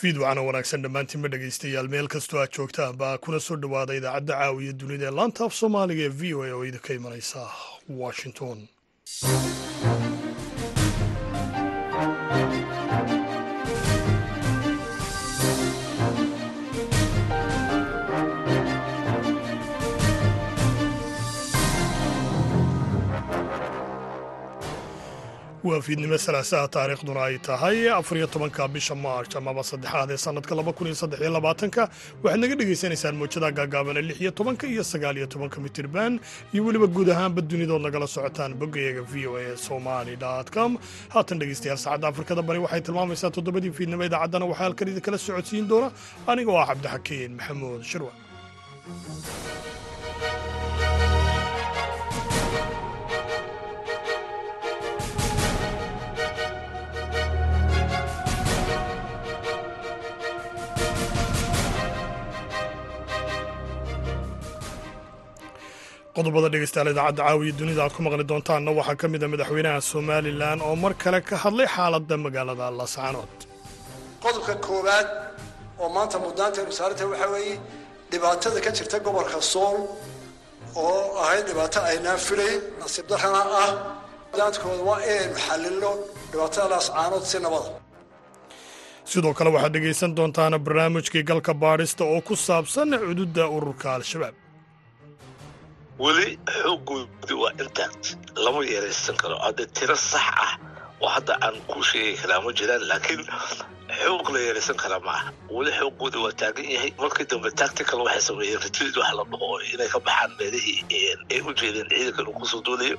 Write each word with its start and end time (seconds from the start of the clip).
fiidwacana 0.00 0.42
wanaagsan 0.48 0.82
dhammaantiinba 0.84 1.28
dhegaystayaal. 1.32 1.88
Meel 1.94 2.08
kastoo 2.14 2.40
aad 2.42 2.52
joogtaan 2.58 2.96
baa 3.02 3.18
kuna 3.24 3.40
soo 3.46 3.56
dhowaada 3.64 3.94
idaacadda 4.00 4.34
caawiya 4.40 4.72
dunida 4.82 5.06
ee 5.10 5.14
laanta 5.20 5.44
af 5.48 5.54
soomaaliga 5.60 6.02
ee 6.08 6.14
v 6.20 6.34
o 6.34 6.42
a 6.48 6.52
oo 6.56 6.64
idinka 6.70 6.92
imanaysa 6.98 7.40
washington 8.02 8.58
waa 25.64 25.80
fiidnimo 25.86 26.16
salaasaha 26.18 26.68
taariikhduna 26.74 27.20
ay 27.28 27.36
tahay 27.38 27.78
afariyo 27.98 28.26
tobanka 28.34 28.62
bisha 28.74 28.94
maarch 29.04 29.32
amaba 29.40 29.62
saddexaad 29.70 30.10
ee 30.10 30.16
sanadka 30.26 30.54
laba 30.58 30.72
kun 30.76 30.86
iyo 30.88 30.94
saddex 31.00 31.20
iyo 31.24 31.30
labaatanka 31.36 31.82
waxaad 32.24 32.40
naga 32.42 32.54
dhagaysanaysaan 32.60 33.16
mowjadaha 33.20 33.52
gaagaabana 33.58 34.00
lix 34.08 34.16
iyo 34.24 34.30
tobanka 34.38 34.64
iyo 34.72 34.84
sagaal 34.92 35.16
iyo 35.20 35.26
tobanka 35.34 35.56
mitirban 35.64 36.12
iyo 36.54 36.62
weliba 36.66 36.86
guud 36.94 37.08
ahaanba 37.14 37.40
dunidood 37.50 37.82
nagala 37.86 38.06
socotaan 38.14 38.52
boggayaga 38.60 39.02
v 39.12 39.26
o 39.26 39.36
a 39.42 39.56
somali 39.66 40.14
com. 40.54 40.70
Haatan 41.14 41.36
dhegaystayaal 41.40 41.78
saacadda 41.84 42.06
afrikada 42.12 42.42
bari 42.48 42.58
waxay 42.64 42.80
tilmaamaysaa 42.86 43.30
toddobadii 43.36 43.72
fiidnimo 43.78 44.02
idaacaddana 44.08 44.44
waxaa 44.50 44.64
halkan 44.64 44.88
idinkala 44.92 45.18
socodsiin 45.26 45.68
doona. 45.70 45.88
Aniga 46.30 46.50
oo 46.54 46.58
ah 46.62 46.66
cabdixakiin 46.70 47.32
maxamuud 47.38 47.82
shirwa 47.90 48.12
qodobada 66.20 66.48
dhegeystayaal 66.54 66.90
idaacadda 66.94 67.22
caawiya 67.26 67.52
dunida 67.60 67.80
aad 67.84 67.92
ku 67.96 68.00
maqli 68.06 68.24
doontaanna 68.30 68.70
waxaa 68.78 68.96
ka 69.00 69.06
mid 69.12 69.22
a 69.24 69.28
madaxweynaha 69.34 69.78
somalilan 69.92 70.58
oo 70.68 70.74
mar 70.84 70.92
kale 71.02 71.18
ka 71.28 71.34
hadlay 71.44 71.68
xaaladda 71.76 72.14
magaalada 72.26 72.66
lascaanood 72.80 73.36
qodobka 74.24 74.54
koowaad 74.66 75.08
oo 75.82 75.88
maanta 75.96 76.16
mudnaanteenu 76.26 76.72
saaranta 76.78 77.04
waxaa 77.12 77.30
weeye 77.34 77.54
dhibaatada 78.12 78.58
ka 78.64 78.70
jirta 78.78 78.96
gobolka 79.06 79.38
sool 79.52 79.78
oo 80.84 81.00
ahayd 81.24 81.44
dhibaato 81.50 81.78
aynaan 81.90 82.18
filayn 82.26 82.58
nasiib 82.80 83.06
darrana 83.12 83.42
ah. 83.64 83.70
Mudnaantkooda 84.32 84.82
waa 84.90 85.00
inaynu 85.10 85.36
xallilno 85.46 85.90
dhibaatada 86.32 86.66
lascaanood 86.74 87.24
si 87.30 87.38
nabada 87.46 87.70
sidoo 89.12 89.32
kale 89.38 89.50
waxaad 89.56 89.72
dhegaysan 89.76 90.10
doontaana 90.18 90.56
barnaamijkii 90.66 91.22
galka 91.30 91.52
baadhista 91.64 92.02
oo 92.14 92.20
ku 92.28 92.34
saabsan 92.46 92.88
cududda 93.08 93.44
ururka 93.56 93.88
al-shabaab 93.98 94.36
weli 96.02 96.28
xooggoodi 96.60 97.34
waa 97.42 97.52
intact 97.64 98.04
lama 98.44 98.60
yeeraysan 98.70 99.16
karo. 99.22 99.36
Hadda 99.44 99.64
tiro 99.76 99.96
sax 99.96 100.26
ah 100.46 100.52
oo 101.02 101.08
hadda 101.16 101.34
aan 101.46 101.56
ku 101.70 101.78
sheegi 101.88 102.14
karaa 102.22 102.40
ma 102.44 102.50
jiraan 102.58 102.82
laakiin 102.90 103.22
xoog 104.00 104.26
la 104.34 104.38
yeeraysan 104.46 104.76
karaa 104.82 105.00
ma 105.06 105.12
aha. 105.18 105.28
Weli 105.56 105.72
xooggoodi 105.78 106.18
waa 106.24 106.32
taagan 106.40 106.66
yahay. 106.74 106.90
Markii 107.02 107.26
dambe 107.30 107.50
tactical 107.60 108.00
waxay 108.06 108.22
sameeyeen 108.28 108.60
retreat 108.66 108.96
wax 109.00 109.10
la 109.18 109.24
dhaho 109.32 109.54
inay 109.72 109.88
ka 109.94 109.98
baxaan 110.06 110.30
meelihii 110.38 110.78
ay 111.34 111.40
u 111.48 111.52
jeedeen 111.60 111.88
ciidankan 111.92 112.26
uu 112.30 112.36
ku 112.40 112.46
soo 112.52 112.60
duulayo 112.66 112.96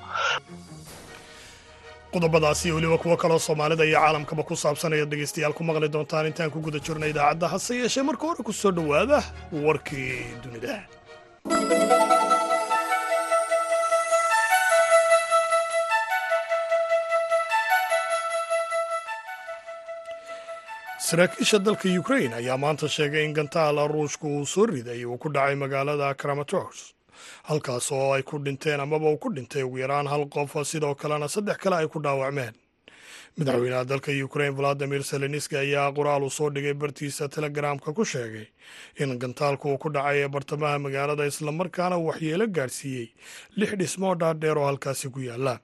qodobadaasi 2.13 2.71
weliba 2.75 2.97
kuwo 2.97 3.15
kaloo 3.17 3.39
soomaalida 3.39 3.85
iyo 3.85 3.99
caalamkaba 3.99 4.43
ku 4.43 4.55
saabsan 4.63 4.93
ayaad 4.93 5.09
dhegaystayaal 5.11 5.53
ku 5.57 5.63
maqli 5.63 5.87
doontaan 5.93 6.27
intaan 6.29 6.51
ku 6.53 6.59
guda 6.65 6.79
jirna 6.85 7.07
idaacadda 7.11 7.47
hase 7.53 7.73
yeeshee 7.81 8.03
marka 8.09 8.23
hore 8.27 8.43
ku 8.43 8.53
soo 8.61 8.71
dhowaada 8.77 9.19
warkii 9.65 10.35
dunida 10.43 10.75
saraakiisha 21.11 21.59
dalka 21.59 21.89
ukrain 21.99 22.33
ayaa 22.33 22.57
maanta 22.57 22.87
sheegay 22.89 23.25
in 23.25 23.33
gantaala 23.33 23.87
ruushka 23.87 24.27
uu 24.27 24.45
soo 24.45 24.65
riday 24.65 25.05
uu 25.05 25.17
ku 25.17 25.29
dhacay 25.35 25.55
magaalada 25.55 26.13
kramatorsk 26.13 26.93
halkaas 27.49 27.91
oo 27.91 28.13
ay 28.15 28.23
ku 28.23 28.39
dhinteen 28.45 28.79
amaba 28.79 29.09
uu 29.11 29.17
ku 29.17 29.29
dhintay 29.35 29.63
ugu 29.63 29.77
yaraan 29.83 30.07
hal 30.07 30.23
qof 30.35 30.53
sidoo 30.71 30.95
kalena 30.95 31.27
saddex 31.27 31.57
kale 31.63 31.75
ay 31.75 31.87
ku 31.87 31.99
dhaawacmeen. 31.99 32.53
Madaxweynaha 33.37 33.83
dalka 33.91 34.11
ukrain 34.25 34.55
valadimir 34.55 35.03
seleniski 35.03 35.55
ayaa 35.57 35.91
qoraal 35.97 36.23
uu 36.23 36.29
soo 36.37 36.49
dhigay 36.49 36.73
bartiisa 36.73 37.27
telegaraamka 37.29 37.93
ku 37.97 38.05
sheegay 38.05 38.47
in 39.01 39.17
gantaalku 39.19 39.67
uu 39.73 39.77
ku 39.83 39.89
dhacay 39.89 40.23
ee 40.23 40.27
bartamaha 40.27 40.79
magaalada 40.79 41.25
islamarkaana 41.31 41.97
waxyeelo 42.07 42.47
gaadhsiiyey 42.47 43.07
lix 43.59 43.71
dhismoo 43.81 44.15
dhaadheer 44.15 44.57
oo 44.57 44.65
halkaasi 44.71 45.09
ku 45.09 45.19
yaalla 45.19 45.59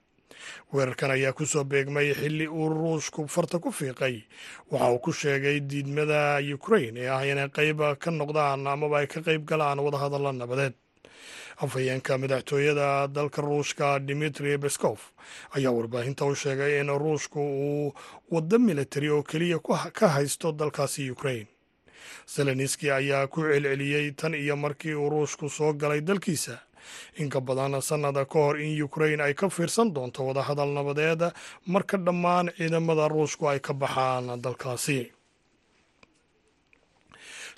weerarkan 0.72 1.10
ayaa 1.10 1.32
ku 1.32 1.46
soo 1.46 1.64
beegmay 1.64 2.14
xilli 2.14 2.46
uu 2.48 2.68
ruushku 2.68 3.28
farta 3.28 3.58
ku 3.58 3.70
fiiqay. 3.72 4.22
Waxa 4.70 4.90
uu 4.92 4.98
ku 4.98 5.12
sheegay 5.12 5.60
diidmada 5.60 6.38
ukrain 6.54 6.96
ee 6.96 7.08
ah 7.08 7.22
inay 7.26 7.48
qayb 7.48 7.80
ka 7.98 8.10
noqdaan 8.10 8.66
amaba 8.66 8.98
ay 8.98 9.06
ka 9.06 9.20
qayb 9.20 9.44
galaan 9.46 9.78
wadahadalla 9.80 10.32
nabadeed. 10.32 10.74
Afhayeenka 11.58 12.18
madaxtooyada 12.22 13.08
dalka 13.10 13.42
ruushka 13.42 13.98
dimitri 13.98 14.54
beskov 14.58 14.98
ayaa 15.56 15.72
warbaahinta 15.74 16.24
u 16.24 16.34
sheegay 16.34 16.78
in 16.80 16.86
ruushku 16.86 17.40
uu 17.40 17.94
waddo 18.30 18.58
militari 18.58 19.10
oo 19.10 19.22
keliya 19.22 19.58
ka 19.92 20.08
haysto 20.08 20.52
dalkaasi 20.52 21.10
ukrain 21.10 21.46
seleniski 22.26 22.90
ayaa 22.90 23.26
ku 23.26 23.42
celceliyey 23.42 24.12
tan 24.14 24.34
iyo 24.34 24.56
markii 24.56 24.94
uu 24.94 25.10
ruushku 25.10 25.50
soo 25.50 25.72
galay 25.72 26.00
dalkiisa 26.00 26.58
inka 27.22 27.40
badan 27.40 27.80
sannada 27.82 28.24
ka 28.24 28.38
hor 28.38 28.56
in 28.60 28.82
ukrain 28.82 29.20
ay 29.20 29.34
ka 29.34 29.48
fiirsan 29.48 29.92
doonto 29.94 30.20
wadahadal 30.28 30.70
nabadeed 30.78 31.22
marka 31.66 31.96
dhammaan 32.06 32.50
ciidamada 32.56 33.08
ruushku 33.08 33.48
ay 33.48 33.60
ka 33.60 33.72
baxaan 33.72 34.40
dalkaasi. 34.42 35.12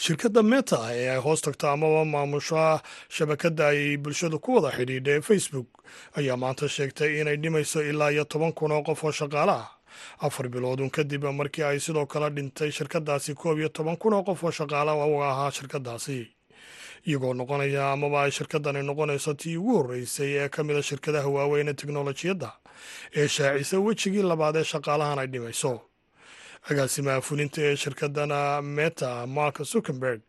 Shirkadda 0.01 0.43
meta 0.43 0.79
ee 0.97 1.09
ay 1.15 1.21
hoos 1.21 1.41
tagto 1.45 1.69
amaba 1.69 2.05
maamusha 2.05 2.81
shabakadda 3.09 3.65
ay 3.73 3.97
bulshadu 4.01 4.41
ku 4.41 4.57
wada 4.57 4.71
xidhiidha 4.77 5.21
facebook 5.29 5.69
ayaa 6.17 6.37
maanta 6.41 6.69
sheegtay 6.69 7.21
inay 7.21 7.37
dhimayso 7.37 7.83
ilaa 7.91 8.11
iyo 8.15 8.25
toban 8.25 8.53
kun 8.53 8.73
oo 8.73 8.83
qof 8.83 9.05
oo 9.05 9.13
shaqaale 9.13 9.53
ah. 9.53 9.69
Afar 10.25 10.49
biloodun 10.49 10.89
kadib 10.91 11.25
markii 11.29 11.63
ay 11.69 11.79
sidoo 11.85 12.07
kale 12.07 12.31
dhintay 12.33 12.71
shirkaddaasi 12.73 13.35
koob 13.35 13.59
iyo 13.61 13.69
toban 13.69 13.97
kun 14.01 14.15
oo 14.17 14.23
qof 14.25 14.41
oo 14.45 14.51
shaqaale 14.51 14.93
u 14.97 15.21
ahaa 15.21 15.51
shirkaddaasi 15.51 16.19
iyagoo 17.09 17.35
noqonaya 17.35 17.93
amaba 17.93 18.23
ay 18.25 18.31
shirkaddani 18.31 18.83
noqonayso 18.83 19.35
tii 19.41 19.57
ugu 19.57 19.73
horreysay 19.79 20.31
ee 20.43 20.49
ka 20.49 20.65
mida 20.65 20.83
shirkadaha 20.83 21.29
waaweyn 21.37 21.69
ee 21.69 21.75
teknolojiyadda 21.81 22.51
ee 23.17 23.29
shaacisa 23.29 23.77
wejigii 23.87 24.23
labaad 24.31 24.57
ee 24.57 24.65
shaqaalahan 24.73 25.19
ay 25.19 25.27
dhimayso. 25.33 25.73
Agaasimaha 26.71 27.21
fulinta 27.21 27.61
ee 27.63 27.77
shirkaddana 27.77 28.63
meta 28.63 29.27
mark 29.27 29.57
zuckenberg 29.71 30.21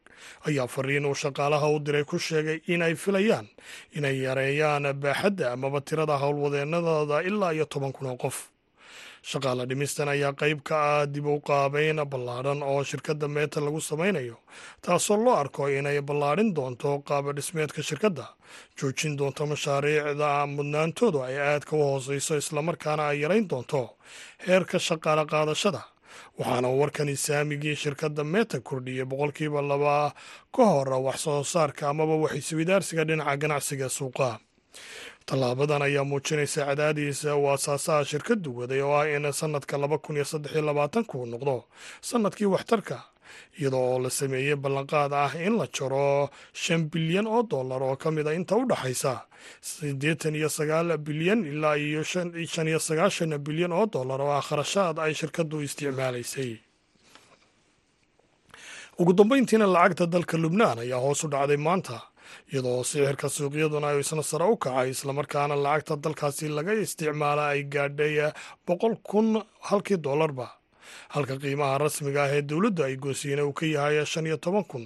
ayaa 0.47 0.67
fariin 0.67 1.05
uu 1.05 1.15
shaqaalaha 1.23 1.67
u 1.75 1.79
diray 1.79 2.03
ku 2.03 2.19
sheegay 2.19 2.59
in 2.67 2.81
ay 2.81 2.95
filayaan 2.95 3.47
inay 3.97 4.15
yareeyaan 4.25 4.85
baaxadda 5.03 5.51
amaba 5.55 5.81
tirada 5.81 6.15
howlwadeennadooda 6.23 7.21
ilaa 7.29 7.51
iyo 7.53 7.65
toban 7.65 7.91
kun 7.91 8.07
oo 8.07 8.17
qof 8.17 8.37
shaqaale 9.29 9.65
dhimistan 9.69 10.09
ayaa 10.09 10.33
qayb 10.33 10.61
ka 10.63 10.75
ah 11.01 11.05
dib 11.05 11.25
u 11.25 11.37
qaabeyn 11.49 12.01
ballaadhan 12.11 12.63
oo 12.63 12.83
shirkadda 12.83 13.27
meeta 13.27 13.61
lagu 13.61 13.81
samaynayo 13.81 14.37
taasoo 14.81 15.17
loo 15.25 15.35
arko 15.37 15.67
inay 15.69 16.01
ballaadhin 16.01 16.53
doonto 16.55 16.99
qaaba 17.07 17.33
dhismeedka 17.37 17.81
shirkadda. 17.83 18.25
Joojin 18.77 19.17
doonto 19.17 19.45
mashaariicda 19.45 20.29
mudnaantoodu 20.55 21.21
ay 21.27 21.37
aadka 21.39 21.75
u 21.75 21.83
hooseyso 21.83 22.33
islamarkaana 22.41 23.03
ay 23.11 23.21
yarayn 23.21 23.47
doonto 23.47 23.81
heerka 24.47 24.79
shaqaale 24.79 25.25
qaadashada. 25.31 25.81
Waxaana 26.39 26.67
warkani 26.79 27.15
saamigii 27.15 27.75
shirkadda 27.75 28.23
meta 28.23 28.59
kordhiyey 28.59 29.05
boqolkiiba 29.05 29.61
laba 29.61 30.13
ka 30.55 30.63
hor 30.65 30.89
wax 31.05 31.17
soo 31.23 31.43
saarka 31.43 31.89
amaba 31.89 32.15
waxiswidaarsiga 32.25 33.03
dhinaca 33.05 33.37
ganacsiga 33.37 33.87
suuqa 33.89 34.39
tallaabadan 35.25 35.81
ayaa 35.87 36.03
muujinaysa 36.03 36.65
cadaadiisa 36.69 37.35
uu 37.35 37.49
asaasaha 37.55 38.05
shirkaddu 38.11 38.49
waday 38.59 38.81
oo 38.81 38.95
ah 39.01 39.07
in 39.15 39.25
sannadka 39.31 39.77
laba 39.77 39.97
noqdo 41.33 41.55
sannadkii 42.09 42.45
waxtarka 42.55 42.97
iyadoo 43.59 43.85
oo 43.93 43.99
la 44.03 44.09
sameeyey 44.09 44.55
ballanqaad 44.63 45.13
ah 45.23 45.31
in 45.45 45.53
la 45.59 45.67
jaro 45.77 46.29
shan 46.53 46.81
bilyan 46.91 47.27
oo 47.27 47.43
dollar 47.43 47.81
oo 47.83 47.95
ka 47.95 48.11
mid 48.11 48.27
a 48.27 48.33
inta 48.33 48.55
u 48.55 48.65
dhaxaysa 48.71 49.13
siddeetan 49.61 50.35
iyo 50.35 50.49
sagaal 50.49 50.97
bilyan 50.97 51.45
ilaa 51.45 51.75
iyo 51.77 52.03
shan 52.03 52.67
iyo 52.67 52.79
sagaashan 52.79 53.37
bilyan 53.45 53.71
oo 53.71 53.85
dollar 53.85 54.21
oo 54.21 54.31
ah 54.39 54.41
kharashaad 54.47 54.99
ay 54.99 55.13
shirkaddu 55.13 55.61
isticmaalaysay. 55.61 56.51
Ugu 58.99 59.13
dambeyntiina 59.13 59.65
lacagta 59.75 60.05
dalka 60.13 60.37
lubnaan 60.37 60.79
ayaa 60.83 60.99
hoos 61.05 61.23
u 61.23 61.27
dhacday 61.33 61.57
maanta 61.57 61.97
iyadoo 62.51 62.83
sixirka 62.89 63.27
suuqyaduna 63.35 63.89
isna 64.01 64.23
sare 64.23 64.45
u 64.53 64.57
kacay 64.63 64.89
islamarkaana 64.95 65.55
lacagta 65.65 65.95
dalkaasi 66.03 66.45
laga 66.57 66.73
isticmaala 66.83 67.43
ay 67.53 67.61
gaadhay 67.73 68.15
boqol 68.67 68.95
kun 69.09 69.27
halkii 69.69 69.97
dollarba 70.05 70.47
halka 71.13 71.35
qiimaha 71.41 71.77
rasmiga 71.83 72.21
ah 72.25 72.31
ee 72.37 72.41
dowladda 72.49 72.83
ay 72.89 72.95
goosiina 73.03 73.43
uu 73.47 73.53
ka 73.59 73.65
yahay 73.65 74.05
shan 74.05 74.25
iyo 74.27 74.37
toban 74.37 74.63
kun 74.71 74.85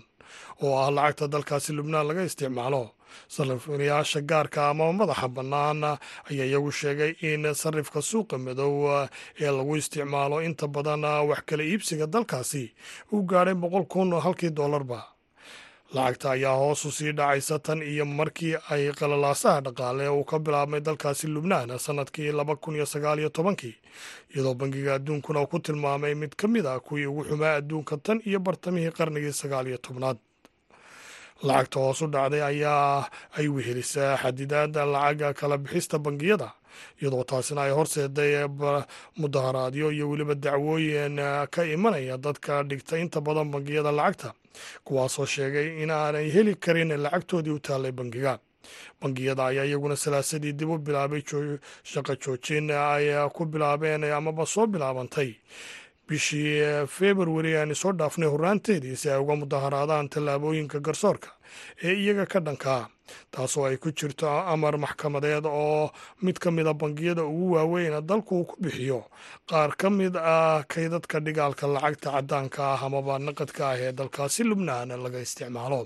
oo 0.64 0.74
ah 0.84 0.90
lacagta 0.98 1.26
dalkaasi 1.34 1.74
lubnaan 1.78 2.08
laga 2.08 2.24
isticmaalo. 2.30 2.84
Sarifyaasha 3.34 4.22
gaarka 4.30 4.70
ama 4.70 4.92
madaxa 4.94 5.28
bannaan 5.36 5.84
ayaa 6.30 6.46
iyagu 6.50 6.72
sheegay 6.72 7.12
in 7.22 7.44
sarifka 7.62 8.02
suuqa 8.02 8.38
madow 8.38 8.74
ee 9.40 9.52
lagu 9.58 9.74
isticmaalo. 9.78 10.42
Inta 10.48 10.68
badan 10.68 11.04
wax 11.30 11.42
kala 11.48 11.64
iibsiga 11.64 12.08
dalkaasi 12.08 12.64
uu 13.14 13.24
gaadhay 13.30 13.56
boqol 13.56 13.86
kun 13.94 14.10
halkii 14.26 14.52
doolarba 14.58 15.00
lacagta 15.94 16.32
ayaa 16.32 16.56
hoosu 16.56 16.92
sii 16.92 17.12
dhacaysa 17.12 17.60
tan 17.60 17.82
iyo 17.84 18.06
markii 18.06 18.56
ay 18.70 18.92
qalalaasaha 18.92 19.62
dhaqaale 19.62 20.08
uu 20.10 20.24
ka 20.24 20.40
bilaabmay 20.40 20.80
dalkaasi 20.82 21.28
lubnaan 21.28 21.80
sannadkii 21.80 22.32
laba 22.32 22.56
kun 22.56 22.76
iyo 22.76 22.86
sagaal 22.86 23.30
tobankii 23.30 23.76
iyadoo 24.36 24.54
bangiga 24.54 24.94
adduunkuna 24.96 25.42
uu 25.42 25.48
ku 25.48 25.60
tilmaamay 25.60 26.16
mid 26.16 26.36
ka 26.36 26.48
mid 26.48 26.66
ah 26.66 26.80
kuwii 26.80 27.06
ugu 27.06 27.24
xumaa 27.24 27.56
adduunka 27.56 27.98
tan 27.98 28.22
iyo 28.26 28.40
bartamihii 28.40 28.92
qarnigii 28.92 29.34
sagaal 29.34 29.68
iyo 29.68 29.78
tobnaad. 29.78 30.18
Lacagta 31.44 31.80
hoos 31.80 32.02
u 32.02 32.08
dhacday 32.08 32.44
ayaa 32.44 33.10
ay 33.38 33.48
wehelisaa 33.48 34.18
xadidaada 34.18 34.86
lacaga 34.86 35.34
kala 35.34 35.58
bixista 35.58 36.00
bangiyada 36.00 36.52
iyadoo 37.02 37.24
taasina 37.24 37.62
ay 37.62 37.72
horseeday 37.72 38.48
mudaharaadyo 39.18 39.92
iyo 39.92 40.10
weliba 40.10 40.36
dacwooyin 40.36 41.16
ka 41.52 41.62
imanaya 41.66 42.18
dadka 42.18 42.64
dhigta 42.64 42.98
inta 42.98 43.22
badan 43.22 43.52
bangiyada 43.52 43.92
lacagta 43.92 44.34
kuwaasoo 44.84 45.26
sheegay 45.26 45.84
in 45.84 45.90
aanay 45.92 46.30
heli 46.36 46.56
karin 46.56 46.92
lacagtoodii 47.04 47.52
u 47.52 47.60
taallay 47.60 47.92
bangiga. 47.92 48.40
Bangiyada 49.02 49.46
ayaa 49.46 49.66
iyaguna 49.66 49.96
salaasadii 49.96 50.54
dib 50.54 50.70
u 50.70 50.78
bilaabay 50.78 51.22
shaqo 51.84 52.16
joojin 52.16 52.72
ay 52.72 53.14
ku 53.30 53.46
bilaabeen 53.46 54.04
amaba 54.04 54.46
soo 54.46 54.66
bilaabantay 54.68 55.36
bishii 56.08 56.86
februari 56.98 57.52
aan 57.58 57.74
soo 57.76 57.94
dhaafnay 58.00 58.30
horraanteedii 58.34 58.96
si 59.02 59.10
ay 59.10 59.20
uga 59.24 59.36
mudaharaadaan 59.42 60.10
tallaabooyinka 60.14 60.80
garsoorka 60.88 61.30
ee 61.84 61.94
iyaga 62.04 62.26
ka 62.34 62.40
dhankaa 62.48 62.84
taasoo 63.34 63.66
ay 63.70 63.78
ku 63.84 63.90
jirto 64.00 64.28
amar 64.54 64.78
maxkamadeed 64.84 65.46
oo 65.46 65.90
mid 66.26 66.38
ka 66.44 66.52
mid 66.52 66.68
a 66.68 66.74
bangiyada 66.74 67.24
ugu 67.26 67.52
waaweyn 67.56 67.96
dalku 68.10 68.46
ku 68.50 68.56
bixiyo. 68.62 69.00
Qaar 69.50 69.72
ka 69.78 69.90
mid 69.90 70.16
ah 70.18 70.64
kaydadka 70.74 71.20
dhigaalka 71.26 71.66
lacagta 71.76 72.10
caddaanka 72.16 72.62
ah 72.74 72.80
amaba 72.86 73.20
naqadka 73.28 73.64
ah 73.72 73.78
ee 73.86 73.92
dalkaasi 74.00 74.42
lubnaan 74.50 74.90
laga 75.06 75.20
isticmaalo. 75.26 75.82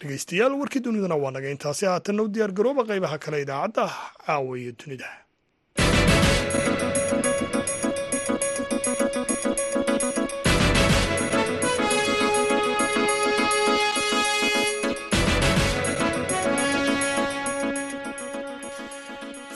Dhegeystayaal 0.00 0.52
warkii 0.60 0.84
duniduna 0.84 1.16
waa 1.22 1.32
naga. 1.36 1.48
Intaasi 1.54 1.84
haatanna 1.90 2.22
u 2.22 2.28
diyaar 2.34 2.52
garooba 2.58 2.82
qaybaha 2.90 3.16
kale 3.24 3.38
idaacadda 3.44 3.84
caawa 4.26 4.56
dunida 4.80 5.08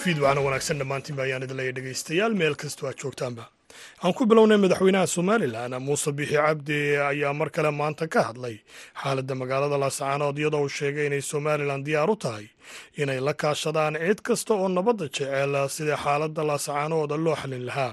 fiidwacna 0.05 0.41
wanaagsan 0.47 0.79
dhammaantiin 0.81 1.17
ba 1.19 1.23
ayaan 1.27 1.43
idin 1.47 1.57
leeya 1.59 1.73
dhegeystayaal 1.77 2.35
meel 2.41 2.55
kastoo 2.63 2.87
aad 2.89 2.99
joogtaanba 3.03 3.45
aan 4.05 4.15
ku 4.19 4.23
bilownay 4.31 4.59
madaxweynaha 4.65 5.07
somalilan 5.17 5.73
muuse 5.87 6.11
bixi 6.19 6.35
cabdi 6.37 6.79
ayaa 7.11 7.33
mar 7.41 7.49
kale 7.55 7.71
maanta 7.81 8.07
ka 8.15 8.21
hadlay 8.29 8.57
xaaladda 9.03 9.35
magaalada 9.41 9.79
laascaanood 9.83 10.37
iyadoo 10.39 10.63
uu 10.65 10.69
sheegay 10.79 11.07
inay 11.09 11.23
somalilan 11.33 11.85
diyaar 11.87 12.11
u 12.11 12.17
tahay 12.17 12.47
inay 13.03 13.21
la 13.27 13.33
kaashadaan 13.43 13.95
cid 14.07 14.21
kasta 14.27 14.53
oo 14.55 14.69
nabadda 14.69 15.05
jecel 15.15 15.55
sidai 15.77 15.97
xaaladda 16.05 16.43
laascaanooda 16.51 17.17
loo 17.25 17.37
xalin 17.41 17.65
lahaa. 17.69 17.93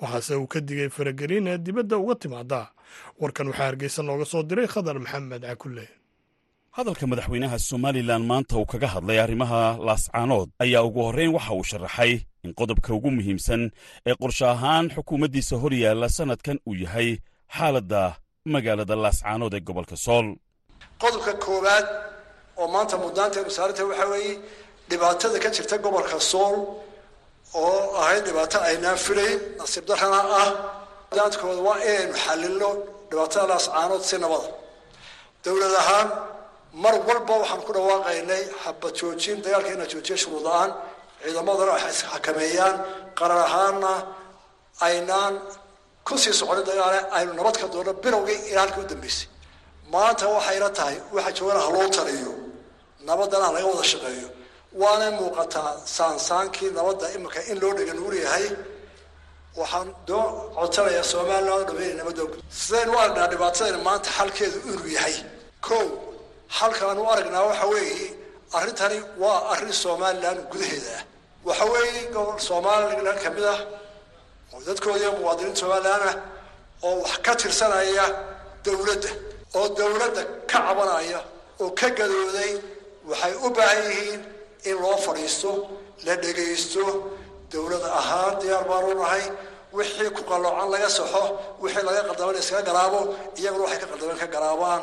Waxaase 0.00 0.34
uu 0.40 0.46
ka 0.52 0.60
digay 0.60 0.88
faragelin 0.96 1.46
dibadda 1.64 1.96
uga 2.02 2.14
timaada 2.22 2.60
warkan 3.20 3.46
waxaa 3.50 3.66
hargeysa 3.68 4.00
nooga 4.02 4.24
soo 4.32 4.42
diray 4.42 4.66
khadar 4.72 4.96
maxamed 5.04 5.42
cakulle 5.48 5.86
hadalka 6.76 7.06
madaxweynaha 7.10 7.58
somalilan 7.70 8.22
maanta 8.30 8.54
uu 8.60 8.66
kaga 8.72 8.88
hadlay 8.94 9.18
arrimaha 9.24 9.60
laascaanood 9.88 10.48
ayaa 10.64 10.82
ugu 10.88 11.00
horrayn 11.06 11.32
waxa 11.36 11.52
uu 11.58 11.64
sharaxay 11.70 12.12
in 12.44 12.50
qodobka 12.60 12.90
ugu 12.98 13.10
muhiimsan 13.16 13.62
ee 14.08 14.14
qorshe 14.22 14.44
ahaan 14.54 14.84
xukuumaddiisa 14.96 15.54
hor 15.62 15.72
yaalla 15.84 16.08
sannadkan 16.18 16.56
uu 16.68 16.74
yahay 16.84 17.08
xaaladda 17.56 18.02
magaalada 18.54 18.94
laascaanood 19.04 19.54
ee 19.58 19.62
gobolka 19.68 19.96
sool. 20.06 20.26
Qodobka 21.02 21.32
koowaad 21.44 21.86
oo 22.60 22.68
maanta 22.74 22.94
muddaanteenu 23.04 23.50
saaranta 23.56 23.82
waxaa 23.90 24.08
weeye 24.14 24.34
dhibaatada 24.90 25.38
ka 25.44 25.48
jirta 25.56 25.76
gobolka 25.84 26.18
sool 26.32 26.56
oo 27.62 27.76
ahayd 28.00 28.22
dhibaato 28.28 28.58
aynaan 28.68 28.98
filayn 29.06 29.38
nasiib 29.60 29.84
darrana 29.90 30.20
ah. 30.42 30.48
Muddaantkooda 31.10 31.60
waa 31.68 31.78
inaynu 31.90 32.14
xallilno 32.24 32.70
dhibaatada 33.10 33.44
laascaanood 33.52 34.02
si 34.10 34.16
nabada 34.24 34.48
dowlad 35.44 35.74
ahaan 35.82 36.08
mar 36.72 36.94
walba 37.08 37.34
waxaan 37.42 37.60
ku 37.66 37.72
dhawaaqaynay 37.76 38.42
xabad 38.64 38.92
joojin 39.00 39.38
dagaalka 39.44 39.70
inaa 39.76 39.90
joojiya 39.92 40.16
shuruud 40.22 40.42
la'aan 40.48 40.70
ciidamadana 41.22 41.72
waxay 41.76 41.92
isxakameeyaan 41.96 42.74
qarar 43.18 43.40
ahaanna 43.48 43.92
aynaan 44.88 45.34
ku 46.06 46.14
sii 46.22 46.32
soconin 46.40 46.64
dagaale 46.70 46.98
aynu 47.18 47.32
nabad 47.38 47.56
ka 47.60 47.66
doonno 47.72 47.92
bilowgii 48.04 48.40
ilaa 48.50 48.66
u 48.80 48.82
dambeysay. 48.90 49.26
Maanta 49.92 50.24
waxayna 50.36 50.68
tahay 50.78 50.96
waxa 51.14 51.30
joogana 51.38 51.60
haloo 51.66 51.88
taliyo. 51.96 52.32
Nabadana 53.08 53.48
laga 53.54 53.66
wada 53.72 53.84
shaqeeyo. 53.92 54.28
Waanay 54.80 55.10
muuqataa 55.20 55.70
saansaankii 55.96 56.70
nabadda 56.78 57.06
iminka 57.16 57.40
in 57.50 57.56
loo 57.62 57.72
dhega 57.78 57.94
nuur 57.98 58.14
yahay. 58.24 58.46
Waxaan 59.60 59.88
doo 60.08 60.24
codsanayaa 60.56 61.04
somalilan 61.12 61.52
o 61.60 61.64
dhameynay 61.68 61.96
nabadda. 62.00 62.22
Sidaynu 62.62 62.92
aragnaa 63.02 63.28
dhibaatadayna 63.32 63.78
maanta 63.88 64.08
xalkeedu 64.18 64.58
inuu 64.68 64.88
yahay. 64.96 65.16
Ko 65.66 65.76
halkaan 66.58 66.98
u 66.98 67.06
aragnaa 67.12 67.44
waxa 67.50 67.66
weeye 67.72 68.08
arrintani 68.58 68.98
waa 69.22 69.38
arrin 69.52 69.72
somalilan 69.84 70.38
gudaheeda 70.52 70.92
ah. 70.98 71.02
Waxa 71.48 71.64
weeye 71.72 72.02
gobol 72.14 72.38
somalilan 72.48 73.18
ka 73.24 73.30
mid 73.36 73.44
ah 73.54 73.60
oo 74.54 74.60
dadkoodii 74.66 75.10
muwaadiniinta 75.18 75.60
somalilan 75.62 76.02
ah 76.10 76.14
oo 76.86 76.94
wax 77.04 77.14
ka 77.26 77.32
tirsanaya 77.40 78.06
dowladda 78.64 79.10
oo 79.58 79.66
dowladda 79.78 80.22
ka 80.50 80.58
cabanaya 80.66 81.20
oo 81.62 81.70
ka 81.80 81.88
gadooday 81.98 82.52
waxay 83.10 83.34
u 83.46 83.48
baahan 83.56 83.82
yihiin 83.90 84.20
in 84.68 84.76
loo 84.82 84.96
fadhiisto 85.06 85.50
la 86.06 86.14
dhegaysto 86.22 86.84
dowlad 87.52 87.84
ahaan 88.00 88.34
diyaar 88.40 88.64
baanu 88.70 88.90
nahay 89.00 89.24
wixii 89.76 90.10
ku 90.16 90.22
qalloocan 90.30 90.68
laga 90.74 90.88
saxo 90.98 91.22
wixii 91.62 91.84
laga 91.88 92.02
qaldaman 92.08 92.36
iskaga 92.42 92.62
garaabo 92.68 93.00
iyaguna 93.40 93.62
waxay 93.64 93.80
ka 93.82 93.86
qaldaman 93.92 94.16
ka 94.22 94.26
garaabaan 94.34 94.82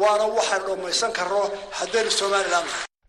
waana 0.00 0.24
waxaan 0.36 0.62
dhammaysan 0.68 1.12
karno 1.18 1.40
haddaynu 1.78 2.10
somalilan 2.20 2.64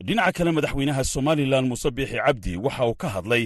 dhinaca 0.07 0.31
kale 0.37 0.51
madaxweynaha 0.57 1.03
somalilan 1.15 1.65
muuse 1.69 1.89
biixi 1.97 2.17
cabdi 2.25 2.51
waxa 2.65 2.83
uu 2.89 2.95
ka 3.01 3.07
hadlay 3.15 3.43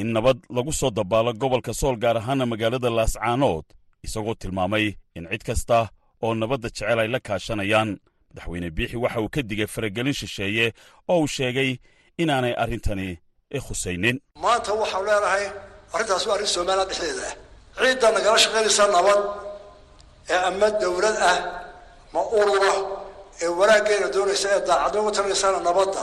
in 0.00 0.08
nabad 0.16 0.38
lagu 0.56 0.72
soo 0.80 0.90
dabaalo 0.98 1.32
gobolka 1.40 1.72
sool 1.80 1.96
gaar 2.02 2.16
ahaana 2.20 2.44
magaalada 2.52 2.90
laascaanood 2.98 3.64
isagoo 4.06 4.34
tilmaamay 4.40 4.86
in 5.16 5.24
cid 5.30 5.42
kasta 5.48 5.78
oo 6.22 6.34
nabadda 6.34 6.68
jecel 6.68 6.98
ay 7.02 7.08
la 7.14 7.20
kaashanayaan. 7.26 7.90
Madaxweyne 8.30 8.68
biixi 8.76 8.96
waxa 9.04 9.20
uu 9.20 9.28
ka 9.34 9.40
digay 9.42 9.66
faragelin 9.74 10.14
shisheeye 10.20 10.66
oo 11.08 11.20
uu 11.22 11.26
sheegay 11.36 11.70
inaanay 12.22 12.54
arrintani 12.62 13.08
khusaynin. 13.66 14.16
Maanta 14.44 14.72
waxaan 14.80 15.02
leenahay 15.08 15.44
arrintaas 15.94 16.24
waa 16.26 16.34
arrin 16.36 16.50
somalilan 16.54 16.86
dhexdeeda 16.90 17.26
ah. 17.28 17.34
Ciidda 17.82 18.08
nagala 18.16 18.38
shaqaynaysa 18.44 18.84
nabad 18.96 19.20
ee 20.32 20.40
ama 20.48 20.68
dowlad 20.82 21.16
ah 21.30 21.38
ma 22.14 22.20
urura 22.38 22.74
ee 23.42 23.48
wanaaggeena 23.60 24.08
doonaysa 24.14 24.48
ee 24.56 24.60
daacadnimo 24.68 25.08
u 25.08 25.12
talinaysana 25.16 25.58
nabadda 25.68 26.02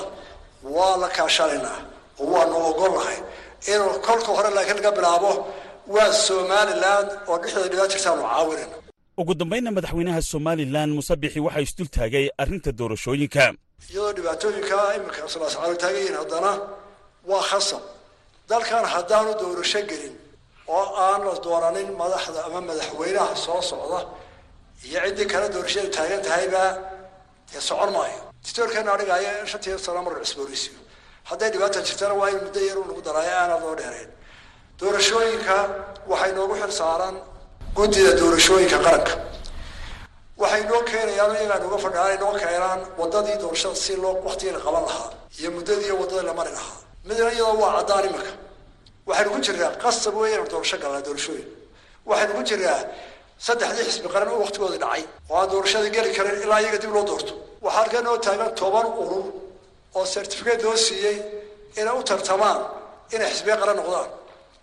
waa 0.76 0.96
la 1.02 1.08
kaashanaynaa 1.18 1.78
oo 2.22 2.26
waanu 2.34 2.56
ogolnahay 2.70 3.18
inuu 3.74 3.94
kolka 4.08 4.30
hore 4.38 4.50
laakiin 4.56 4.78
laga 4.80 4.92
bilaabo 4.98 5.32
waa 5.96 6.12
somalilan 6.28 7.06
oo 7.30 7.36
dhexdeeda 7.42 7.70
dhibaat 7.72 7.92
jirtaanu 7.94 8.22
caawinayna. 8.32 8.76
Ugu 9.22 9.34
dambaynna 9.42 9.72
madaxweynaha 9.78 10.22
somalilan 10.34 10.90
muuse 10.96 11.16
bixi 11.22 11.40
waxaa 11.46 11.64
isdul 11.68 11.90
taagay 11.98 12.26
arrinta 12.42 12.72
doorashooyinka. 12.80 13.44
Iyadoo 13.92 14.14
dhibaatooyinka 14.18 14.78
iminka 14.98 15.20
sulaascaalo 15.34 15.76
taagan 15.82 16.00
yihiin 16.02 16.18
haddana 16.22 16.52
waa 17.30 17.44
khasab. 17.50 17.84
Dalkan 18.50 18.86
haddaanu 18.94 19.32
doorasho 19.42 19.82
gelin 19.90 20.16
oo 20.76 20.86
aan 21.06 21.22
la 21.28 21.34
dooranin 21.46 21.90
madaxda 22.02 22.40
ama 22.48 22.60
madaxweynaha 22.70 23.34
soo 23.46 23.62
socda 23.70 24.00
iyo 24.86 25.00
ciddii 25.06 25.28
kale 25.34 25.48
doorashadu 25.54 25.90
taagan 25.98 26.22
tahayba 26.28 26.64
dee 27.52 27.62
socon 27.70 27.92
maayo. 27.96 28.20
Dictoorkeena 28.44 28.92
adhigaayo 28.96 29.30
in 29.42 29.48
shantii 29.52 29.78
sano 29.86 30.02
mar 30.06 30.14
cusboonaysiyo 30.22 30.78
hadday 31.30 31.50
dhibaata 31.54 31.80
jirtana 31.88 32.14
waa 32.20 32.30
in 32.30 32.40
muddo 32.46 32.60
yar 32.70 32.78
u 32.78 32.84
nagu 32.90 33.02
daraayo 33.02 33.60
loo 33.64 33.76
dheereen 33.80 34.10
doorashooyinka 34.80 35.56
waxay 36.12 36.32
noogu 36.38 36.56
xil 36.62 36.72
saaran 36.80 37.16
guddida 37.78 38.12
doorashooyinka 38.20 38.78
qaranka. 38.86 39.14
Waxay 40.42 40.64
noo 40.70 40.82
keenayaan 40.90 41.36
iyagaa 41.36 41.60
nooga 41.64 41.78
fadhiaan 41.86 42.10
ay 42.12 42.18
noo 42.24 42.34
keenaan 42.42 42.80
wadadii 43.00 43.38
doorashada 43.42 43.76
si 43.76 43.96
loo 44.04 44.14
waktigii 44.28 44.54
la 44.56 44.60
qaban 44.66 44.84
lahaa 44.90 45.10
iyo 45.40 45.50
muddadii 45.52 45.92
waddada 46.02 46.24
la 46.30 46.34
mari 46.34 46.52
lahaa. 46.58 46.78
Midna 47.08 47.32
iyadoo 47.34 47.58
waa 47.62 47.74
caddaan 47.78 48.06
iminka. 48.10 48.32
Waxaynu 49.08 49.30
ku 49.34 49.40
jirnaa 49.46 49.72
qasab 49.84 50.16
inaan 50.30 50.48
doorasho 50.52 50.78
galnaa 50.84 51.02
doorashooyin. 51.08 51.48
Waxaynu 52.10 52.34
ku 52.38 52.44
jiraa 52.50 52.80
saddexdii 53.46 53.86
xisbi 53.90 54.08
qaran 54.14 54.30
oo 54.34 54.40
waktigoodii 54.46 54.80
dhacay. 54.84 55.04
Oo 55.30 55.36
aan 55.40 55.50
doorashadii 55.52 55.92
geli 55.96 56.12
karin 56.18 56.42
ilaa 56.46 56.60
iyaga 56.64 56.78
dib 56.84 56.92
loo 56.96 57.04
doorto. 57.10 57.34
Waxaa 57.64 57.78
halkan 57.80 58.04
noo 58.08 58.18
taagan 58.26 58.52
toban 58.60 58.88
urur 59.02 59.26
oo 59.98 60.06
certificate 60.16 60.64
loo 60.66 60.76
siiyey 60.86 61.18
inay 61.80 61.94
u 62.00 62.04
tartamaan 62.10 62.60
inay 63.16 63.30
xisbiya 63.34 63.56
qaran 63.62 63.76
noqdaan 63.80 64.10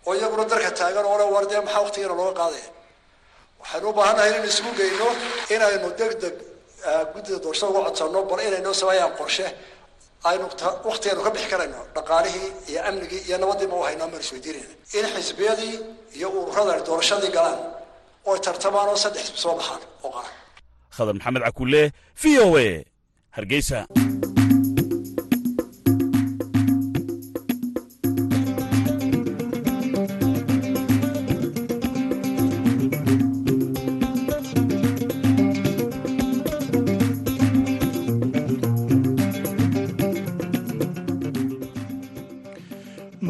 oo 0.06 0.12
iyaguna 0.18 0.44
darka 0.52 0.70
taagan 0.80 1.04
oo 1.10 1.16
le 1.20 1.24
war 1.34 1.44
maxaa 1.66 1.80
waktigeena 1.86 2.14
looga 2.20 2.34
qaadaya? 2.40 2.68
Waxaynu 3.60 3.86
u 3.88 3.92
baahannahay 3.98 4.28
inaynu 4.30 4.48
isugu 4.52 4.70
geyno 4.80 5.08
inaynu 5.54 5.88
deg 6.00 6.12
deg 6.22 6.34
guddida 7.12 7.38
doorashada 7.44 7.70
uga 7.72 7.82
codsanno 7.88 8.20
bal 8.30 8.40
inay 8.48 8.60
noo 8.66 8.74
sameeyaan 8.80 9.12
qorshe 9.20 9.46
aynu 10.30 10.44
waktigeenu 10.90 11.20
ka 11.26 11.30
bixi 11.34 11.48
karayno 11.52 11.80
dhaqaalihii 11.96 12.48
iyo 12.70 12.80
amnigii 12.88 13.22
iyo 13.28 13.36
nabadiiba 13.42 13.76
u 13.76 13.82
haynaa 13.88 14.08
maan 14.12 14.20
isweydiinayna 14.24 14.74
in 14.98 15.04
xisbiyadii 15.16 15.74
iyo 16.18 16.28
ururada 16.38 16.74
doorashadii 16.88 17.32
galaan 17.36 17.60
oo 18.26 18.36
tartamaan 18.44 18.88
oo 18.92 18.96
saddex 19.04 19.26
soo 19.42 19.54
baxaan. 19.58 19.80
Oo 20.04 20.10
qaran 20.16 20.32
khadar 20.96 21.14
maxamed 21.18 21.42
cakulle 21.46 21.82
v 22.20 22.24
o 22.44 22.46
a. 22.58 22.68
Hargeysa 23.36 23.78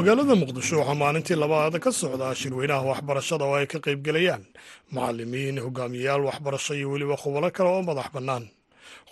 magaalada 0.04 0.34
muqdisho 0.42 0.76
waxaa 0.80 0.94
maalintii 1.02 1.36
labaad 1.42 1.74
ka 1.84 1.90
socdaa 1.92 2.34
shirweynaha 2.40 2.82
waxbarashada 2.92 3.44
oo 3.48 3.54
ay 3.56 3.66
ka 3.66 3.78
qaybgelayaan 3.80 4.44
macalimiin 4.92 5.56
hogaamiyayaal 5.64 6.22
waxbarasho 6.28 6.74
iyo 6.76 6.90
weliba 6.92 7.16
khubaro 7.16 7.48
kale 7.56 7.68
oo 7.72 7.82
madax 7.88 8.08
bannaan 8.14 8.44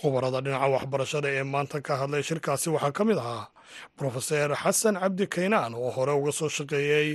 khubarada 0.01 0.41
dhinaca 0.45 0.69
waxbarashada 0.75 1.29
ee 1.39 1.43
maanta 1.55 1.79
ka 1.87 1.93
hadlay 2.01 2.23
shirkaasi 2.29 2.69
waxaa 2.75 2.93
ka 2.99 3.03
mid 3.09 3.19
ahaa 3.25 3.47
brofeser 3.99 4.51
xasan 4.63 4.97
cabdi 5.03 5.25
kaynaan 5.35 5.73
oo 5.75 5.91
hore 5.97 6.13
uga 6.21 6.33
soo 6.39 6.49
shaqeeyey 6.57 7.09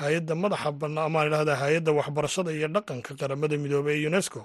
hay'adda 0.00 0.34
madaxa 0.42 0.70
bannaan 0.80 1.06
amaan 1.08 1.26
idhahda 1.30 1.54
hay'adda 1.62 1.90
waxbarashada 1.98 2.50
iyo 2.56 2.68
dhaqanka 2.74 3.10
qaramada 3.20 3.56
midoobey 3.62 3.96
ee 4.02 4.06
unesco. 4.12 4.40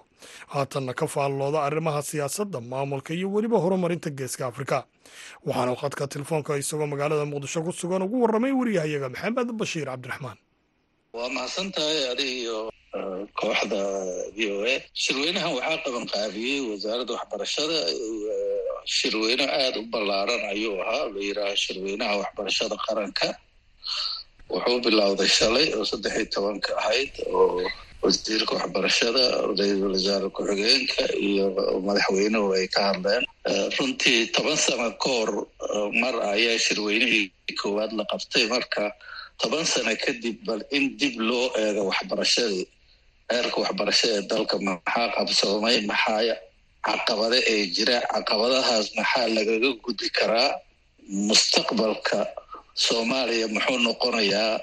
Haatanna 0.53 0.93
ka 0.99 1.05
faallooda 1.13 1.59
arrimaha 1.67 2.01
siyaasadda 2.09 2.59
maamulka 2.71 3.11
iyo 3.17 3.27
weliba 3.35 3.57
horumarinta 3.63 4.09
geeska 4.19 4.43
afrika. 4.51 4.77
Waxaana 5.47 5.75
khadka 5.81 6.03
telefoonka 6.13 6.51
isagoo 6.61 6.87
magaalada 6.93 7.25
muqdisho 7.31 7.59
ku 7.65 7.71
sugan 7.79 8.01
ugu 8.07 8.15
warramay 8.23 8.51
wariyahayaga 8.59 9.09
maxamed 9.13 9.49
bashiir 9.59 9.87
cabdiraxmaan. 9.91 10.37
Waa 11.17 11.29
mahadsan 11.35 11.67
tahay 11.75 11.99
adig 12.15 12.31
iyo 12.47 12.57
kooxda 13.39 13.81
v 14.35 14.39
o 14.55 14.57
a. 14.65 14.75
Shirweynahan 15.03 15.51
waxaa 15.57 15.77
qaban 15.85 16.05
qaabiyey 16.13 16.59
wasaaradda 16.71 17.13
waxbarashada 17.17 17.77
shirweyne 18.95 19.45
aada 19.59 19.79
u 19.79 19.85
ballaaran 19.93 20.41
ayuu 20.53 20.75
ahaa. 20.83 21.05
La 21.13 21.19
yidhaaha 21.27 21.55
shirweynaha 21.63 22.13
waxbarashada 22.21 22.75
qaranka. 22.85 23.27
Wuxuu 24.53 24.79
bilowday 24.85 25.27
shalay 25.37 25.67
oo 25.77 25.83
saddex 25.91 26.13
iyo 26.19 26.27
tobanka 26.35 26.71
ahayd 26.81 27.11
oo 27.35 27.61
wasiirka 28.03 28.53
waxbarashada 28.59 29.23
ra'iisul 29.59 29.91
wasaare 29.95 30.27
ku-xigeenka 30.35 31.03
iyo 31.29 31.45
madaxweynuhu 31.87 32.47
ay 32.59 32.67
ka 32.75 32.81
hadleen. 32.89 33.23
Runtii 33.77 34.19
toban 34.35 34.57
sano 34.65 34.87
ka 35.03 35.09
hor 35.17 35.29
mar 36.01 36.15
ayaa 36.33 36.57
shirweynihii 36.65 37.25
koowaad 37.61 37.91
la 37.99 38.03
qabtay. 38.11 38.43
Marka 38.53 38.83
toban 39.41 39.65
sano 39.71 39.91
kadib 40.03 40.37
bal 40.47 40.61
in 40.77 40.85
dib 40.99 41.15
loo 41.29 41.45
eego 41.63 41.81
waxbarashadii 41.91 42.65
heerka 43.31 43.57
waxbarasho 43.63 44.07
ee 44.15 44.21
dalka 44.31 44.55
maxaa 44.67 45.07
qabsoomay 45.15 45.77
maxaa 45.91 46.35
caqabade 46.87 47.39
ee 47.53 47.63
jira 47.75 47.97
caqabadahaas 48.13 48.87
maxaa 48.97 49.27
lagaga 49.35 49.69
gudi 49.85 50.07
karaa? 50.17 50.51
Mustaqbalka 51.27 52.19
soomaaliya 52.85 53.47
muxuu 53.55 53.79
noqonayaa 53.87 54.55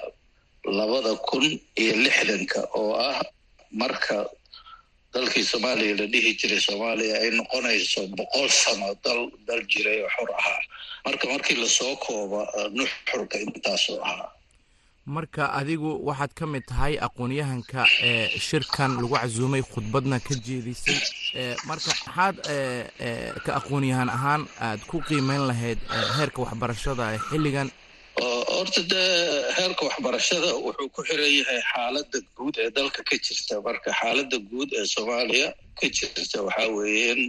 labada 0.77 1.11
kun 1.27 1.45
iyo 1.81 1.93
lixdanka 2.05 2.59
oo 2.79 2.91
ah 3.09 3.17
marka 3.81 4.17
dalkii 5.13 5.45
soomaaliya 5.51 5.93
la 5.99 6.05
dhihi 6.13 6.31
jiray. 6.39 6.61
Soomaaliya 6.67 7.15
ay 7.23 7.29
noqonayso 7.39 8.01
boqol 8.17 8.47
sano 8.61 8.89
dal 9.03 9.21
dal 9.47 9.61
jiray 9.71 9.99
oo 10.05 10.09
xor 10.15 10.29
ahaa. 10.39 10.61
Marka 11.05 11.25
markii 11.33 11.57
la 11.61 11.69
soo 11.77 11.93
kooba 12.05 12.41
nuxurka 12.77 13.35
intaasoo 13.45 13.99
ahaa 14.09 14.29
marka 15.05 15.53
adigu 15.53 16.01
waxaad 16.07 16.33
ka 16.33 16.45
mid 16.45 16.63
tahay 16.65 16.97
aqoon-yahanka 17.07 17.85
ee 18.01 18.29
shirkan 18.47 18.91
lagu 19.01 19.13
casuumay 19.15 19.61
khudbadna 19.61 20.17
ka 20.19 20.33
jeedisay. 20.45 20.97
Marka 21.69 21.89
maxaad 21.93 22.35
ka 23.45 23.51
aqoon-yahan 23.59 24.09
ahaan 24.09 24.41
aad 24.59 24.81
ku 24.89 24.97
qiimeyn 25.07 25.43
lahayd 25.49 25.79
heerka 26.17 26.41
waxbarashada 26.41 27.03
ee 27.15 27.19
xilligan. 27.29 27.69
Horta 28.55 28.81
dee 28.81 29.09
heerka 29.57 29.81
waxbarashada 29.89 30.49
wuxuu 30.65 30.89
ku 30.95 31.01
xiran 31.07 31.31
yahay 31.39 31.61
xaaladda 31.71 32.17
guud 32.37 32.55
ee 32.57 32.69
dalka 32.77 33.01
ka 33.09 33.15
jirta. 33.25 33.61
Marka 33.61 33.89
xaaladda 33.99 34.37
guud 34.49 34.69
ee 34.73 34.85
soomaaliya 34.93 35.47
ka 35.79 35.85
jirta 35.97 36.37
waxaa 36.47 36.67
weeye 36.77 37.11
in 37.13 37.21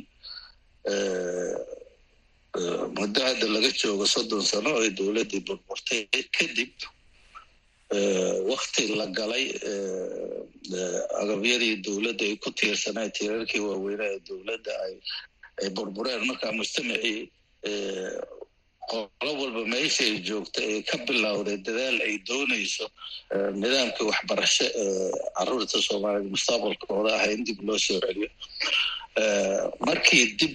muddo 2.97 3.21
hadda 3.29 3.47
laga 3.55 3.71
joogo 3.81 4.07
soddon 4.15 4.41
sano 4.51 4.71
ay 4.81 4.91
dowladdii 4.99 5.45
burburtay. 5.47 6.01
Kadib 6.37 6.73
wakti 7.91 8.83
la 8.99 9.07
galay 9.07 9.47
agabyadii 11.23 11.83
dowladda 11.85 12.25
ay 12.29 12.37
ku 12.43 12.51
tiirsaneen 12.51 13.11
tiirarkii 13.17 13.61
waaweynaa 13.69 14.11
ee 14.15 14.21
dowladda 14.29 14.73
ay 14.87 14.95
ay 15.63 15.69
burbureen. 15.77 16.23
Markaa 16.27 16.53
mujtamacii 16.53 17.31
qolo 18.91 19.31
walba 19.41 19.63
meesha 19.73 20.03
ay 20.05 20.19
joogta 20.29 20.61
ee 20.73 20.83
ka 20.83 20.97
bilowday 21.07 21.57
dadaal 21.67 21.97
ay 22.07 22.15
doonayso 22.29 22.87
nidaamkii 23.61 24.07
waxbarasho 24.11 24.65
ee 24.83 25.11
carruurta 25.37 25.79
soomaaliyed 25.89 26.31
mustaqbalkooda 26.35 27.11
ah 27.21 27.27
in 27.35 27.45
dib 27.47 27.61
loo 27.69 27.79
soo 27.87 28.01
celiyo 28.05 28.29
markii 29.87 30.25
dib 30.41 30.53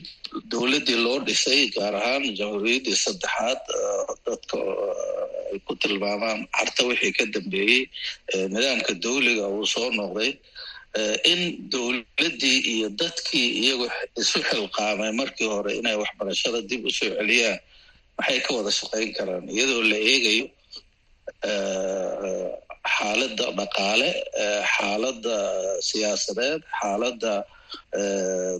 dowladdii 0.51 0.99
loo 1.05 1.17
dhisay 1.27 1.61
gaar 1.75 1.93
ahaan 2.01 2.23
jamhuuriyaddii 2.39 2.97
saddexaad 3.05 3.61
dadka 4.25 4.57
ay 5.51 5.59
ku 5.67 5.73
tilmaamaan 5.81 6.39
carta 6.55 6.81
wixii 6.89 7.13
ka 7.17 7.23
dambeeyey 7.35 7.81
nidaamka 8.53 8.93
dawliga 9.05 9.45
uu 9.55 9.65
soo 9.73 9.89
noqday 9.99 10.31
in 11.31 11.41
dowladdii 11.73 12.57
iyo 12.73 12.87
dadkii 13.01 13.47
iyagu 13.63 13.85
isu 14.21 14.39
xilqaamay 14.49 15.11
markii 15.21 15.47
hore 15.53 15.71
inay 15.79 15.95
waxbarashada 16.01 16.59
dib 16.69 16.81
u 16.89 16.91
soo 16.97 17.09
celiyaan 17.19 17.59
maxay 18.17 18.39
ka 18.45 18.49
wada 18.57 18.71
shaqayn 18.79 19.09
karaan? 19.17 19.43
Iyadoo 19.55 19.81
la 19.91 19.97
eegayo 20.11 20.45
xaaladda 22.95 23.45
dhaqaale 23.59 24.09
xaaladda 24.75 25.35
siyaasadeed 25.89 26.61
xaaladda 26.79 27.33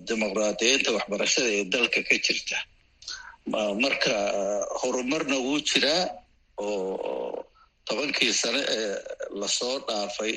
dimuqraadiyiinta 0.08 0.90
waxbarashada 0.98 1.50
ee 1.58 1.64
dalka 1.74 2.00
ka 2.10 2.16
jirta. 2.26 2.58
Marka 3.84 4.14
horumarna 4.82 5.38
wuu 5.46 5.60
jiraa 5.70 6.04
oo 6.58 7.46
tobankii 7.88 8.34
sane 8.42 8.62
ee 8.78 8.96
la 9.40 9.48
soo 9.58 9.76
dhaafay 9.88 10.34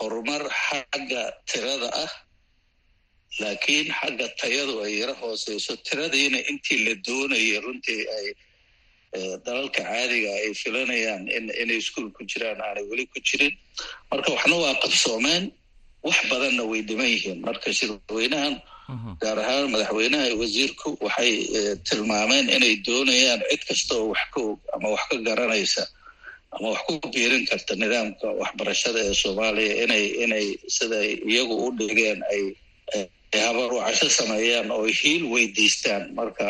horumar 0.00 0.42
xagga 0.64 1.22
tirada 1.50 1.88
ah 2.04 2.12
laakiin 3.40 3.88
xagga 4.00 4.26
tayadu 4.40 4.74
ay 4.84 4.92
yaro 5.00 5.14
hooseyso. 5.22 5.72
Tiradiina 5.86 6.38
intii 6.50 6.78
la 6.86 6.94
doonayay 7.06 7.58
runtii 7.64 8.02
ay 8.16 8.26
dalalka 9.46 9.80
caadiga 9.88 10.30
ay 10.42 10.50
filanayaan 10.62 11.24
in 11.36 11.44
inay 11.62 11.78
iskuol 11.82 12.08
ku 12.16 12.22
jiraan 12.30 12.60
aanay 12.66 12.84
weli 12.90 13.04
ku 13.12 13.18
jirin. 13.28 13.54
Marka 14.10 14.28
waxna 14.36 14.56
waa 14.64 14.74
qabsoomeen 14.82 15.44
wax 16.06 16.16
badanna 16.30 16.62
way 16.70 16.80
dhiman 16.88 17.08
yihiin. 17.14 17.38
Marka 17.46 17.68
shirweynahan 17.78 18.54
gaar 19.22 19.38
ahaan 19.42 19.66
madaxweynaha 19.74 20.24
iyo 20.28 20.36
wasiirku 20.42 20.88
waxay 21.06 21.32
tilmaameen 21.88 22.46
inay 22.56 22.74
doonayaan 22.86 23.40
cid 23.50 23.62
kasta 23.68 23.92
oo 24.00 24.06
wax 24.12 24.22
ka 24.34 24.40
og 24.48 24.58
ama 24.74 24.88
wax 24.94 25.02
ka 25.10 25.16
garanaysa 25.28 25.82
ama 26.54 26.66
wax 26.72 26.80
ku 26.86 26.92
biirin 27.14 27.44
karta 27.50 27.72
nidaamka 27.82 28.26
waxbarashada 28.40 28.98
ee 29.08 29.14
soomaaliya 29.22 29.74
inay 29.84 30.04
inay 30.24 30.46
siday 30.76 31.08
iyagu 31.30 31.54
u 31.66 31.68
dhigeen 31.78 32.20
ay 32.32 32.42
habarwacasho 33.44 34.08
sameeyaan 34.18 34.70
oo 34.76 34.86
hiil 35.00 35.24
weydiistaan. 35.32 36.04
Marka 36.18 36.48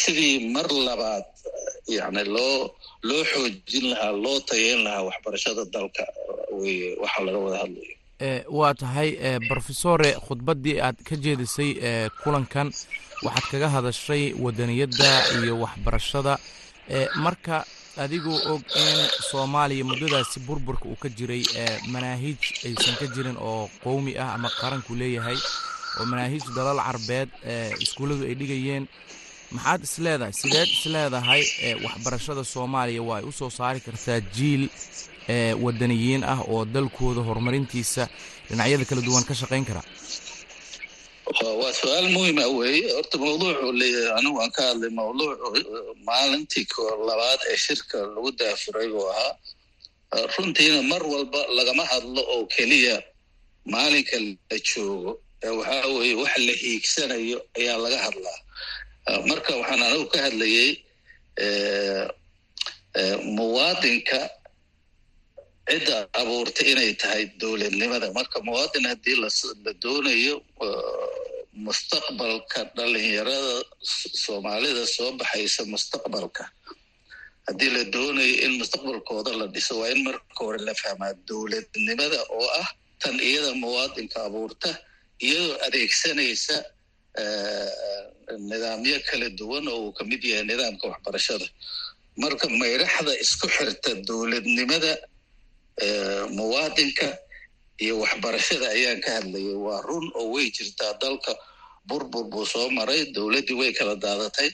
sidii 0.00 0.34
mar 0.54 0.66
labaad 0.88 1.24
yani 1.96 2.22
loo 2.36 2.58
loo 3.08 3.22
xoojin 3.32 3.86
lahaa 3.92 4.12
loo 4.24 4.38
tayeyn 4.50 4.80
lahaa 4.86 5.02
waxbarashada 5.08 5.62
dalka 5.74 6.04
weye 6.60 6.88
waxaa 7.02 7.24
laga 7.26 7.38
wada 7.44 7.58
hadlayo 7.62 7.94
waa 8.58 8.74
tahay 8.74 9.38
brofesore 9.48 10.10
khudbaddii 10.26 10.80
aad 10.80 10.96
ka 11.08 11.16
jeedisay 11.16 11.70
kulankan. 12.24 12.70
Waxaad 13.22 13.50
kaga 13.50 13.68
hadashay 13.68 14.32
wadaniyadda 14.44 15.10
iyo 15.42 15.60
waxbarashada. 15.60 16.38
Marka 17.24 17.64
adigoo 17.96 18.38
og 18.52 18.62
in 18.76 18.98
soomaaliya 19.30 19.84
muddadaasi 19.84 20.40
burburka 20.40 20.88
uu 20.88 20.96
ka 20.96 21.08
jiray 21.08 21.42
manaahiij 21.92 22.40
aysan 22.66 22.96
ka 23.00 23.06
jirin 23.14 23.36
oo 23.38 23.68
qowmi 23.84 24.16
ah 24.18 24.34
ama 24.34 24.48
qaranku 24.60 24.94
leeyahay 24.96 25.36
oo 26.00 26.04
manaahiij 26.10 26.42
dalal 26.56 26.80
carbeed 26.80 27.28
iskuulladu 27.84 28.24
ay 28.24 28.34
dhigayeen 28.34 28.84
maxaad 29.52 29.82
isleedahay 29.84 30.32
sideed 30.32 30.68
isleedahay 30.72 31.42
waxbarashada 31.84 32.44
soomaaliya 32.44 33.02
waa 33.02 33.18
ay 33.20 33.24
u 33.28 33.32
soo 33.32 33.50
saari 33.50 33.80
kartaa 33.80 34.20
jiil 34.36 34.64
wadaniyiin 35.64 36.22
ah 36.32 36.40
oo 36.52 36.64
dalkooda 36.74 37.20
horumarintiisa 37.28 38.02
dhinacyada 38.48 38.84
kala 38.88 39.00
duwan 39.06 39.24
ka 39.28 39.34
shaqayn 39.40 39.64
kara. 39.68 39.82
Waa 41.60 41.72
su'aal 41.80 42.08
muhima 42.16 42.44
weeye. 42.58 42.88
Horta 42.96 43.16
mawduucu 43.22 43.72
leeyahay 43.80 44.12
anigu 44.18 44.38
aan 44.42 44.50
ka 44.56 44.62
hadlay 44.68 44.90
mawduuc 44.98 45.38
maalintii 46.08 46.66
labaad 47.08 47.40
ee 47.52 47.56
shirka 47.64 47.98
lagu 48.14 48.30
daafuray 48.40 48.88
buu 48.94 49.06
ahaa. 49.14 49.32
Runtiina 50.36 50.82
mar 50.90 51.02
walba 51.12 51.40
lagama 51.56 51.84
hadlo 51.92 52.20
oo 52.34 52.42
keliya 52.54 52.96
maalinka 53.72 54.16
la 54.20 54.56
joogo. 54.68 55.12
Waxaa 55.58 55.86
weeye 55.96 56.14
wax 56.22 56.34
la 56.46 56.52
hiigsanayo 56.62 57.38
ayaa 57.58 57.78
laga 57.84 57.98
hadlaa. 58.06 58.38
Marka 59.28 59.50
waxaan 59.60 59.82
anigu 59.88 60.06
ka 60.12 60.18
hadlayey 60.26 60.70
muwaadinka 63.36 64.18
cidda 65.68 65.96
abuurtay 66.20 66.66
inay 66.72 66.90
tahay 67.02 67.24
dowladnimada. 67.40 68.06
Marka 68.18 68.38
muwaadin 68.46 68.84
haddii 68.90 69.16
la 69.22 69.72
doonayo 69.84 70.34
mustaqbalka 71.66 72.60
dhalinyarada 72.76 73.54
soomaalida 74.24 74.84
soo 74.96 75.10
baxaysa 75.20 75.62
mustaqbalka. 75.74 76.44
Haddii 77.48 77.70
la 77.76 77.82
doonayo 77.94 78.34
in 78.44 78.52
mustaqbalkooda 78.60 79.30
la 79.40 79.46
dhiso 79.54 79.74
waa 79.80 79.90
in 79.94 80.00
marka 80.06 80.40
hore 80.44 80.58
la 80.68 80.74
fahmaa 80.82 81.12
dowladnimada 81.28 82.18
oo 82.38 82.48
ah 82.62 82.68
tan 83.02 83.16
iyada 83.28 83.50
muwaadinka 83.62 84.18
abuurta 84.28 84.70
iyadoo 85.26 85.56
adeegsanaysa 85.66 86.56
nidaamyo 88.50 88.96
kala 89.08 89.28
duwan 89.38 89.64
oo 89.72 89.80
uu 89.86 89.92
ka 89.96 90.02
mid 90.10 90.22
yahay 90.30 90.44
nidaamka 90.50 90.84
waxbarashada. 90.92 91.46
Marka 92.22 92.46
mayraxda 92.60 93.12
isku 93.24 93.46
xirta 93.56 93.90
dowladnimada 94.08 94.92
muwaadinka 96.36 97.08
iyo 97.82 97.94
waxbarashada 98.02 98.66
ayaan 98.76 99.00
ka 99.04 99.10
hadlayay. 99.20 99.56
Waa 99.66 99.80
run 99.88 100.06
oo 100.20 100.26
way 100.34 100.46
jirtaa. 100.56 100.92
Dalka 101.02 101.32
burbur 101.88 102.24
buu 102.30 102.46
soo 102.46 102.68
maray. 102.70 103.00
Dowladdii 103.14 103.56
way 103.60 103.72
kala 103.78 103.94
daadatay. 104.04 104.50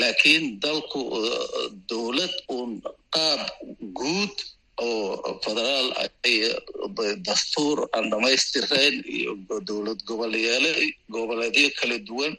Laakiin 0.00 0.44
dalku 0.62 1.00
dowlad 1.90 2.32
uun 2.54 2.80
qaab 3.14 3.40
guud 3.98 4.34
oo 4.80 5.40
federaal 5.44 5.88
dastuur 7.26 7.78
aan 7.96 8.10
dhamaystirayn 8.12 8.96
iyo 9.18 9.32
dowlad 9.68 10.00
goboleedyo 10.08 11.68
kala 11.80 11.96
duwan 12.08 12.32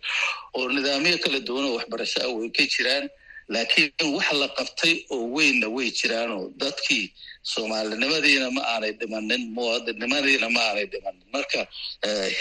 oo 0.58 0.66
nidaamyo 0.76 1.18
kala 1.24 1.40
duwan 1.48 1.66
oo 1.70 1.76
waxbarasho 1.78 2.20
ah 2.26 2.32
way 2.38 2.50
ka 2.58 2.64
jiraan 2.74 3.06
laakiin 3.54 3.92
wax 4.18 4.30
la 4.42 4.48
qabtay 4.58 4.94
oo 5.14 5.24
weynna 5.36 5.68
way 5.76 5.88
jiraanoo 6.00 6.44
dadkii 6.62 7.06
soomaalinimadiina 7.52 8.48
ma 8.56 8.62
aanay 8.74 8.92
dhimanin 9.00 9.44
muwaadinnimadiina 9.56 10.48
ma 10.56 10.62
aanay 10.70 10.86
dhimanin 10.94 11.26
marka 11.36 11.62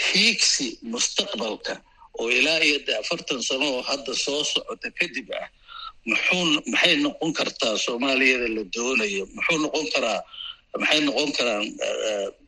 hiigsi 0.07 0.67
mustaqbalka 0.91 1.73
oo 2.19 2.27
ilaa 2.39 2.59
iyo 2.67 2.77
de 2.87 2.93
afartan 3.01 3.41
sano 3.47 3.65
oo 3.75 3.81
hadda 3.89 4.13
soo 4.25 4.41
socota 4.53 4.87
kadib 4.99 5.27
ah 5.41 5.47
muxuu 6.09 6.43
maxay 6.73 6.95
noqon 7.05 7.31
kartaa 7.39 7.75
soomaaliyada 7.85 8.47
la 8.55 8.63
doonayo? 8.75 9.23
Muxuu 9.35 9.57
noqon 9.63 9.85
karaa 9.93 10.19
maxay 10.81 10.99
noqon 11.07 11.29
karaan 11.37 11.65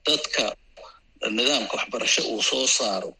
dadka 0.07 0.43
nidaamka 1.37 1.73
waxbarasho 1.79 2.21
uu 2.33 2.41
soo 2.49 2.65
saaro 2.77 3.11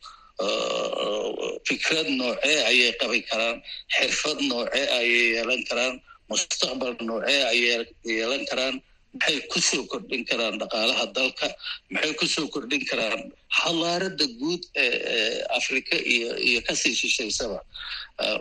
fikrad 1.68 2.08
noocee 2.20 2.58
ayay 2.72 2.92
qabi 3.02 3.20
karaan 3.30 3.58
xirfad 3.96 4.40
noocee 4.50 4.86
ayay 5.00 5.24
yeelan 5.36 5.62
karaan 5.70 5.96
mustaqbal 6.32 6.94
noocee 7.10 7.42
ayay 7.54 7.86
yeelan 8.14 8.44
karaan 8.52 8.76
maxay 9.14 9.38
ku 9.52 9.60
soo 9.70 9.84
kordhin 9.92 10.24
karaan 10.30 10.56
dhaqaalaha 10.62 11.06
dalka 11.18 11.48
maxay 11.94 12.14
ku 12.20 12.26
soo 12.36 12.48
kordhin 12.54 12.84
karaan 12.90 13.22
halaarada 13.60 14.26
guud 14.40 14.62
ee 14.84 15.42
afrika 15.60 15.96
iyo 16.14 16.30
iyo 16.50 16.60
ka 16.68 16.74
sii 16.82 16.96
shishaysaba 17.02 17.60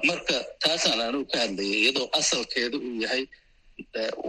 marka 0.09 0.37
taasaan 0.63 1.01
anigu 1.07 1.25
ka 1.33 1.39
hadlayay 1.45 1.79
iyadoo 1.83 2.07
asalkeedu 2.21 2.77
uu 2.89 2.97
yahay 3.05 3.25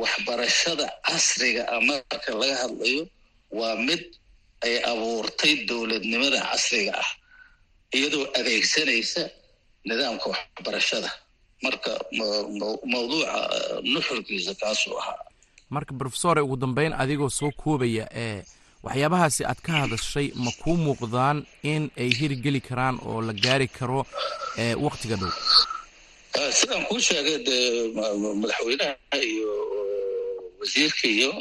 waxbarashada 0.01 0.85
casriga 1.07 1.63
ah 1.75 1.81
marka 1.89 2.31
laga 2.41 2.55
hadlayo 2.63 3.03
waa 3.59 3.75
mid 3.87 4.03
ay 4.65 4.75
abuurtay 4.91 5.53
dowladnimada 5.69 6.39
casriga 6.49 6.93
ah 7.03 7.09
iyadoo 7.97 8.25
adeegsanaysa 8.39 9.29
nidaamka 9.85 10.29
waxbarashada. 10.33 11.09
Marka 11.63 11.91
mawduuca 12.85 13.33
nuxurkiisa 13.83 14.53
kaasuu 14.61 14.97
ahaa. 14.99 15.23
Marka 15.69 15.93
brofesore 15.93 16.41
ugu 16.41 16.57
dambeyn 16.57 16.93
adigoo 16.93 17.29
soo 17.29 17.51
koobaya 17.51 18.07
ee 18.15 18.43
waxyaabahaasi 18.83 19.43
aad 19.45 19.59
ka 19.61 19.71
hadashay 19.81 20.31
ma 20.35 20.51
kuu 20.63 20.77
muuqdaan 20.77 21.45
in 21.63 21.91
ay 21.97 22.09
hirgeli 22.19 22.61
karaan 22.61 22.99
oo 23.05 23.21
la 23.21 23.33
gaari 23.33 23.67
karo 23.67 24.05
waktiga 24.85 25.15
dhow? 25.15 25.31
Sidaan 26.59 26.85
kuu 26.87 26.99
sheegay 26.99 27.37
dee 27.43 27.91
madaxweynaha 28.41 28.95
iyo 29.21 29.51
wasiirka 30.59 31.07
iyo 31.07 31.31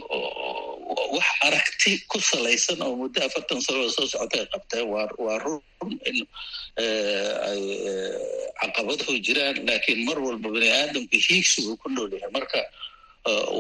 wax 1.15 1.27
aragti 1.47 1.91
ku 2.11 2.19
salaysan 2.31 2.81
oo 2.87 2.95
muddo 3.01 3.19
afartan 3.27 3.61
sanoo 3.67 3.89
soo 3.97 4.07
socota 4.13 4.37
ay 4.43 4.47
qabteen 4.53 4.87
waa 4.93 5.39
run 5.45 5.61
in 6.11 6.19
ay 7.51 7.63
caqabadahu 8.61 9.15
jiraan. 9.27 9.57
Laakiin 9.69 10.01
mar 10.09 10.19
walba 10.27 10.49
bani 10.55 10.69
aadamka 10.81 11.17
hiigsigu 11.27 11.73
ku 11.83 11.89
nool 11.95 12.11
yahay. 12.15 12.31
Marka 12.37 12.61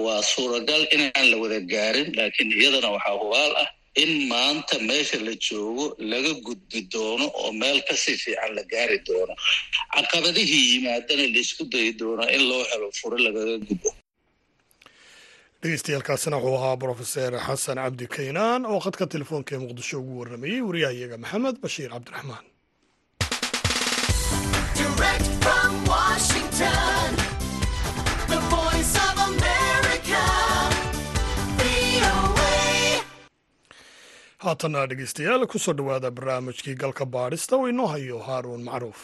waa 0.04 0.22
suuragal 0.32 0.82
inaan 0.94 1.26
la 1.30 1.36
wada 1.42 1.60
gaarin 1.72 2.08
laakiin 2.18 2.48
iyadana 2.60 2.88
waxaa 2.96 3.16
hubaal 3.22 3.52
ah 3.62 3.68
in 4.02 4.12
maanta 4.32 4.76
meesha 4.88 5.18
la 5.26 5.34
joogo 5.46 5.86
laga 6.10 6.32
gudbi 6.46 6.80
doono 6.92 7.26
oo 7.40 7.50
meel 7.60 7.78
ka 7.88 7.94
sii 8.02 8.16
fiican 8.22 8.52
la 8.56 8.62
gaari 8.72 8.98
doono. 9.08 9.34
Caqabadihii 9.94 10.64
yimaadana 10.72 11.24
la 11.34 11.38
isku 11.44 11.64
dayi 11.72 11.90
doono 12.00 12.24
in 12.36 12.42
loo 12.50 12.62
helo 12.70 12.88
furo 13.00 13.16
lagaga 13.26 13.56
gudbo 13.68 13.90
dhegeystayaaalkaasina 15.62 16.36
wuxuu 16.42 16.56
ahaa 16.58 16.76
brofeser 16.82 17.32
xasan 17.46 17.78
cabdi 17.84 18.06
kaynaan 18.16 18.62
oo 18.72 18.78
khadka 18.84 19.04
telefoonka 19.14 19.50
ee 19.54 19.62
muqdisho 19.64 19.96
ugu 20.00 20.12
warramayey 20.20 20.60
wariyahayaga 20.68 21.16
maxamed 21.22 21.56
bashiir 21.64 21.90
cabdiraxmaan. 21.94 22.44
Haatana 34.44 34.86
dhegeystayaal 34.90 35.46
ku 35.50 35.58
soo 35.58 35.74
dhowaada 35.78 36.10
barnaamijkii 36.16 36.74
galka 36.82 37.04
baadhista 37.14 37.56
oo 37.56 37.68
inoo 37.68 37.86
hayo 37.94 38.18
haaruun 38.28 38.62
macruuf 38.68 39.00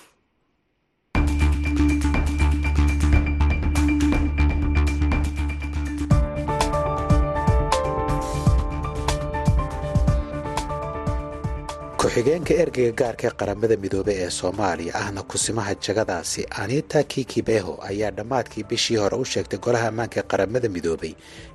ku-xigeenka 12.04 12.52
ergeyga 12.62 12.92
gaarka 13.00 13.26
ee 13.28 13.36
qaramada 13.40 13.76
midoobey 13.84 14.16
ee 14.24 14.30
soomaaliya 14.40 14.92
ahna 15.02 15.22
kusimaha 15.30 15.72
jagadaasi 15.86 16.42
anita 16.62 17.00
kikibeho 17.12 17.74
ayaa 17.90 18.10
dhammaadkii 18.18 18.64
bishii 18.70 18.96
hore 19.02 19.16
u 19.16 19.24
sheegtay 19.32 19.58
golaha 19.66 19.88
ammaanka 19.92 20.20
ee 20.20 20.26
qaramada 20.32 20.68
midoobey 20.76 21.12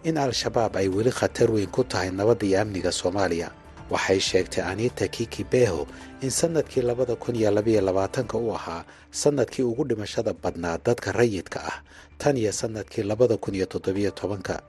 in 0.09 0.17
al-shabaab 0.17 0.73
ay 0.81 0.87
weli 0.95 1.11
khatar 1.19 1.49
weyn 1.55 1.69
ku 1.75 1.83
tahay 1.83 2.09
nabadda 2.11 2.45
iyo 2.49 2.57
amniga 2.61 2.91
soomaaliya 3.01 3.47
waxay 3.89 4.19
sheegtay 4.19 4.63
anita 4.63 5.07
kikibeho 5.07 5.87
in 6.21 6.29
sannadkii 6.29 6.81
labada 6.81 7.15
kun 7.15 7.35
iyo 7.35 7.51
labaiyo 7.51 7.81
labaatanka 7.81 8.37
uu 8.37 8.53
ahaa 8.55 8.85
sannadkii 9.11 9.63
ugu 9.63 9.83
dhimashada 9.89 10.33
badnaa 10.33 10.77
dadka 10.85 11.11
rayidka 11.11 11.59
ah 11.71 11.77
tan 12.17 12.37
iyo 12.37 12.51
sannadkii 12.51 13.03
labada 13.03 13.37
kun 13.37 13.55
iyo 13.55 13.65
toddobiyo 13.65 14.11
tobanka 14.11 14.61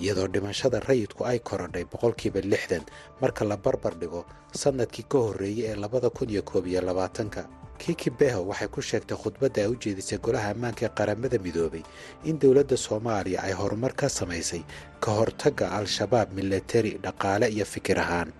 iyadoo 0.00 0.26
dhimashada 0.28 0.80
rayidku 0.80 1.24
ay 1.26 1.38
korodhay 1.38 1.84
boqolkiiba 1.84 2.40
lixdan 2.40 2.82
marka 3.20 3.44
la 3.44 3.56
barbar 3.56 3.94
dhigo 4.00 4.24
sannadkii 4.62 5.04
ka 5.08 5.18
horreeyey 5.18 5.66
ee 5.72 5.76
labada 5.76 6.10
kun 6.10 6.30
iyo 6.30 6.42
koob 6.42 6.66
iyo 6.66 6.80
labaatanka. 6.80 7.48
Kikibeho 7.78 8.40
waxay 8.48 8.68
ku 8.72 8.80
sheegtay 8.82 9.16
khudbadda 9.20 9.62
ay 9.62 9.68
u 9.68 9.76
jeedisay 9.76 10.18
golaha 10.18 10.50
ammaanka 10.56 10.86
ee 10.88 10.92
qaramada 10.98 11.38
midoobay 11.38 11.82
in 12.24 12.38
dowladda 12.40 12.76
soomaaliya 12.76 13.42
ay 13.44 13.52
horumar 13.52 13.92
ka 13.92 14.08
samaysay 14.08 14.62
ka 15.00 15.10
hortagga 15.12 15.66
al-shabaab 15.76 16.32
milatari 16.32 16.96
dhaqaale 17.04 17.46
iyo 17.52 17.64
fikir 17.68 17.98
ahaan 18.00 18.32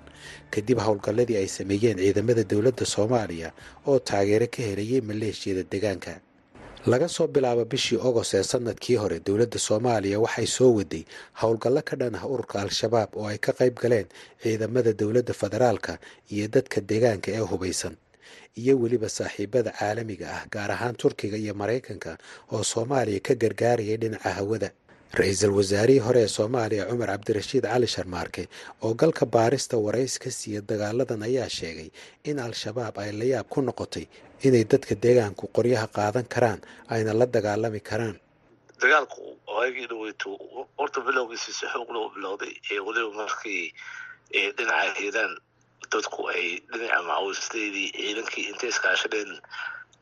kadib 0.54 0.78
howlgalladii 0.86 1.36
ay 1.42 1.48
sameeyeen 1.58 1.98
ciidamada 2.02 2.42
dowladda 2.52 2.84
soomaaliya 2.94 3.48
oo 3.88 3.98
taageero 3.98 4.46
ka 4.54 4.60
helayay 4.68 5.00
maleeshiyada 5.00 5.62
deegaanka. 5.72 6.14
Laga 6.86 7.08
soo 7.08 7.26
bilaabo 7.26 7.64
bishii 7.72 7.98
ogos 8.08 8.30
ee 8.38 8.42
sannadkii 8.42 8.96
hore 9.02 9.18
dowladda 9.26 9.58
soomaaliya 9.58 10.20
waxay 10.24 10.46
soo 10.56 10.70
waday 10.78 11.02
howlgallo 11.42 11.82
ka 11.88 11.94
dhan 12.00 12.14
ah 12.14 12.24
ururka 12.32 12.56
al-shabaab 12.62 13.10
oo 13.18 13.26
ay 13.32 13.38
ka 13.38 13.52
qayb 13.58 13.74
galeen 13.82 14.06
ciidamada 14.42 14.92
dowladda 15.00 15.32
federaalka 15.40 15.98
iyo 16.34 16.46
dadka 16.54 16.78
deegaanka 16.90 17.28
ee 17.36 17.42
hubaysan 17.50 17.94
iyo 18.60 18.72
weliba 18.82 19.08
saaxiibada 19.08 19.70
caalamiga 19.78 20.26
ah 20.36 20.42
gaar 20.54 20.70
ahaan 20.76 20.94
turkiga 21.02 21.36
iyo 21.44 21.54
maraykanka 21.60 22.12
oo 22.54 22.62
soomaaliya 22.72 23.20
ka 23.26 23.34
gargaarayay 23.42 23.96
dhinaca 24.02 24.30
hawada 24.38 24.70
ra'iisul 25.14 25.52
wasaarihii 25.58 25.98
hore 26.06 26.20
ee 26.22 26.28
soomaaliya 26.28 26.84
cumar 26.90 27.08
cabdirashiid 27.08 27.64
cali 27.64 27.86
sharmaarke 27.86 28.48
oo 28.82 28.94
galka 28.94 29.24
baarista 29.26 29.76
warays 29.86 30.18
ka 30.18 30.30
siiya 30.30 30.60
dagaaladan 30.70 31.22
ayaa 31.28 31.48
sheegay 31.58 31.88
in 32.24 32.38
al-shabaab 32.38 32.96
ay 32.98 33.10
layaab 33.20 33.46
ku 33.48 33.60
noqotay 33.62 34.06
inay 34.46 34.64
dadka 34.72 34.94
deegaanku 35.04 35.44
qoryaha 35.56 35.86
qaadan 35.96 36.26
karaan 36.34 36.60
ayna 36.94 37.12
la 37.20 37.26
dagaalami 37.26 37.80
karaan. 37.90 38.16
Dagaalku 38.82 39.22
waagii 39.56 39.86
dhaweyto 39.90 40.30
horta 40.78 41.00
bilowgiisiisa 41.06 41.66
xoog 41.72 41.88
loo 41.94 42.06
bilowday 42.14 42.52
ee 42.72 42.80
weliba 42.86 43.10
markii 43.22 43.64
dhinaca 44.56 44.92
hiiraan 45.00 45.32
dadku 45.92 46.20
ay 46.34 46.44
dhinaca 46.72 47.00
macawisteedii 47.08 47.88
ciidankii 47.96 48.44
intay 48.50 48.68
iskaashadeen 48.74 49.30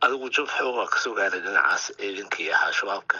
adigu 0.05 0.27
jab 0.37 0.49
xooga 0.57 0.85
ka 0.93 0.99
soo 1.05 1.15
gaaray 1.19 1.41
dhinacaas 1.47 1.85
ciidankii 2.01 2.49
ahaa 2.57 2.73
shabaabka 2.79 3.19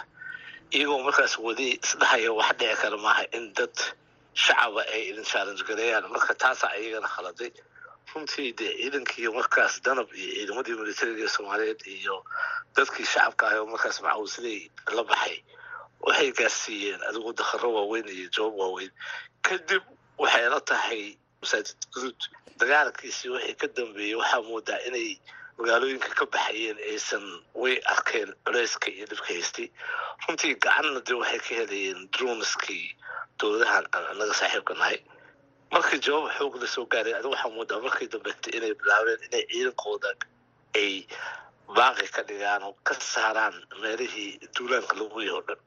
iyagoo 0.71 1.03
markaas 1.03 1.37
weli 1.45 1.67
isdhahaya 1.83 2.31
wax 2.39 2.51
dhici 2.59 2.75
kara 2.81 2.97
maaha 2.97 3.23
in 3.37 3.53
dad 3.53 3.75
shacaba 4.33 4.81
ay 4.93 5.01
idin 5.09 5.23
challenge 5.31 5.63
gareeyaan. 5.67 6.05
Marka 6.13 6.33
taasaa 6.41 6.73
iyagana 6.81 7.07
khaladay 7.15 7.51
runtii 8.13 8.49
dee 8.59 8.71
ciidankii 8.79 9.29
markaas 9.37 9.73
danab 9.85 10.09
iyo 10.13 10.31
ciidamadii 10.35 10.75
militariga 10.81 11.27
soomaaliyeed 11.35 11.81
iyo 11.97 12.15
dadkii 12.75 13.05
shacabka 13.13 13.43
ah 13.49 13.59
oo 13.61 13.65
markaas 13.73 13.97
macawisaday 14.05 14.59
la 14.95 15.03
baxay 15.09 15.37
waxay 16.05 16.29
gaarsiiyeen 16.39 17.01
adigu 17.09 17.31
dakharo 17.39 17.69
waaweyn 17.77 18.07
iyo 18.17 18.27
jawaab 18.35 18.55
waaweyn. 18.61 18.91
Kadib 19.45 19.83
waxay 20.21 20.45
la 20.53 20.59
tahay 20.69 21.03
masaajid 21.41 21.77
guduud. 21.93 22.19
Dagaalkiisii 22.59 23.29
wixii 23.33 23.55
ka 23.61 23.67
dambeeyey 23.67 24.15
waxaa 24.21 24.41
moodaa 24.49 24.79
inay 24.87 25.09
magaalooyinka 25.57 26.09
ka 26.19 26.25
baxayeen 26.33 26.77
aysan 26.91 27.25
way 27.61 27.75
arkeen 27.93 28.29
culeyska 28.45 28.87
iyo 28.91 29.05
dhibka 29.09 29.27
haystay 29.33 29.67
runtii 30.27 30.53
gacanna 30.63 30.99
dee 31.07 31.17
waxay 31.21 31.39
ka 31.39 31.51
helayeen 31.59 31.99
droniskii 32.13 32.85
dowladahan 33.39 33.85
aan 33.95 34.05
anaga 34.11 34.33
saaxiibka 34.39 34.73
nahay. 34.79 34.97
Markii 35.71 35.99
jawaab 36.05 36.31
xoog 36.37 36.55
la 36.61 36.67
soo 36.67 36.85
gaaray 36.91 37.13
adiga 37.13 37.29
waxaa 37.33 37.51
moodaa 37.55 37.79
markii 37.85 38.07
dambeeta 38.13 38.47
inay 38.57 38.73
bilaabeen 38.79 39.21
inay 39.27 39.43
ciidankooda 39.51 40.09
ay 40.81 41.07
baaqi 41.75 42.07
ka 42.15 42.21
dhigaan 42.27 42.63
oo 42.67 42.73
ka 42.87 42.93
saaraan 42.99 43.55
meelihii 43.81 44.39
duulaanka 44.55 44.93
lagu 44.99 45.19
yahay 45.21 45.35
oo 45.39 45.43
dhan. 45.47 45.59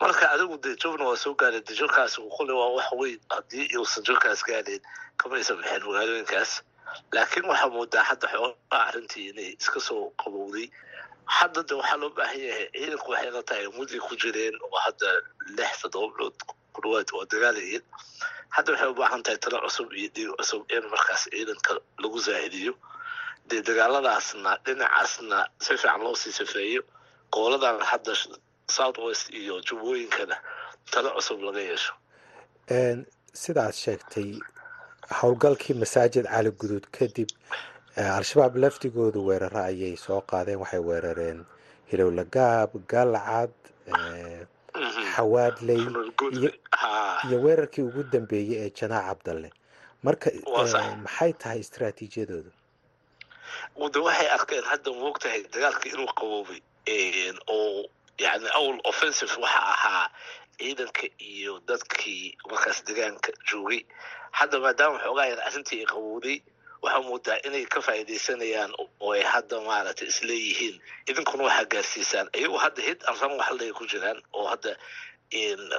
Marka 0.00 0.24
adigu 0.34 0.56
dee 0.62 0.76
jobna 0.82 1.04
waa 1.08 1.16
soo 1.16 1.34
gaaray 1.34 1.60
de 1.60 1.74
jorkaas 1.74 2.14
kule 2.36 2.52
waa 2.52 2.70
wax 2.76 2.88
weyn. 3.00 3.20
Haddii 3.30 3.76
uusan 3.76 4.04
jorkaas 4.04 4.44
gaadeen 4.48 4.80
kamaysan 5.20 5.56
bixeen 5.60 5.82
magaalooyinkaas 5.88 6.62
laakiin 7.14 7.46
waxaa 7.50 7.70
moodaa 7.76 8.04
hadda 8.10 8.26
xoogaa 8.32 8.82
arrintii 8.88 9.26
inay 9.30 9.50
iska 9.60 9.80
soo 9.88 10.04
qabowday. 10.22 10.66
Hadda 11.38 11.60
de 11.68 11.74
waxaa 11.80 11.98
loo 12.02 12.10
baahan 12.18 12.40
yahay 12.48 12.66
ciidanku 12.74 13.08
waxay 13.12 13.30
la 13.36 13.42
tahay 13.48 13.66
mudday 13.78 14.00
ku 14.06 14.14
jireen 14.22 14.54
oo 14.64 14.78
hadda 14.86 15.08
lix 15.56 15.72
toddoba 15.82 16.08
bilood 16.16 16.36
ku 16.74 16.78
dhawaad 16.82 17.08
waa 17.16 17.26
dagaalayeen 17.32 17.84
hadda 18.56 18.70
waxay 18.72 18.88
u 18.92 18.94
baahan 19.00 19.22
tahay 19.24 19.38
talo 19.44 19.58
cusub 19.64 19.88
iyo 19.92 20.08
dhiig 20.14 20.30
cusub 20.38 20.62
in 20.76 20.84
markaas 20.92 21.22
ciidanka 21.32 21.72
lagu 22.02 22.18
zaa'idiyo 22.28 22.72
dee 23.48 23.62
dagaaladaasna 23.68 24.50
dhinacaasna 24.64 25.38
si 25.64 25.72
fiican 25.80 26.00
loo 26.04 26.14
sii 26.22 26.32
safeeyo 26.38 26.82
gooladan 27.34 27.78
hadda 27.90 28.12
south 28.76 28.98
west 29.06 29.26
iyo 29.40 29.54
jubbooyinkana 29.68 30.36
talo 30.92 31.10
cusub 31.16 31.40
laga 31.46 31.60
yeesho. 31.68 31.92
Sidaad 33.42 33.74
sheegtay 33.84 34.30
howlgalkii 35.16 35.74
masaajid 35.82 36.26
cali 36.28 36.50
guduud 36.60 36.86
kadib 36.98 37.28
al-shabaab 37.96 38.56
laftigoodu 38.64 39.20
weeraro 39.28 39.60
ayay 39.70 39.96
soo 39.96 40.20
qaadeen 40.30 40.58
waxay 40.62 40.80
weerareen 40.88 41.38
hilowlagaab 41.90 42.70
galcad 42.92 43.52
xawaadley 45.14 45.82
iyo 47.28 47.38
weerarkii 47.44 47.82
ugu 47.88 48.02
dambeeyey 48.12 48.56
ee 48.64 48.70
janaac 48.78 49.06
cabdalle. 49.08 49.50
Marka 50.02 50.30
maxay 51.04 51.32
tahay 51.32 51.58
istraatiijiyadoodu 51.64 52.50
de 53.94 53.98
waxay 54.06 54.28
arkeen 54.36 54.64
hadda 54.70 54.90
moogtahay 55.02 55.40
dagaalkii 55.54 55.90
inuu 55.94 56.10
qaboobay 56.18 56.60
oo 57.56 57.84
yani 58.24 58.48
awl 58.58 58.76
offensive 58.90 59.32
waxa 59.42 59.60
ahaa 59.74 60.06
ciidanka 60.58 61.04
iyo 61.32 61.52
dadkii 61.68 62.36
markaas 62.50 62.78
degaanka 62.88 63.30
joogay. 63.50 63.80
Hadda 64.38 64.58
maadaama 64.64 64.98
xoogaa 65.04 65.26
yar 65.30 65.40
arrintii 65.48 65.80
ay 65.82 65.86
qabowday 65.92 66.36
waxaa 66.82 67.02
moodaa 67.08 67.38
inay 67.46 67.64
ka 67.72 67.80
faa'iidaysanayaan 67.86 68.72
oo 69.00 69.12
ay 69.16 69.22
hadda 69.32 69.56
maaragtay 69.68 70.08
isleeyihiin 70.12 70.76
idinkuna 71.10 71.44
waxaa 71.48 71.64
gaarsiisaan. 71.72 72.26
Iyagoo 72.38 72.58
hadda 72.64 72.82
hid 72.88 73.00
an 73.08 73.14
ran 73.20 73.32
wax 73.40 73.50
lay 73.60 73.70
ku 73.78 73.84
jiraan 73.92 74.18
oo 74.38 74.46
hadda 74.52 74.72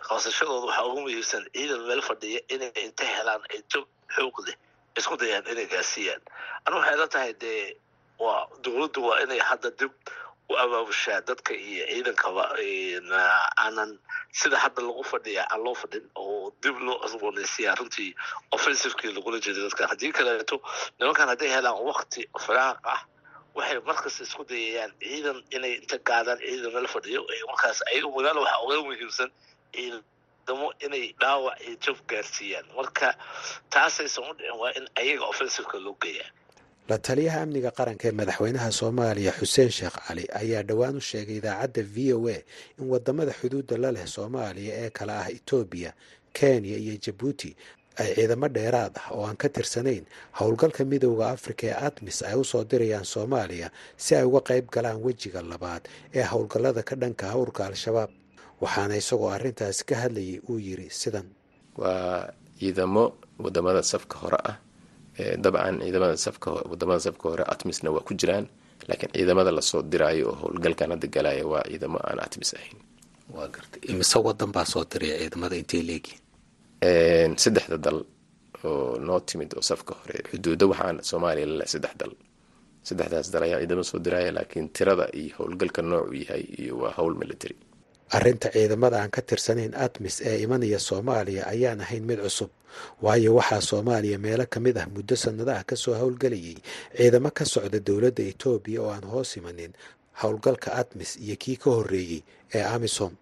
qabsashadooda 0.07 0.65
waxaa 0.67 0.85
ugu 0.89 1.01
muhiimsan 1.05 1.43
ciidan 1.55 1.81
meel 1.87 2.01
fadhiya 2.09 2.39
inay 2.53 2.71
inta 2.85 3.05
helaan 3.15 3.41
ay 3.53 3.59
jab 3.71 3.85
xoog 4.15 4.37
leh 4.47 4.55
isku 4.99 5.15
dayaan 5.21 5.45
inay 5.51 5.67
gaarsiiyaan. 5.73 6.21
Anu 6.65 6.75
waxay 6.79 6.97
la 7.01 7.07
tahay 7.13 7.33
dee 7.41 7.77
waa 8.19 8.47
dowladdu 8.63 8.99
waa 9.07 9.19
inay 9.23 9.39
hadda 9.49 9.69
dib 9.79 9.91
u 10.49 10.53
abaabushaa 10.63 11.21
dadka 11.27 11.53
iyo 11.53 11.83
ciidankaba 11.91 12.43
aanan 13.63 13.91
sida 14.39 14.57
hadda 14.63 14.81
lagu 14.87 15.03
fadhiya 15.11 15.43
aan 15.51 15.61
loo 15.65 15.75
fadhin 15.81 16.05
oo 16.15 16.51
dib 16.63 16.77
loo 16.85 16.97
cusboonaysiyaa 17.03 17.75
runtii 17.79 18.09
offensivekii 18.55 19.11
lagula 19.15 19.37
jeeday 19.45 19.63
dadkan 19.67 19.87
haddii 19.91 20.11
kaleeto 20.17 20.57
nimankan 20.99 21.27
hadday 21.31 21.49
helaan 21.55 21.79
wakti 21.89 22.21
firaaq 22.45 22.79
ah 22.93 23.01
waxay 23.57 23.79
markas 23.89 24.15
isku 24.25 24.43
dayayaan 24.49 24.91
ciidan 25.01 25.37
inay 25.55 25.73
inta 25.81 25.97
gaadaan 26.09 26.39
ciidan 26.45 26.71
meel 26.75 26.87
fadhiyo 26.95 27.21
markaas 27.51 27.79
ayaga 27.91 28.07
magaalo 28.15 28.39
waxaa 28.45 28.61
uga 28.65 28.77
muhiimsan 28.87 29.29
ciidamo 29.75 30.67
inay 30.85 31.05
dhaawac 31.21 31.57
iyo 31.65 31.75
jab 31.83 31.97
gaarsiiyaan. 32.09 32.65
Marka 32.77 33.07
taasaysan 33.73 34.23
u 34.29 34.33
dhicin 34.37 34.57
waa 34.61 34.71
in 34.77 34.85
ayaga 35.01 35.23
offensiveka 35.31 35.77
loo 35.85 35.95
geeyaa 36.03 36.29
la 36.89 36.97
taliyaha 37.05 37.39
amniga 37.45 37.71
qaranka 37.77 38.05
ee 38.07 38.11
madaxweynaha 38.19 38.69
soomaaliya 38.79 39.31
xuseen 39.39 39.71
sheekh 39.77 39.97
cali 40.07 40.25
ayaa 40.41 40.63
dhowaan 40.69 40.95
u 40.97 41.01
sheegay 41.09 41.37
idaacadda 41.41 41.81
v 41.93 42.13
o 42.17 42.27
a 42.27 42.37
in 42.79 42.85
waddamada 42.93 43.31
xuduudda 43.39 43.75
la 43.83 43.89
leh 43.95 44.05
soomaaliya 44.15 44.73
ee 44.83 44.89
kale 44.97 45.13
ah 45.21 45.27
etoobiya 45.37 45.91
kenya 46.37 46.77
iyo 46.83 46.95
jabuuti 47.03 47.49
ay 48.01 48.09
ciidamo 48.15 48.47
dheeraad 48.55 48.93
ah 49.01 49.07
oo 49.15 49.23
aan 49.27 49.37
ka 49.41 49.47
tirsanayn 49.55 50.05
howlgalka 50.39 50.81
midooda 50.91 51.25
afrika 51.35 51.63
ee 51.69 51.75
admis 51.87 52.17
ay 52.29 52.35
u 52.35 52.43
soo 52.51 52.63
dirayaan 52.71 53.05
soomaaliya 53.13 53.67
si 54.03 54.11
ay 54.15 54.23
uga 54.29 54.41
qayb 54.49 54.65
galaan 54.75 54.99
wejiga 55.05 55.41
labaad 55.51 55.83
ee 56.17 56.23
howlgallada 56.31 56.81
ka 56.89 56.95
dhanka 57.01 57.25
ah 57.31 57.37
urka 57.43 57.61
al-shabaab. 57.69 58.09
Waxaana 58.63 58.95
isagoo 59.01 59.29
arrintaasi 59.35 59.81
ka 59.89 59.95
hadlayay 60.01 60.39
uu 60.49 60.59
yiri 60.65 60.87
sidan. 61.01 61.27
Waa 61.79 62.27
ciidamo 62.59 63.03
waddamada 63.43 63.81
safka 63.91 64.15
hore 64.21 64.39
ah 64.51 64.55
dabcan 65.43 65.75
ciidamada 65.83 66.17
safka 66.17 66.49
waddamada 66.71 66.99
safka 67.07 67.25
hore 67.31 67.43
atmisna 67.53 67.89
waa 67.95 68.03
ku 68.07 68.13
jiraan 68.21 68.45
laakiin 68.87 69.11
ciidamada 69.15 69.51
la 69.57 69.61
soo 69.61 69.81
diraayo 69.91 70.25
oo 70.31 70.35
howlgalkan 70.41 70.89
hadda 70.93 71.07
galaya 71.15 71.43
waa 71.51 71.63
ciidamo 71.69 71.97
aan 72.07 72.19
atmis 72.25 72.53
ahayn. 72.57 72.77
Waa 73.35 73.47
gartay. 73.55 73.81
Imise 73.91 74.17
wadan 74.27 74.51
baa 74.55 74.65
soo 74.65 74.83
diraya 74.91 75.15
ciidamada 75.21 75.55
intay 75.61 75.81
leegihin 75.89 77.31
saddexda 77.43 77.77
dal 77.77 77.99
oo 78.63 78.97
noo 79.07 79.19
timid 79.19 79.51
oo 79.57 79.61
safka 79.61 79.93
hore 79.99 80.17
xuduuda 80.31 80.65
waxaan 80.71 80.97
soomaaliya 81.09 81.45
laleh 81.51 81.67
saddex 81.73 81.93
dal. 82.01 82.13
Saddexdaas 82.87 83.27
dal 83.33 83.43
ayaa 83.47 83.59
ciidamo 83.61 83.83
soo 83.83 83.99
diraya 84.05 84.31
laakiin 84.37 84.67
tirada 84.75 85.05
iyo 85.21 85.35
howlgalka 85.39 85.81
noocu 85.81 86.13
yahay 86.23 86.43
iyo 86.61 86.73
waa 86.81 86.93
howl 86.97 87.13
military 87.21 87.55
arrinta 88.15 88.49
ciidamada 88.53 88.97
aan 89.01 89.11
ka 89.15 89.21
tirsanayn 89.29 89.73
admis 89.85 90.15
ee 90.29 90.37
imanaya 90.45 90.79
soomaaliya 90.89 91.43
ayaan 91.53 91.81
ahayn 91.85 92.03
mid 92.09 92.19
cusub 92.25 92.49
waayo 93.05 93.31
waxaa 93.39 93.61
soomaaliya 93.69 94.17
meelo 94.25 94.45
ka 94.53 94.59
mid 94.65 94.77
ah 94.77 94.87
muddo 94.95 95.15
sannadaha 95.23 95.63
ka 95.69 95.75
soo 95.83 95.93
howlgelayay. 96.01 96.57
Ciidamo 96.97 97.29
ka 97.37 97.43
socda 97.53 97.79
dowladda 97.87 98.23
etoobiya 98.31 98.79
oo 98.81 98.91
aan 98.95 99.05
hoos 99.11 99.37
imanin 99.39 99.73
howlgalka 100.21 100.69
admis 100.81 101.11
iyo 101.23 101.35
kii 101.43 101.57
ka 101.61 101.69
horreeyey 101.75 102.21
ee 102.55 102.63
amisom. 102.75 103.13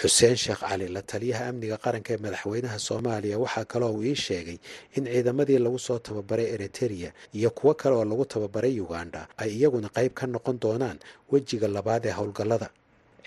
Xuseen 0.00 0.36
sheekh 0.42 0.60
cali 0.64 0.88
la 0.88 1.02
taliyaha 1.10 1.44
amniga 1.52 1.76
qaranka 1.84 2.10
ee 2.14 2.20
madaxweynaha 2.24 2.78
soomaaliya 2.88 3.36
waxaa 3.44 3.64
kaloo 3.72 3.92
uu 3.96 4.02
ii 4.10 4.14
sheegay 4.26 4.58
in 4.96 5.04
ciidamadii 5.04 5.58
lagu 5.64 5.78
soo 5.78 5.98
tababaray 5.98 6.46
eritereya 6.54 7.10
iyo 7.38 7.50
kuwo 7.50 7.74
kale 7.74 7.94
oo 7.96 8.04
lagu 8.10 8.24
tababaray 8.24 8.74
uganda 8.80 9.28
ay 9.36 9.50
iyaguna 9.58 9.88
qayb 9.96 10.12
ka 10.18 10.26
noqon 10.26 10.56
doonaan 10.62 10.98
wejiga 11.32 11.68
labaad 11.76 12.04
ee 12.06 12.14
howlgallada 12.18 12.68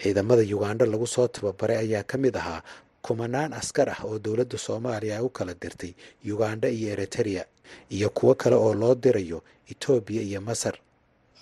ciidamada 0.01 0.41
uganda 0.55 0.85
lagu 0.85 1.07
soo 1.07 1.27
tababaray 1.27 1.77
ayaa 1.77 2.03
ka 2.03 2.17
mid 2.17 2.35
ahaa 2.37 2.61
kumanaan 3.05 3.53
askar 3.53 3.89
ah 3.89 3.99
oo 4.07 4.19
dowladda 4.19 4.57
soomaaliya 4.57 5.15
ay 5.19 5.23
u 5.23 5.29
kala 5.29 5.53
dirtay 5.53 5.91
uganda 6.33 6.67
iyo 6.69 6.87
eritereya 6.95 7.43
iyo 7.95 8.09
kuwo 8.09 8.33
kale 8.35 8.55
oo 8.55 8.73
loo 8.73 8.95
dirayo 8.95 9.39
etoobiya 9.71 10.21
iyo 10.21 10.41
masar. 10.41 10.75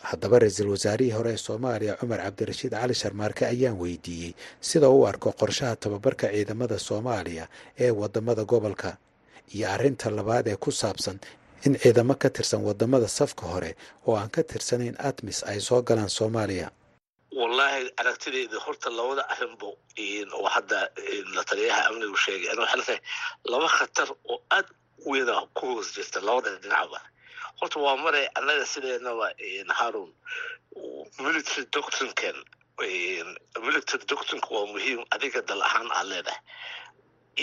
Haddaba 0.03 0.39
ra'iisul 0.39 0.67
wasaarihii 0.75 1.11
hore 1.15 1.31
ee 1.33 1.37
soomaaliya 1.37 1.95
cumar 1.99 2.19
cabdirashiid 2.25 2.71
cali 2.75 2.93
sharmaarke 2.93 3.43
ayaan 3.47 3.79
weydiiyey 3.79 4.33
sida 4.61 4.89
u 4.89 5.07
arko 5.07 5.31
qorshaha 5.31 5.75
tababarka 5.75 6.27
ciidamada 6.33 6.79
soomaaliya 6.79 7.47
ee 7.79 7.91
waddamada 7.91 8.43
gobolka 8.43 8.97
iyo 9.55 9.65
arrinta 9.75 10.09
labaad 10.11 10.47
ee 10.51 10.55
ku 10.59 10.71
saabsan 10.71 11.17
in 11.65 11.73
ciidamo 11.79 12.15
ka 12.21 12.29
tirsan 12.29 12.61
waddamada 12.67 13.07
safka 13.07 13.45
hore 13.53 13.71
oo 14.07 14.15
aan 14.19 14.29
ka 14.35 14.43
tirsanayn 14.43 14.95
atmis 15.09 15.39
ay 15.47 15.59
soo 15.67 15.81
galaan 15.87 16.09
soomaaliya 16.17 16.67
wallaahi 17.39 17.83
aragtideyda 18.01 18.57
horta 18.65 18.89
labada 18.97 19.23
arrinba 19.33 19.67
oo 20.37 20.47
hadda 20.55 20.79
la 21.35 21.43
taliyaha 21.49 21.81
amnigu 21.89 22.17
sheegay 22.23 22.49
waxay 22.61 22.77
latahay 22.79 22.99
laba 23.51 23.67
khatar 23.77 24.09
oo 24.31 24.37
aad 24.57 24.67
weyna 25.09 25.35
ku 25.57 25.63
hoos 25.71 25.87
jirta 25.95 26.19
labada 26.27 26.51
dhinacba 26.63 26.99
horta 27.59 27.77
waa 27.85 27.97
maray 28.03 28.25
annaga 28.37 28.65
sideenaba 28.73 29.27
harun 29.79 30.11
military 31.25 31.65
doctrinkan 31.75 32.35
military 33.67 34.03
doctrinka 34.11 34.47
waa 34.55 34.65
muhiim 34.73 35.01
adiga 35.15 35.41
dal 35.49 35.61
ahaan 35.67 35.89
aad 35.97 36.07
leedahay. 36.11 36.41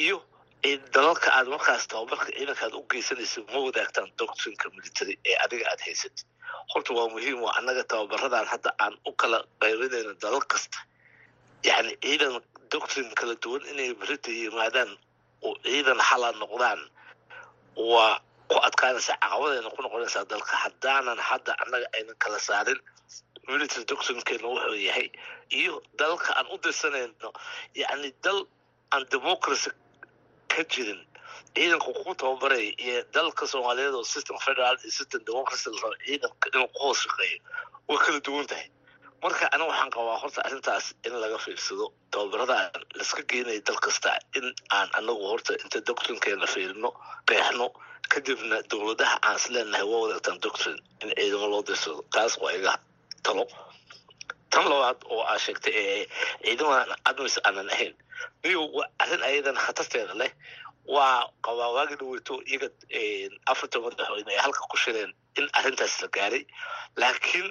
Iyo 0.03 0.17
dalalka 0.65 1.31
aad 1.33 1.49
markaas 1.49 1.87
tababarka 1.89 2.27
ciidanka 2.37 2.65
aad 2.67 2.75
u 2.75 2.83
geysanaysa 2.91 3.41
ma 3.53 3.59
wadaagtaan 3.67 4.11
doctrinka 4.21 4.69
military 4.77 5.15
ee 5.31 5.37
adiga 5.45 5.65
aad 5.73 5.81
haysatid 5.87 6.27
horta 6.73 6.93
waa 6.97 7.09
muhiim 7.15 7.39
waa 7.45 7.55
annaga 7.59 7.85
tababaradan 7.91 8.47
hadda 8.53 8.71
aan 8.85 8.95
u 9.09 9.13
kala 9.21 9.39
qaybinayno 9.63 10.13
dalal 10.23 10.45
kasta. 10.53 10.79
Yacni 11.69 11.93
ciidan 12.05 12.35
doctrin 12.73 13.09
kala 13.19 13.35
duwan 13.43 13.63
inay 13.73 13.91
berita 14.01 14.31
yimaadaan 14.31 14.91
oo 15.47 15.55
ciidan 15.65 15.99
xala 16.09 16.29
noqdaan 16.43 16.81
waa 17.93 18.21
ku 18.51 18.57
adkaanaysaa 18.69 19.17
caqabadayna 19.23 19.71
ku 19.77 19.81
noqonaysaa 19.83 20.25
dalka. 20.33 20.53
Haddaanan 20.65 21.19
hadda 21.29 21.53
annaga 21.63 21.87
aynan 21.97 22.17
kala 22.25 22.39
saarin 22.49 22.81
military 23.49 23.85
doctrinkeena 23.91 24.47
wuxuu 24.53 24.77
yahay. 24.89 25.09
Iyo 25.61 25.75
dalalka 25.99 26.31
aan 26.39 26.47
u 26.55 26.57
dirsanayno 26.65 27.29
yacni 27.83 28.11
dal 28.25 28.39
aan 28.93 29.05
democracy 29.15 29.71
ka 30.53 30.63
jirin 30.73 31.01
ciidanka 31.55 31.89
ku 32.05 32.13
tababaraya 32.21 32.71
iyo 32.85 32.99
dalka 33.15 33.45
soomaaliyeed 33.53 33.95
oo 33.99 34.05
system 34.15 34.37
federal 34.47 34.77
iyo 34.83 34.91
system 34.99 35.21
democracy 35.29 35.69
la 35.71 35.89
ciidanka 36.07 36.47
inuu 36.55 36.69
ku 36.75 36.79
hoos 36.85 36.99
shaqeeyo 37.05 37.39
way 37.89 37.99
kala 38.05 38.21
duwan 38.27 38.47
tahay. 38.51 38.69
Marka 39.23 39.45
aniga 39.53 39.69
waxaan 39.71 39.91
qabaa 39.95 40.19
horta 40.23 40.41
arrintaas 40.47 40.87
in 41.07 41.13
laga 41.23 41.39
fiirsado 41.45 41.87
tababaradan 42.13 42.71
laiska 42.99 43.23
geenaya 43.31 43.61
dal 43.69 43.79
kasta 43.85 44.11
in 44.39 44.47
aan 44.77 44.89
anagu 44.99 45.25
horta 45.31 45.53
inta 45.65 45.79
doctrinkeena 45.89 46.47
fiirino 46.55 46.91
qeexno 47.29 47.67
kadibna 48.13 48.57
dowladaha 48.71 49.17
aan 49.27 49.37
isleenahay 49.41 49.85
waa 49.91 50.01
wadaagtaan 50.05 50.39
doctrin 50.45 50.79
in 51.03 51.09
ciidamo 51.19 51.47
loo 51.53 51.63
dirsado. 51.69 52.01
Taas 52.15 52.33
waa 52.43 52.53
iga 52.59 52.73
talo 53.27 53.45
tan 54.53 54.65
labaad 54.71 54.99
oo 55.13 55.23
aa 55.31 55.39
sheegtay 55.45 55.73
ee 55.83 56.07
ciidamadan 56.45 56.93
admis 57.09 57.37
aanan 57.47 57.71
ahayn. 57.75 57.95
Miyo 58.45 58.61
arrin 59.03 59.23
ayadan 59.29 59.57
khatarteeda 59.65 60.15
leh. 60.21 60.33
Waa 60.95 61.31
qabaa 61.47 61.71
waagi 61.77 61.95
dhaweyto 62.01 62.35
iyaga 62.51 62.69
afartan 63.53 63.83
madaxweyne 63.85 64.31
ay 64.35 64.41
halka 64.45 64.61
ku 64.71 64.77
shireen 64.83 65.13
in 65.39 65.47
arrintaas 65.59 65.95
la 66.03 66.09
gaaray. 66.17 66.43
Laakiin 67.01 67.49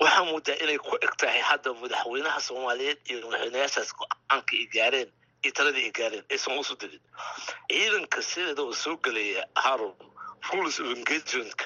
waxaa 0.00 0.24
moodaa 0.30 0.56
inay 0.62 0.78
ku 0.78 0.94
eg 1.04 1.12
tahay 1.20 1.40
hadda 1.50 1.70
madaxweynaha 1.82 2.40
soomaaliyeed 2.48 2.98
iyo 3.10 3.18
madaxweynayaashaas 3.28 3.90
go'aanka 3.98 4.52
ay 4.60 4.66
gaareen 4.76 5.10
iyo 5.44 5.52
taladii 5.58 5.84
ay 5.88 5.92
gaareen 5.98 6.24
aysan 6.32 6.58
usu 6.62 6.74
dirin 6.80 7.02
ciidanka 7.70 8.18
sideeda 8.30 8.62
oo 8.62 8.72
soo 8.82 8.96
gelaya 9.04 9.42
haron 9.64 9.94
rules 10.50 10.76
of 10.80 10.86
engagementka 10.96 11.64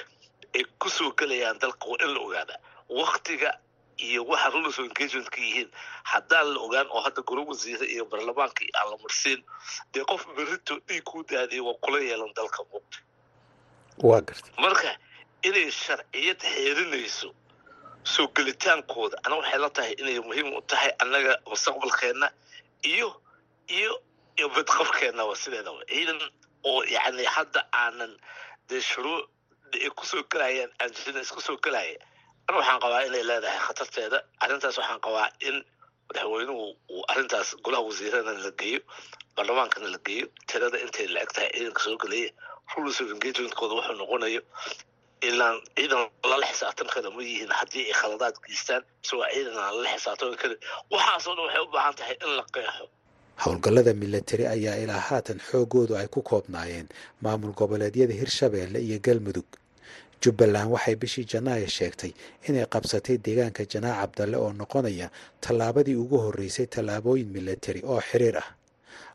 ay 0.55 0.63
ku 0.81 0.89
soo 0.97 1.11
gelayaan 1.19 1.57
dalka 1.63 1.85
waa 1.91 2.01
in 2.05 2.11
la 2.15 2.19
ogaada. 2.27 2.55
Waktiga 2.89 3.49
iyo 4.07 4.21
waxa 4.31 4.49
rules 4.53 4.77
of 4.79 4.85
engagementka 4.85 5.39
yihiin. 5.45 5.69
Haddaan 6.11 6.47
la 6.53 6.59
ogaan 6.65 6.87
oo 6.95 7.01
hadda 7.05 7.21
golo 7.29 7.41
wasiire 7.49 7.85
iyo 7.93 8.05
baarlamaanka 8.11 8.63
aan 8.79 8.87
la 8.91 8.97
marsiin 9.03 9.39
dee 9.93 10.03
qof 10.11 10.23
berito 10.35 10.73
dhiig 10.87 11.03
ku 11.03 11.23
daadiya 11.23 11.63
waa 11.67 11.77
kula 11.83 11.99
yeelan 12.07 12.33
dalka 12.37 12.61
waa 14.03 14.21
garta. 14.21 14.49
Marka 14.63 14.91
inay 15.47 15.71
sharciyad 15.71 16.39
xeerinayso 16.53 17.29
soo 18.13 18.27
gelitaankooda 18.35 19.17
ana 19.25 19.35
waxay 19.39 19.59
la 19.63 19.69
tahay 19.69 19.93
inay 20.01 20.19
muhiim 20.19 20.49
u 20.57 20.61
tahay 20.71 20.91
annaga 21.03 21.33
mustaqbalkeenna 21.49 22.27
iyo 22.93 23.09
iyo 23.77 23.93
iyo 24.37 24.47
badqabkeennaba 24.55 25.35
sideedaba 25.41 25.81
ciidan 25.89 26.19
oo 26.69 26.83
yacni 26.95 27.25
hadda 27.35 27.61
aanan 27.81 28.13
dee 28.69 28.81
shuruuc 28.81 29.25
ay 29.73 29.89
ku 29.97 30.05
soo 30.05 30.23
gelayaan 30.31 30.71
aan 30.81 30.91
jirin 30.97 31.21
isku 31.21 31.41
soo 31.41 31.57
gelaya 31.65 31.97
ana 32.47 32.57
waxaan 32.59 32.79
qabaa 32.83 33.01
inay 33.07 33.23
leedahay 33.29 33.59
khatarteeda. 33.67 34.17
Arrintaas 34.43 34.77
waxaan 34.81 34.99
qabaa 35.05 35.27
in 35.47 35.55
madaxweynuhu 36.09 36.63
uu 36.93 37.03
arrintaas 37.11 37.49
golaha 37.65 37.83
wasiirana 37.89 38.31
la 38.45 38.51
geeyo 38.61 38.79
baarlamaankana 39.35 39.87
la 39.95 39.99
geeyo. 40.07 40.25
Tirada 40.49 40.77
intay 40.85 41.07
la 41.13 41.19
eg 41.25 41.31
tahay 41.35 41.49
ciidanka 41.55 41.81
soo 41.85 41.97
gelaya 42.03 42.29
rules 42.75 42.97
of 43.01 43.07
engagementkooda 43.15 43.73
wuxuu 43.79 43.95
noqonayo 44.01 44.41
ilaan 45.29 45.57
ciidan 45.77 46.03
lala 46.31 46.45
xisaabtan 46.51 46.87
kara 46.93 47.09
ma 47.15 47.21
yihiin 47.27 47.51
haddii 47.59 47.83
ay 47.89 47.95
khaladaad 48.01 48.35
geystaan 48.45 48.81
mise 49.01 49.15
waa 49.19 49.29
ciidan 49.35 49.57
aan 49.63 49.73
lala 49.77 49.89
xisaabtami 49.95 50.35
karin 50.41 50.59
waxaasoo 50.93 51.33
dhan 51.37 51.45
waxay 51.47 51.61
u 51.65 51.71
baahan 51.75 51.95
tahay 51.99 52.15
in 52.25 52.31
la 52.37 52.43
qeexo. 52.55 52.85
Howlgallada 53.43 53.91
milatari 54.01 54.45
ayaa 54.55 54.75
ilaa 54.83 55.01
haatan 55.09 55.39
xooggoodu 55.49 55.93
ay 55.99 56.07
ku 56.15 56.21
koobnaayeen 56.29 56.87
maamul 57.23 57.53
goboleedyada 57.59 58.13
hirshabeelle 58.21 58.79
iyo 58.87 58.97
galmudug 59.05 59.47
jubbaland 60.23 60.69
waxay 60.73 60.95
bishii 61.01 61.25
janaayo 61.31 61.67
sheegtay 61.77 62.11
inay 62.47 62.65
qabsatay 62.73 63.17
deegaanka 63.25 63.63
janaac 63.71 63.99
cabdalle 64.01 64.37
oo 64.43 64.51
noqonaya 64.61 65.07
tallaabadii 65.43 65.95
ugu 66.03 66.17
horreysay 66.23 66.65
tallaabooyin 66.73 67.29
milatari 67.35 67.81
oo 67.91 68.01
xiriir 68.09 68.37
ah. 68.43 68.49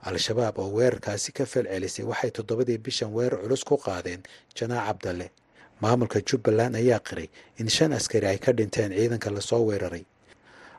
Al-shabaab 0.08 0.58
oo 0.62 0.70
weerarkaasi 0.76 1.30
ka 1.36 1.44
falcelisay 1.52 2.04
waxay 2.10 2.30
toddobadii 2.36 2.78
bishan 2.84 3.10
weerar 3.16 3.40
culus 3.42 3.64
ku 3.64 3.76
qaadeen 3.86 4.22
janaac 4.58 4.86
cabdalle. 4.88 5.28
Maamulka 5.82 6.18
jubbaland 6.28 6.74
ayaa 6.76 7.00
qiray 7.08 7.28
in 7.60 7.68
shan 7.68 7.92
askari 7.92 8.26
ay 8.26 8.38
ka 8.38 8.52
dhinteen 8.52 8.90
ciidanka 8.92 9.30
la 9.30 9.40
soo 9.40 9.62
weeraray. 9.68 10.04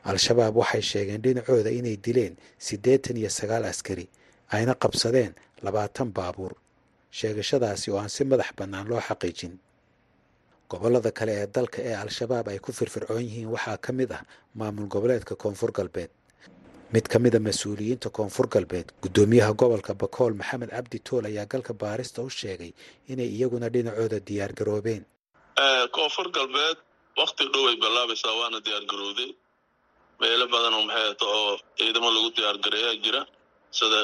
Al-shabaab 0.04 0.54
waxay 0.56 0.82
sheegeen 0.90 1.22
dhinacooda 1.24 1.70
inay 1.78 1.96
dileen 1.96 2.34
siddeetan 2.58 3.16
iyo 3.20 3.30
sagaal 3.38 3.64
askari 3.64 4.06
ayna 4.54 4.74
qabsadeen 4.82 5.32
labaatan 5.64 6.08
baabuur. 6.16 6.52
Sheegashadaasi 7.18 7.90
oo 7.90 7.98
aan 7.98 8.08
si 8.08 8.24
madax 8.24 8.50
bannaan 8.58 8.86
loo 8.90 9.00
xaqiijin 9.08 9.54
gobollada 10.72 11.10
kale 11.18 11.32
ee 11.42 11.46
dalka 11.56 11.78
ee 11.88 11.94
al-shabaab 12.04 12.46
ay 12.52 12.58
ku 12.66 12.70
firfircoon 12.78 13.22
yihiin 13.28 13.50
waxaa 13.54 13.78
ka 13.86 13.92
mid 13.98 14.10
ah 14.18 14.22
maamul 14.60 14.88
goboleedka 14.94 15.34
koonfur 15.42 15.70
galbeed 15.78 16.10
mid 16.94 17.06
ka 17.12 17.18
mid 17.24 17.34
a 17.34 17.40
mas'uuliyiinta 17.48 18.08
koonfur 18.18 18.46
galbeed. 18.54 18.86
Guddoomiyaha 19.02 19.52
gobolka 19.60 19.92
bakool 20.02 20.32
maxamed 20.40 20.70
cabdi 20.76 20.98
tool 21.08 21.24
ayaa 21.30 21.46
galka 21.52 21.72
baarista 21.82 22.22
u 22.22 22.30
sheegay 22.38 22.72
inay 23.12 23.28
iyaguna 23.36 23.68
dhinacooda 23.74 24.18
diyaar 24.28 24.52
garoobeen. 24.58 25.02
Koonfur 25.96 26.28
galbeed 26.36 26.78
wakti 27.20 27.44
dhow 27.52 27.64
ay 27.70 27.76
bilaabaysaa 27.84 28.34
waana 28.40 28.58
diyaar 28.66 28.84
garowday 28.90 29.30
meelo 30.20 30.46
badan 30.54 30.74
oo 30.78 30.82
maxay 30.88 31.06
ato 31.14 31.26
oo 31.38 31.52
ciidamo 31.78 32.08
lagu 32.16 32.30
diyaar 32.36 32.56
gareeyaa 32.64 32.96
jira. 33.04 33.22
Sida 33.78 33.98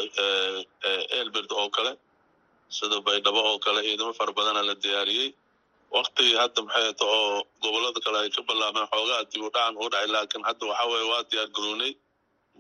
elberd 1.21 1.51
oo 1.61 1.69
kale 1.77 1.93
sida 2.79 2.97
baydhabo 3.07 3.41
oo 3.51 3.59
kale 3.65 3.81
ciidamo 3.89 4.13
fara 4.19 4.33
badana 4.39 4.63
la 4.69 4.75
diyaariyey 4.85 5.29
waktigii 5.95 6.37
hadda 6.43 6.61
maxay 6.67 6.87
ato 6.93 7.05
oo 7.19 7.43
gobollada 7.63 8.01
kale 8.05 8.19
ay 8.23 8.31
ka 8.37 8.43
bilaabeen 8.49 8.87
xoogaa 8.93 9.23
dib 9.31 9.43
u 9.47 9.51
dhacan 9.55 9.75
u 9.83 9.89
dhacay 9.93 10.09
laakiin 10.15 10.45
hadda 10.49 10.65
waxaa 10.71 10.87
weye 10.93 11.07
waa 11.13 11.23
diyaar 11.31 11.49
garownay. 11.57 11.93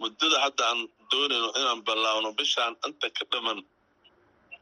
Muddada 0.01 0.37
hadda 0.45 0.63
aan 0.71 0.81
doonayno 1.11 1.49
inaan 1.61 1.81
ballaawno 1.89 2.29
bishaan 2.39 2.75
inta 2.87 3.09
ka 3.17 3.25
dhaman 3.33 3.59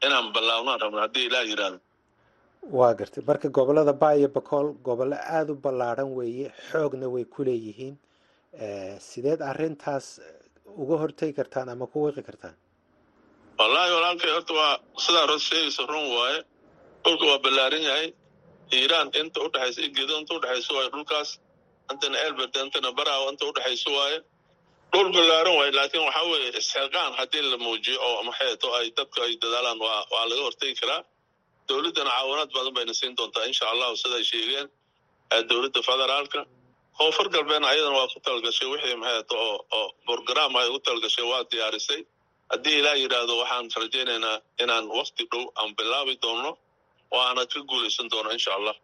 inaan 0.07 0.27
ballaawnoan 0.35 0.81
rabno 0.83 1.01
haddii 1.05 1.27
ilaah 1.29 1.45
yidhaahdo 1.51 1.79
waa 2.79 2.93
gartay 2.99 3.23
marka 3.29 3.49
gobollada 3.57 3.93
baa 4.03 4.15
iyo 4.19 4.29
bakool 4.37 4.69
gobollo 4.87 5.17
aada 5.37 5.51
u 5.53 5.57
ballaadhan 5.65 6.09
weeye 6.19 6.47
xoogna 6.69 7.07
way 7.15 7.25
ku 7.35 7.41
leeyihiin. 7.49 7.95
Sideed 9.09 9.41
arrintaas 9.51 10.07
uga 10.83 10.97
hortegi 11.03 11.33
kartaan 11.39 11.69
ama 11.69 11.87
ku 11.93 11.99
wiqi 12.07 12.23
kartaan? 12.29 12.55
Wallaahi 13.59 13.93
walaalkay 13.97 14.31
horta 14.37 14.53
waa 14.61 14.75
sidaa 15.05 15.27
rood 15.31 15.43
sheegaysa 15.49 15.83
run 15.93 16.07
waaye. 16.17 16.39
Dhulka 17.05 17.25
waa 17.31 17.39
ballaaran 17.45 17.83
yahay 17.89 18.07
hiiraan 18.73 19.09
inta 19.21 19.39
udhexaysa 19.47 19.89
gedo 19.97 20.15
inta 20.21 20.33
udhexaysa 20.39 20.71
waaye 20.77 20.89
dhulkaas 20.95 21.31
intana 21.93 22.17
elbert 22.27 22.55
intana 22.65 22.91
baraawo 22.99 23.27
inta 23.33 23.45
udhexaysa 23.51 23.91
waaye 23.99 24.19
dhul 24.93 25.09
ballaaran 25.17 25.55
waaye 25.59 25.73
laakiin 25.79 26.05
waxaa 26.09 26.25
weeye 26.33 26.51
isxilqaan 26.61 27.13
haddii 27.19 27.43
la 27.53 27.57
muujiyo 27.67 27.99
oo 28.09 28.23
maxayto 28.29 28.67
ay 28.79 28.87
dadku 28.97 29.19
ay 29.27 29.33
dadaalaan 29.43 29.79
waa 30.15 30.25
laga 30.31 30.43
hortegi 30.47 30.75
karaa. 30.81 31.01
Dowladdana 31.69 32.11
caawinaad 32.17 32.51
badan 32.57 32.75
bayna 32.77 32.95
siin 32.99 33.13
doontaa 33.19 33.45
insha 33.51 33.65
allahu 33.73 33.95
siday 34.03 34.25
sheegeen 34.31 34.67
dowladda 35.51 35.81
federaalka. 35.89 36.41
Koonfur 36.99 37.27
galbeedna 37.35 37.67
ayadana 37.73 37.97
waa 37.99 38.09
ku 38.13 38.19
talgashay 38.27 38.69
wixii 38.73 38.97
maxayto 39.03 39.35
oo 39.47 39.57
oo 39.79 39.87
brogram 40.07 40.53
ay 40.61 40.67
ugu 40.71 40.79
talgashay 40.89 41.25
waa 41.31 41.43
diyaarisay. 41.53 42.01
Haddii 42.53 42.77
ilaah 42.81 42.97
yidhaahdo 43.03 43.35
waxaan 43.43 43.67
rajaynaynaa 43.83 44.37
inaan 44.63 44.85
wakti 44.99 45.23
dhow 45.33 45.45
aan 45.61 45.71
bilaabi 45.79 46.15
doonno 46.25 46.51
oo 47.15 47.21
aanad 47.29 47.49
ka 47.55 47.61
guulaysan 47.71 48.11
doono 48.13 48.31
insha 48.37 48.51
allah 48.59 48.77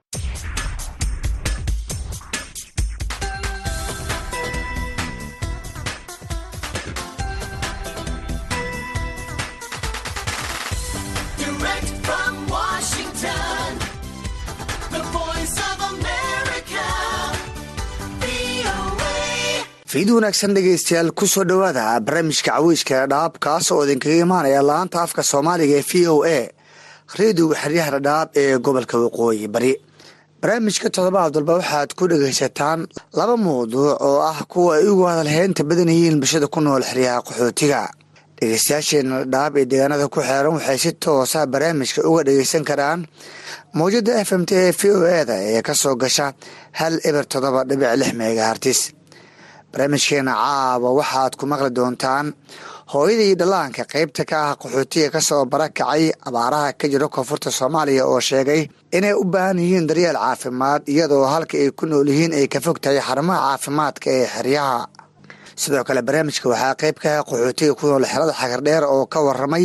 fiid 19.90 20.10
wanaagsan 20.14 20.54
dhegaystayaal 20.56 21.10
ku 21.18 21.26
soo 21.32 21.44
dhowaada 21.50 21.84
barnaamijka 22.06 22.50
caweyska 22.56 22.98
dhaab 23.12 23.38
kaas 23.46 23.70
oo 23.74 23.82
idinkaga 23.86 24.18
imaanaya 24.26 24.60
laanta 24.70 25.02
afka 25.06 25.22
soomaaliga 25.30 25.76
ee 25.80 25.86
v 25.90 25.92
o 26.14 26.16
a 26.36 26.38
reediga 27.18 27.54
xeryaha 27.62 27.90
dhadhaab 27.94 28.28
ee 28.42 28.56
gobolka 28.64 28.96
waqooyi 29.04 29.46
bari. 29.54 29.72
Barnaamijka 30.40 30.88
toddobaad 30.94 31.34
walba 31.36 31.52
waxaad 31.60 31.90
ku 31.98 32.04
dhegaysataan 32.10 32.78
laba 33.18 33.34
mawduuc 33.36 34.00
oo 34.08 34.18
ah 34.30 34.38
kuwa 34.52 34.76
ay 34.78 34.84
ugu 34.92 35.04
hadalheynta 35.10 35.62
badan 35.68 35.88
yihiin 35.94 36.16
bulshada 36.20 36.46
ku 36.54 36.60
nool 36.60 36.82
xeryaha 36.90 37.20
qaxootiga. 37.26 37.82
Dhegeystayaasheena 38.40 39.16
dhadhaab 39.32 39.52
ee 39.60 39.66
deegaanada 39.70 40.06
ku 40.08 40.18
xeeran 40.28 40.54
waxay 40.56 40.78
si 40.84 40.90
toosa 41.02 41.40
barnaamijka 41.52 42.00
uga 42.08 42.22
dhegeysan 42.28 42.64
karaan 42.68 43.00
mawjada 43.76 44.12
f 44.28 44.30
m 44.40 44.44
t 44.48 44.50
ee 44.56 44.72
v 44.78 44.80
o 44.96 44.98
e 45.18 45.20
da 45.28 45.36
ee 45.52 45.60
ka 45.66 45.74
soo 45.82 45.94
gasha 46.02 46.26
hal 46.78 46.94
eber 47.08 47.24
toddoba 47.32 47.60
dhibic 47.68 47.92
lix 48.00 48.12
megahartis 48.20 48.80
barnaamijkeena 49.72 50.32
caawa 50.40 50.88
waxaad 50.98 51.32
ku 51.38 51.44
maqli 51.50 51.70
doontaan 51.78 52.26
hooyada 52.92 53.22
iyo 53.24 53.36
dhallaanka 53.40 53.84
qeybta 53.92 54.24
ka 54.30 54.36
ah 54.50 54.56
qaxootiga 54.62 55.10
ka 55.14 55.20
soo 55.20 55.44
barakacay 55.52 56.10
abaaraha 56.28 56.72
ka 56.80 56.86
jira 56.92 57.08
koonfurta 57.08 57.50
soomaaliya 57.50 58.04
oo 58.06 58.20
sheegay 58.20 58.62
inay 58.96 59.14
u 59.14 59.24
baahan 59.24 59.58
yihiin 59.62 59.86
daryeel 59.88 60.16
caafimaad 60.18 60.82
iyadoo 60.88 61.24
halka 61.32 61.56
ay 61.58 61.70
ku 61.70 61.86
nool 61.86 62.08
yihiin 62.10 62.32
ay 62.34 62.46
ka 62.48 62.60
fog 62.60 62.80
tahay 62.82 62.98
xarumaha 63.00 63.40
caafimaadka 63.50 64.08
ee 64.10 64.26
xeryaha. 64.34 64.80
Sidoo 65.60 65.84
kale 65.84 66.02
barnaamijka 66.02 66.48
waxaa 66.52 66.74
qeyb 66.80 66.96
ka 67.02 67.08
ah 67.18 67.22
qaxootiga 67.28 67.74
ku 67.78 67.84
nool 67.86 68.04
xerada 68.10 68.32
xagardheer 68.40 68.84
oo 68.84 69.06
ka 69.12 69.18
waramay 69.26 69.64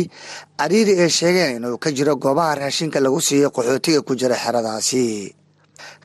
cariiri 0.60 0.94
ay 1.02 1.10
sheegeen 1.18 1.56
inuu 1.56 1.78
ka 1.82 1.90
jiro 1.96 2.14
goobaha 2.16 2.54
raashinka 2.60 3.00
lagu 3.00 3.20
siiyo 3.20 3.48
qaxootiga 3.50 4.00
ku 4.06 4.12
jira 4.14 4.36
xeradaasi. 4.36 5.34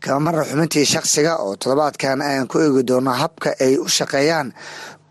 Kama 0.01 0.19
marna 0.25 0.43
xubintii 0.49 0.86
shakhsiga 0.93 1.34
oo 1.45 1.53
toddobaadkan 1.55 2.21
aan 2.21 2.47
ku 2.49 2.57
eegi 2.60 2.84
doono 2.89 3.12
habka 3.21 3.49
ay 3.65 3.77
u 3.77 3.86
shaqeeyaan 3.97 4.47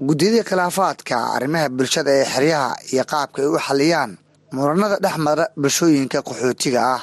guddiyadii 0.09 0.45
khilaafaadka 0.49 1.17
arrimaha 1.37 1.69
bulshada 1.77 2.11
ee 2.19 2.25
xeryaha 2.35 2.71
iyo 2.93 3.05
qaabka 3.13 3.39
ay 3.43 3.49
u 3.55 3.59
xaliyaan 3.67 4.11
muranada 4.57 4.97
dhex 5.05 5.17
mara 5.27 5.45
bulshooyinka 5.63 6.19
qaxootiga 6.29 6.81
ah 6.97 7.03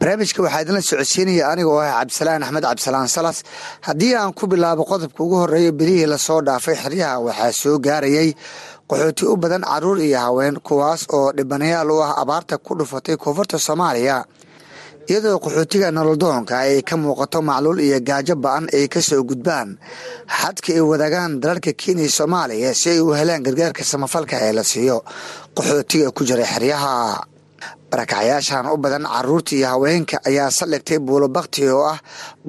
barnaamijka 0.00 0.42
waxaa 0.42 0.62
idinla 0.62 0.82
socodsiinaya 0.90 1.44
anigoo 1.52 1.78
ah 1.82 1.92
cabdisalaan 1.98 2.42
axmed 2.46 2.62
cabdisalaan 2.68 3.08
salas 3.08 3.38
haddii 3.86 4.14
aan 4.14 4.32
ku 4.38 4.46
bilaabo 4.46 4.82
qodobka 4.90 5.20
ugu 5.24 5.36
horreeya 5.42 5.72
bilihii 5.72 6.06
la 6.12 6.18
soo 6.18 6.40
dhaafay 6.46 6.76
xeryaha 6.82 7.18
waxaa 7.26 7.52
soo 7.62 7.78
gaarayay 7.86 8.30
qaxooti 8.90 9.24
u 9.26 9.36
badan 9.42 9.62
carruur 9.70 9.98
iyo 10.00 10.18
haween 10.18 10.56
kuwaas 10.66 11.02
oo 11.16 11.32
dhibanayaal 11.36 11.90
u 11.90 11.98
ah 12.02 12.14
abaarta 12.22 12.58
ku 12.58 12.74
dhufatay 12.78 13.16
koonfurta 13.16 13.58
soomaaliya. 13.58 14.24
Iyadoo 15.10 15.38
qaxootiga 15.44 15.90
nololdoonka 15.90 16.54
ay 16.58 16.82
ka 16.88 16.94
muuqato 16.96 17.42
macluul 17.42 17.80
iyo 17.80 17.98
gaajo 18.08 18.34
ba'an 18.44 18.64
ay 18.76 18.86
ka 18.88 19.00
soo 19.02 19.22
gudbaan 19.28 19.78
xadka 20.40 20.72
ay 20.72 20.80
wadaagaan 20.90 21.40
dalalka 21.42 21.72
kenya 21.80 22.06
soomaaliya 22.18 22.70
si 22.80 22.86
ay 22.94 23.00
u 23.00 23.10
helaan 23.18 23.42
gargaarka 23.46 23.82
samafalka 23.84 24.36
ee 24.46 24.52
la 24.52 24.62
siiyo. 24.64 25.02
Qaxootiga 25.56 26.10
ku 26.16 26.22
jira 26.28 26.44
xeryaha 26.52 27.24
barakacyaashan 27.90 28.66
u 28.72 28.76
badan 28.76 29.04
carruurta 29.12 29.52
iyo 29.56 29.66
haweenka 29.72 30.16
ayaa 30.28 30.50
saldhigtay 30.58 30.98
buulo 31.06 31.28
bakti 31.28 31.62
oo 31.68 31.84
ah 31.92 31.98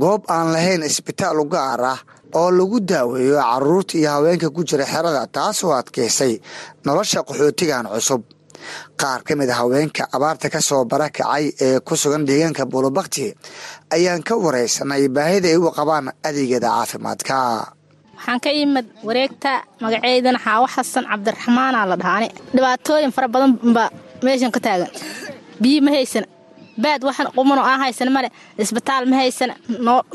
goob 0.01 0.21
aan 0.35 0.47
lahayn 0.53 0.83
isbitaal 0.89 1.39
u 1.39 1.45
gaar 1.53 1.81
ah 1.93 1.99
oo 2.39 2.49
lagu 2.57 2.79
daaweeyo 2.91 3.37
carruurta 3.41 3.93
iyo 3.97 4.09
haweenka 4.15 4.47
ku 4.55 4.61
jira 4.69 4.85
xerada 4.85 5.23
taasoo 5.35 5.71
adkaysay 5.79 6.33
nolosha 6.85 7.19
qaxootigan 7.27 7.85
cusub. 7.93 8.21
Qaar 8.99 9.23
ka 9.23 9.33
mid 9.39 9.49
a 9.49 9.55
haweenka 9.59 10.03
abaarta 10.15 10.49
ka 10.53 10.59
soo 10.61 10.83
barakacay 10.91 11.45
ee 11.65 11.79
ku 11.87 11.95
sugan 11.95 12.25
deegaanka 12.27 12.63
buulobakti 12.71 13.25
ayaan 13.95 14.21
ka 14.27 14.33
wareysanay 14.43 15.07
baahida 15.15 15.47
ay 15.47 15.57
u 15.57 15.71
qabaan 15.77 16.11
adeegyada 16.27 16.67
caafimaadka. 16.75 17.37
Waxaan 18.19 18.39
ka 18.43 18.49
yimid 18.57 18.85
wareegta 19.07 19.51
magaceydana 19.83 20.39
xaawo 20.45 20.65
xasan 20.75 21.05
cabdiraxmaana 21.11 21.79
la 21.89 21.95
dhahaani 22.01 22.27
dhibaatooyin 22.55 23.11
fara 23.15 23.27
badan 23.33 23.51
ba 23.77 23.85
meeshan 24.25 24.51
ka 24.55 24.59
taagan. 24.65 24.89
Biyi 25.61 25.79
ma 25.85 25.91
haysana 25.95 26.27
baad 26.83 27.01
waxan 27.07 27.27
qumano 27.35 27.61
aan 27.69 27.79
haysan 27.83 28.09
male. 28.15 28.29
Isbitaal 28.63 29.03
ma 29.11 29.15
haysana 29.21 29.53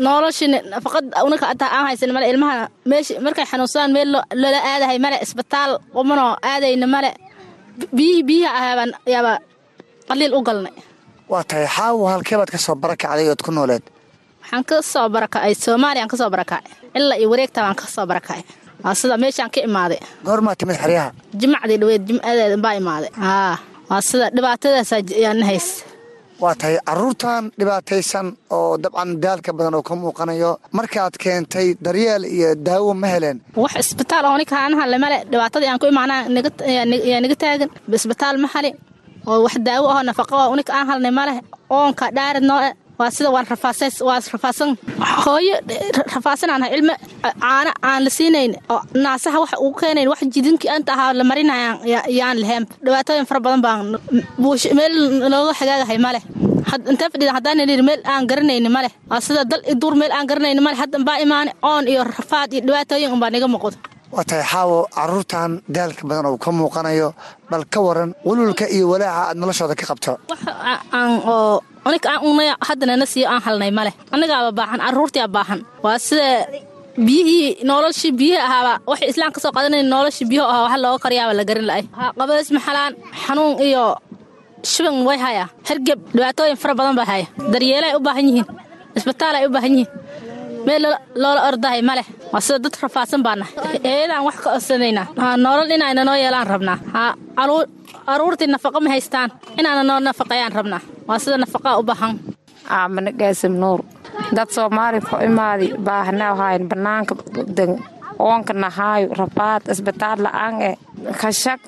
noloshin 0.06 0.52
nafaqad 0.72 1.04
unika 1.26 1.46
ataa 1.52 1.70
aan 1.76 1.86
haysan 1.88 2.10
male. 2.16 2.26
Ilmaha 2.32 2.68
meesha 2.90 3.20
markay 3.24 3.44
xanuunsadaan 3.50 3.92
meel 3.96 4.08
loola 4.42 4.60
aadahay 4.70 4.98
male. 5.04 5.16
Isbitaal 5.26 5.70
qumano 5.94 6.24
aadayna 6.50 6.86
male. 6.94 7.10
Biyihii 7.96 8.22
biyaha 8.28 8.54
ahaabaan 8.60 8.90
yaaba 9.14 9.32
qaliil 10.08 10.32
u 10.38 10.40
galnay. 10.46 10.74
Waa 11.28 11.44
tahay 11.48 11.66
xaawo 11.76 12.04
halkeebaad 12.12 12.50
ka 12.54 12.58
soo 12.58 12.74
barakacday 12.82 13.28
ood 13.32 13.42
ku 13.46 13.50
nooleed? 13.52 13.82
Waxaan 14.42 14.64
ka 14.68 14.76
soo 14.92 15.08
barakacay 15.14 15.54
soomaaliyaan 15.64 16.08
ka 16.12 16.16
soo 16.20 16.30
barakacay 16.34 16.64
ilaa 16.96 17.16
iyo 17.20 17.28
wareegta 17.32 17.60
baan 17.64 17.74
ka 17.80 17.86
soo 17.94 18.06
barakacay 18.06 18.42
waa 18.84 18.94
sida 18.94 19.16
meeshaan 19.22 19.50
ka 19.54 19.60
imaaday. 19.68 20.00
Goormaa 20.24 20.54
timid 20.56 20.76
xeryaha? 20.82 21.10
Jimacdii 21.40 21.78
dhaweed 21.80 22.02
jimcadeeda 22.08 22.56
baa 22.64 22.74
imaaday 22.80 23.10
sida 24.08 24.26
dhibaatadaasyaana 24.36 25.46
hays. 25.50 25.68
Waa 26.42 26.54
tahay 26.60 26.76
caruurtan 26.88 27.44
dhibaataysan 27.58 28.26
oo 28.56 28.76
dabcan 28.82 29.10
daalka 29.22 29.50
badan 29.58 29.74
oo 29.78 29.82
ka 29.88 29.94
muuqanayo. 30.02 30.52
Markaad 30.76 31.14
keentay 31.22 31.68
daryeel 31.84 32.22
iyo 32.24 32.54
daawo 32.66 32.94
ma 32.94 33.06
heleen. 33.12 33.38
Wax 33.56 33.72
isbitaal 33.82 34.24
oo 34.30 34.36
nika 34.38 34.56
aan 34.64 34.74
halle 34.80 34.98
male 35.04 35.18
dhibaatadii 35.30 35.68
aan 35.70 35.78
ku 35.82 35.86
imaanaa 35.86 36.20
yaa 36.76 37.20
naga 37.20 37.36
taagan. 37.42 37.70
Isbitaal 37.96 38.36
ma 38.42 38.48
hali 38.54 38.70
oo 39.26 39.38
wax 39.44 39.54
daawo 39.68 39.86
ahoo 39.92 40.02
nafaqa 40.08 40.34
oo 40.40 40.48
unika 40.54 40.72
aan 40.78 40.86
halnay 40.90 41.10
maleh 41.18 41.36
oonka 41.70 42.06
dhaarid 42.16 42.44
nooe 42.50 42.70
waa 42.98 43.10
sida 43.16 43.30
waan 43.34 43.46
waa 44.08 44.18
rafaasan 44.34 44.70
hooyo 45.24 45.56
rafaasanaan 46.14 46.64
ilmo 46.76 46.94
caana 47.42 47.72
aan 47.90 48.04
la 48.04 48.10
siinayn 48.18 48.52
oo 48.74 48.80
naasaha 49.04 49.38
wax 49.42 49.52
ugu 49.64 49.74
keenayn 49.80 50.08
wax 50.12 50.20
jidinkii 50.34 50.70
anta 50.76 50.92
ahaa 50.96 51.12
la 51.20 51.24
marinaya 51.30 51.70
yaan 52.18 52.36
lahayn. 52.42 52.64
Dhibaatooyin 52.84 53.26
fara 53.30 53.40
badan 53.40 53.62
baan 53.66 53.80
meel 54.78 54.94
looga 55.32 55.52
xagaagahay 55.60 55.98
maleh 56.06 56.22
intee 56.90 57.08
fadhida 57.12 57.32
haddaan 57.36 57.58
nidhi 57.70 57.82
meel 57.88 58.00
aan 58.12 58.26
garanayni 58.30 58.68
maleh 58.76 58.92
waa 59.10 59.20
sida 59.26 59.44
dal 59.50 59.62
i 59.72 59.74
meel 60.00 60.12
aan 60.16 60.26
garanayni 60.30 60.60
maleh 60.66 60.78
haddan 60.82 61.02
baa 61.08 61.18
imaane 61.24 61.50
oon 61.62 61.84
iyo 61.92 62.04
rafaad 62.04 62.52
iyo 62.52 62.62
dhibaatooyin 62.66 63.12
unbaa 63.16 63.30
naga 63.34 63.48
muuqdo 63.54 63.76
waa 64.16 64.42
xaawo 64.52 64.78
caruurtan 64.96 65.50
daalka 65.74 66.02
badan 66.08 66.26
oo 66.30 66.36
ka 66.44 66.50
muuqanayo 66.58 67.08
bal 67.50 67.64
ka 67.72 67.78
waran 67.86 68.10
walulka 68.28 68.64
iyo 68.74 68.84
walaaca 68.92 69.20
aad 69.30 69.36
noloshooda 69.40 69.74
ka 69.80 69.84
qabto. 69.90 70.12
Oo 71.32 71.60
unika 71.86 72.08
aan 72.14 72.22
unay 72.30 72.48
haddana 72.68 72.94
na 73.00 73.06
siiyo 73.12 73.26
aan 73.32 73.42
halnay 73.46 73.70
maleh 73.78 73.94
anagaaba 74.14 74.50
baahan 74.58 74.80
caruurtiaa 74.86 75.28
baahan. 75.36 75.60
Waa 75.84 75.98
sida 76.06 76.28
biyihii 77.06 77.64
noloshii 77.70 78.12
biyihi 78.20 78.38
ahaaba 78.46 78.72
waxay 78.90 79.08
islaan 79.12 79.32
ka 79.34 79.40
soo 79.42 79.52
qaadanayn 79.56 79.88
noloshii 79.94 80.26
biyaho 80.30 80.46
ahaa 80.52 80.62
waxa 80.66 80.78
looga 80.84 80.98
karyaaba 81.04 81.32
la 81.38 81.44
garin 81.48 81.66
la'ay 81.70 81.82
qabays 82.18 82.48
maxalaan 82.56 82.92
xanuun 83.24 83.52
iyo 83.68 83.84
shuban 84.72 84.96
way 85.08 85.18
hayaa. 85.26 85.46
Hergeb 85.68 85.98
dhibaatooyin 86.14 86.56
fara 86.62 86.74
badan 86.78 86.94
baa 86.98 87.08
haya 87.12 87.26
daryeelay 87.52 87.92
u 87.98 88.00
baahan 88.06 88.24
yihiin 88.30 88.46
isbitaal 88.98 89.34
ay 89.38 89.44
u 89.48 89.50
baahan 89.56 89.72
yihiin 89.78 89.90
meel 90.66 90.84
loola 91.22 91.40
ordahay 91.48 91.82
ma 91.88 91.94
leh. 91.98 92.06
Waa 92.32 92.40
sida 92.46 92.58
dad 92.64 92.74
rafaadsan 92.82 93.22
baana 93.26 93.46
eedaan 93.92 94.24
wax 94.26 94.36
ka 94.44 94.48
odsanaynaa 94.56 95.36
nolol 95.44 95.70
inayna 95.76 96.02
noo 96.04 96.14
yeelaan 96.22 96.46
rabnaa. 96.52 96.78
Aruurtii 98.12 98.46
nafaqa 98.54 98.80
ma 98.84 98.88
haystaan. 98.94 99.30
Inaana 99.58 99.82
noo 99.88 100.00
nafaqayaan 100.00 100.52
rabnaa. 100.58 100.80
Waa 101.08 101.18
sida 101.18 101.36
nafaqaa 101.38 101.78
u 101.78 101.82
baahan 101.82 102.14
aamane 102.76 103.12
gaasim 103.20 103.54
nuur. 103.62 103.80
Dad 104.36 104.48
soomaali 104.56 105.00
ku 105.00 105.16
imaadi 105.28 105.66
baahnaa 105.86 106.34
hayn 106.40 106.68
bannaanka 106.70 107.14
oonka 108.18 108.52
nahaayo 108.52 109.08
rafaad 109.20 109.62
isbitaal 109.72 110.18
la'aan 110.26 110.54
e 110.62 110.70
kashag 111.20 111.60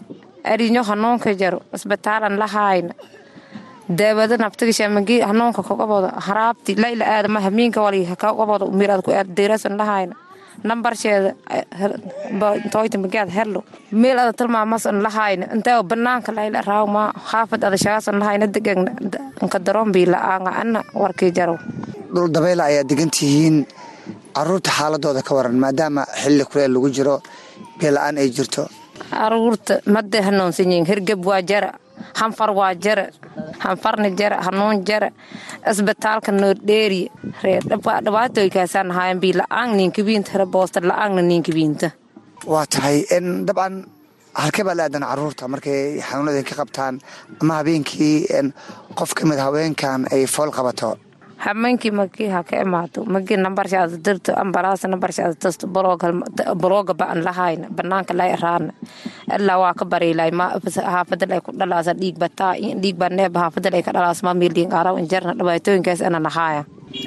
arinyo 0.52 0.82
hanuunka 0.88 1.30
jaro 1.40 1.58
isbitaalan 1.76 2.38
lahayna 2.42 2.92
daawada 3.88 4.36
naftigashamagi 4.36 5.20
hanuunka 5.20 5.62
kogabooda 5.62 6.08
haraabti 6.26 6.74
layla 6.74 7.04
aadama 7.06 7.40
hamiinka 7.40 7.80
wali 7.82 8.06
kogabooda 8.06 8.66
miraad 8.78 9.02
ku 9.06 9.10
aad 9.12 9.28
deerasan 9.36 9.76
lahayna 9.80 10.14
nambarsheeda 10.64 11.30
toyta 12.72 12.98
magaad 12.98 13.28
herlo 13.30 13.60
meel 13.92 14.18
ada 14.18 14.32
tilmaamasan 14.32 15.02
lahayna 15.06 15.46
intee 15.54 15.82
banaanka 15.90 16.32
layla 16.38 16.60
raawma 16.66 17.12
xaafad 17.30 17.60
ada 17.64 17.76
shagaasan 17.84 18.18
lahayna 18.22 18.46
degegna 18.54 18.90
nka 19.44 19.58
darombi 19.66 20.02
la'aanga 20.06 20.50
ana 20.62 20.80
warkii 20.94 21.30
jaro. 21.36 21.56
Dhul 22.14 22.28
dabayla 22.32 22.64
ayaa 22.70 22.84
degan 22.90 23.10
tihiin. 23.10 23.56
Caruurta 24.36 24.70
xaaladooda 24.70 25.22
ka 25.22 25.32
waran 25.36 25.56
maadaama 25.64 26.02
xilli 26.22 26.44
kuleel 26.50 26.72
lagu 26.74 26.88
jiro 26.96 27.16
biyola-aan 27.78 28.16
ay 28.18 28.28
jirto. 28.36 28.62
Aruurta 29.12 29.80
made 29.86 30.18
hanuunsanyiin 30.26 30.86
hergeb 30.90 31.20
waa 31.26 31.42
jara 31.42 31.70
hanfar 32.20 32.50
waa 32.58 32.74
jara 32.84 33.04
hanfarni 33.64 34.10
jara 34.20 34.36
hanuun 34.46 34.84
jara 34.88 35.08
isbitaalka 35.70 36.30
noordheeriya 36.32 37.10
dhibaatooykaasaan 38.04 38.90
ahaayeen 38.94 39.20
bii 39.24 39.34
la'aan 39.40 39.76
ninkabiinta 39.80 40.32
hore 40.34 40.46
boosta 40.54 40.80
la'aanna 40.90 41.22
ninkabiinta 41.30 41.90
waa 42.52 42.66
tahay 42.74 42.98
dabcan 43.48 43.74
halkee 44.42 44.64
baa 44.68 44.76
la 44.78 44.82
aadan 44.88 45.04
carruurta 45.10 45.48
markay 45.54 45.80
xanuunada 46.08 46.42
ka 46.48 46.54
qabtaan 46.60 46.94
ama 47.42 47.54
habeenkii 47.60 48.14
qof 48.98 49.10
ka 49.18 49.22
mid 49.30 49.38
haweenkan 49.46 50.00
ay 50.12 50.22
fool 50.34 50.50
qabato 50.58 50.90
habeenkii 51.44 51.90
markii 51.90 52.28
ha 52.34 52.42
ka 52.42 52.56
imaato 52.64 53.04
markii 53.04 53.36
nambarshaada 53.36 53.96
dirto 54.04 54.32
ambalaas 54.42 54.84
nambarshaada 54.92 55.34
tasto 55.34 55.66
balooga 56.62 56.94
baan 56.94 57.24
lahayna 57.24 57.66
banaanka 57.76 58.14
lay 58.16 58.32
araana 58.36 58.72
ilaa 59.38 59.58
waa 59.62 59.74
ka 59.74 59.84
bariilay 59.84 60.30
haafada 60.94 61.26
lay 61.30 61.40
ku 61.40 61.52
dhalaasa 61.58 61.92
dhiig 62.00 62.16
bataa 62.18 62.52
dhiig 62.82 62.96
baa 63.00 63.08
neeba 63.18 63.40
haafada 63.40 63.70
lay 63.70 63.82
ka 63.82 63.92
dhalaas 63.92 64.22
ma 64.26 64.34
miiliin 64.34 64.70
qaaraw 64.74 64.96
injarna 64.98 65.32
dhibaatooyinkaas 65.38 66.02
ana 66.02 66.20
lahaaya. 66.26 66.64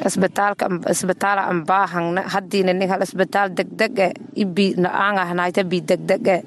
Isbitaalka 0.08 0.66
isbitaala 0.92 1.42
aan 1.50 1.66
baahangna 1.66 2.22
haddiina 2.34 2.74
nin 2.74 2.90
hal 2.90 3.02
isbitaal 3.02 3.50
degdeg 3.58 4.00
e 4.00 4.08
ibi 4.44 4.66
aan 5.04 5.18
ahnayta 5.18 5.64
bi 5.72 5.78
degdeg 5.90 6.28
e 6.28 6.38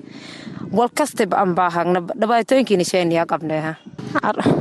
wal 0.77 0.91
kastaba 0.99 1.37
aan 1.43 1.55
baahangna 1.59 2.01
dhibaatooyinkiina 2.21 2.85
sheeniya 2.91 3.25
qabneha 3.33 3.73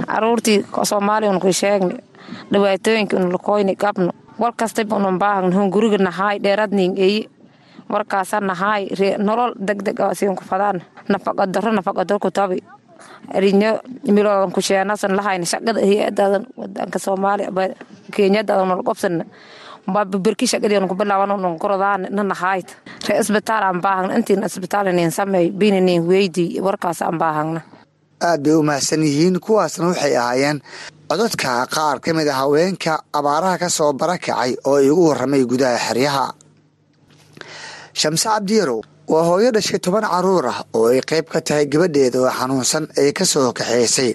caruurtii 0.08 0.58
soomaaliya 0.90 1.40
ku 1.44 1.52
sheegni 1.62 1.96
dhibaatooyinka 2.52 3.18
unu 3.18 3.32
lakoyni 3.36 3.76
qabno 3.76 4.12
wal 4.42 4.54
kastaba 4.56 4.96
unan 4.98 5.18
baahagna 5.22 5.56
hun 5.56 5.70
guriga 5.74 5.98
nahaay 5.98 6.40
dheeradnin 6.44 6.94
eyi 6.98 7.30
warkaasa 7.90 8.40
nahaay 8.40 8.82
nolol 9.20 9.52
degdeg 9.68 10.00
asiinku 10.00 10.44
fadaan. 10.44 10.82
Nafaqa 11.10 11.46
daro 11.54 11.72
nafaqa 11.72 12.04
daro 12.08 12.20
ku 12.20 12.32
tabi 12.32 12.58
rinyo 13.44 13.82
miloodan 14.06 14.52
ku 14.56 14.62
sheenasan 14.62 15.16
lahayna 15.18 15.46
shaqada 15.46 15.80
hay'adadan 15.82 16.44
wadanka 16.58 17.00
soomaaliya 17.00 17.50
kenyadadan 18.16 18.68
nol 18.70 18.84
qobsana 18.86 19.26
berki 20.26 20.46
shaqadiian 20.48 20.88
ku 20.88 20.96
bilaaban 20.96 21.32
unan 21.34 21.58
korodaan 21.60 22.08
na 22.14 22.24
nahaayta 22.24 22.74
re 23.10 23.20
isbitaal 23.20 23.64
aan 23.64 23.82
baahagna 23.82 24.14
intiina 24.18 24.46
isbitaal 24.46 24.88
inin 24.94 25.12
sameey 25.12 25.50
bina 25.52 25.80
nin 25.82 26.06
weydi 26.08 26.62
warkaas 26.62 27.02
aan 27.02 27.18
baahagna 27.18 27.62
aad 28.22 28.42
bay 28.46 28.54
u 28.54 28.64
mahadsan 28.64 29.02
yihiin 29.04 29.40
kuwaasna 29.42 29.88
waxay 29.92 30.14
ahaayeen 30.18 30.62
codadka 31.12 31.68
qaar 31.76 31.98
ka 32.04 32.14
mid 32.16 32.28
a 32.28 32.34
haweenka 32.40 32.94
abaaraha 33.20 33.58
ka 33.60 33.68
soo 33.78 33.92
barakacay 34.02 34.52
oo 34.70 34.80
igu 34.80 35.02
warramay 35.10 35.44
gudaha 35.52 35.78
xeryaha. 35.88 36.26
Shamse 38.00 38.24
cabdiyarow 38.32 38.80
waa 39.12 39.24
hooyo 39.28 39.52
dhashay 39.52 39.80
toban 39.84 40.06
carruur 40.08 40.46
ah 40.48 40.60
oo 40.74 40.88
ay 40.88 41.02
qayb 41.10 41.26
ka 41.34 41.40
tahay 41.48 41.66
gabadheeda 41.68 42.18
oo 42.24 42.32
xanuunsan 42.40 42.86
ay 42.98 43.12
ka 43.18 43.26
soo 43.26 43.52
kaxeysay. 43.52 44.12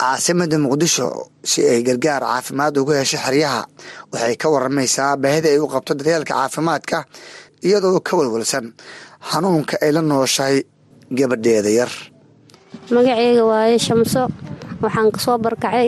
Caasimada 0.00 0.58
muqdisho 0.64 1.06
si 1.50 1.62
ay 1.62 1.80
gargaar 1.86 2.22
caafimaad 2.26 2.74
ugu 2.80 2.92
hesho 2.98 3.18
xeryaha 3.22 3.62
waxay 4.12 4.34
ka 4.42 4.46
waramaysaa 4.50 5.14
baahida 5.22 5.48
ay 5.54 5.58
u 5.62 5.66
qabto 5.72 5.92
daryeelka 5.94 6.34
caafimaadka 6.34 6.98
iyadoo 7.66 8.00
ka 8.06 8.12
walwalsan 8.18 8.66
xanuunka 9.30 9.74
ay 9.84 9.90
la 9.94 10.02
nooshahay 10.02 10.56
gabadheeda 11.18 11.70
yar. 11.78 11.90
Magaceyga 12.90 13.42
waaye 13.50 13.78
shamso 13.86 14.22
waxaan 14.86 15.08
ka 15.14 15.18
soo 15.24 15.36
barkacay 15.44 15.86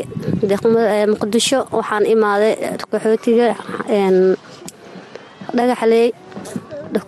muqdisho. 1.13 1.59
Waxaan 1.79 2.05
imaaday 2.15 2.53
qaxootiga 2.93 3.49
dhagaxleey 5.57 6.09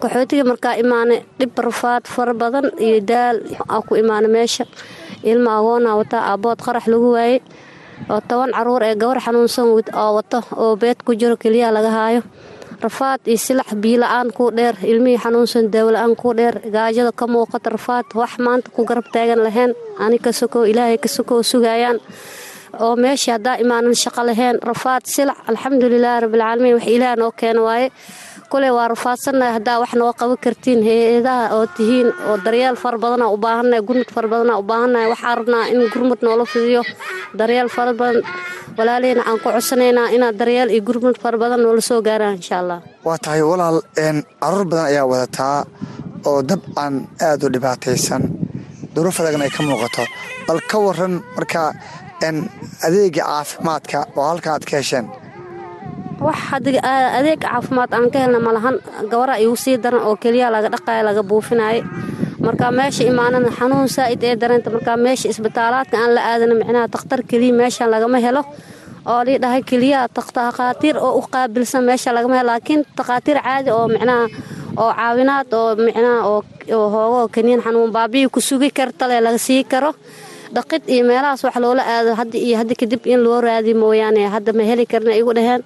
qaxootiga 0.03 0.45
markaa 0.51 0.75
imaanay 0.83 1.19
dhib 1.39 1.53
rafaad 1.67 2.05
fara 2.15 2.35
badan 2.43 2.67
iyo 2.87 2.99
daal 3.11 3.37
aa 3.73 3.81
ku 3.87 3.93
imaanay 4.03 4.31
meesha. 4.37 4.65
Ilma 5.31 5.51
agoona 5.59 5.91
wataa 6.01 6.23
aabood 6.31 6.59
qarax 6.67 6.85
lagu 6.93 7.09
waayey 7.17 7.39
oo 8.13 8.21
toban 8.29 8.51
carruur 8.57 8.83
ee 8.89 8.95
gabar 9.01 9.19
xanuunsan 9.25 9.67
oo 10.03 10.11
wato 10.17 10.39
oo 10.63 10.77
beed 10.81 10.99
ku 11.05 11.13
jiro 11.21 11.37
keliyaa 11.43 11.73
laga 11.77 11.91
haayo 11.99 12.23
rafaad 12.87 13.21
iyo 13.27 13.39
silax 13.47 13.69
biila-aan 13.83 14.29
kuu 14.37 14.51
dheer 14.57 14.75
ilmihii 14.93 15.19
xanuunsan 15.25 15.71
daawla-aan 15.75 16.15
kuu 16.17 16.33
dheer 16.39 16.55
gaajada 16.75 17.13
ka 17.13 17.27
muuqata 17.27 17.71
rafaad 17.77 18.07
wax 18.21 18.33
maanta 18.47 18.71
ku 18.75 18.85
garab 18.89 19.07
taagan 19.15 19.41
lahayn 19.47 19.73
ani 20.05 20.19
ka 20.19 20.31
sokow 20.33 20.65
ilaahay 20.71 20.99
ka 20.99 21.09
sokow 21.09 21.43
sugayaan 21.43 21.99
oo 22.81 22.95
meeshii 22.97 23.33
haddaa 23.37 23.57
imaanan 23.63 23.95
shaqo 24.03 24.23
lahayn. 24.29 24.57
Rafaad 24.71 25.03
silac 25.15 25.39
alxamdulilaahi 25.51 26.21
rabbilcaalamiin 26.25 26.75
wax 26.79 26.87
ilaah 26.97 27.17
noo 27.21 27.33
keena 27.41 27.61
waaye. 27.67 27.89
Kuley 28.51 28.71
waa 28.77 28.89
rafaadsannahay 28.95 29.53
haddaa 29.59 29.79
wax 29.83 29.93
noo 30.01 30.13
qaban 30.21 30.39
kartiin 30.45 30.81
hay'adaha 30.87 31.45
oo 31.57 31.67
tihiin 31.77 32.09
oo 32.29 32.37
daryeel 32.45 32.77
fara 32.83 32.99
badana 32.99 33.27
u 33.35 33.37
baahannahay 33.45 33.83
gurmud 33.89 34.11
fara 34.15 34.29
badana 34.33 34.59
u 34.59 34.63
baahannahay 34.71 35.09
waxaa 35.13 35.35
rabnaa 35.41 35.65
in 35.73 35.81
gurmud 35.93 36.19
noola 36.23 36.45
fidiyo. 36.53 36.83
Daryeel 37.39 37.69
fara 37.69 37.93
badan 38.01 38.23
walaalihina 38.79 39.23
aan 39.29 39.39
ku 39.43 39.49
codsanaynaa 39.55 40.09
inaad 40.17 40.37
daryeel 40.41 40.71
iyo 40.75 40.83
gurmud 40.89 41.17
fara 41.23 41.39
badan 41.43 41.61
noola 41.65 41.81
soo 41.91 42.01
gaaraan 42.09 42.35
insha 42.41 42.57
allah 42.63 42.79
waa 43.07 43.19
tahay 43.25 43.43
walaal 43.51 43.79
carruur 44.41 44.65
badan 44.71 44.87
ayaa 44.91 45.07
wadataa 45.13 45.59
oo 46.31 46.41
dabcan 46.51 46.95
aada 47.27 47.45
u 47.47 47.53
dhibaataysan. 47.55 48.23
Duruuf 48.95 49.21
adagna 49.21 49.45
ay 49.47 49.53
ka 49.57 49.63
muuqato. 49.63 50.05
Bal 50.47 50.61
ka 50.71 50.77
waran 50.87 51.15
markaa 51.37 51.69
adeega 52.87 53.23
caafimaadka 53.29 53.99
oo 54.19 54.25
halka 54.31 54.49
aad 54.55 54.65
ka 54.71 54.77
hesheen. 54.81 55.07
Wax 56.27 56.39
adeeg 57.19 57.41
caafimaad 57.45 57.91
aan 57.97 58.11
ka 58.13 58.19
helna 58.25 58.39
malahan 58.49 58.77
gabara 59.11 59.35
igu 59.45 59.57
sii 59.57 59.77
daran 59.85 60.03
oo 60.09 60.17
keliya 60.23 60.51
laga 60.55 60.69
dhaqayo 60.75 61.03
laga 61.09 61.23
buufinaayo 61.31 61.83
markaa 62.47 62.71
meesha 62.79 63.05
imaanana 63.11 63.51
xanuun 63.59 63.89
saa'id 63.97 64.23
ee 64.29 64.37
dareenta 64.41 64.71
markaa 64.75 64.97
meesha 65.05 65.27
isbitaalaadka 65.33 65.97
aan 66.03 66.13
la 66.17 66.21
aadana 66.33 66.55
micnaha 66.61 66.87
takhtar 66.95 67.21
keliya 67.31 67.55
meeshan 67.61 67.89
lagama 67.95 68.19
helo 68.27 68.43
oo 69.13 69.21
lii 69.27 69.39
dhahay 69.43 69.63
keliya 69.71 70.01
takhaatiir 70.17 70.97
oo 71.07 71.13
u 71.19 71.23
qaabilsan 71.35 71.83
meesha 71.89 72.11
lagama 72.17 72.35
helo 72.39 72.47
laakiin 72.53 72.81
takhaatiir 72.99 73.39
caadi 73.47 73.71
oo 73.77 73.87
micnaha 73.95 74.25
oo 74.83 74.91
caawinaad 74.99 75.49
oo 75.61 75.71
micnaha 75.87 76.19
oo 76.29 76.87
hoogo 76.95 77.29
kaniin 77.35 77.61
xanuun 77.65 77.91
baabiyi 77.97 78.29
ku 78.35 78.41
sugi 78.41 78.71
kartale 78.71 79.21
laga 79.21 79.39
sii 79.39 79.65
karo. 79.73 79.93
Dhaqid 80.55 80.83
iyo 80.95 81.05
meelahaas 81.07 81.45
wax 81.47 81.57
loola 81.63 81.83
aado 81.95 82.11
hadda 82.19 82.39
iyo 82.47 82.57
hadda 82.61 82.75
kadib 82.81 83.03
in 83.07 83.21
loo 83.25 83.39
raadi 83.41 83.75
mooyaane 83.83 84.23
hadda 84.35 84.53
ma 84.59 84.63
heli 84.71 84.85
karna 84.93 85.13
igu 85.21 85.33
dhaheen 85.39 85.63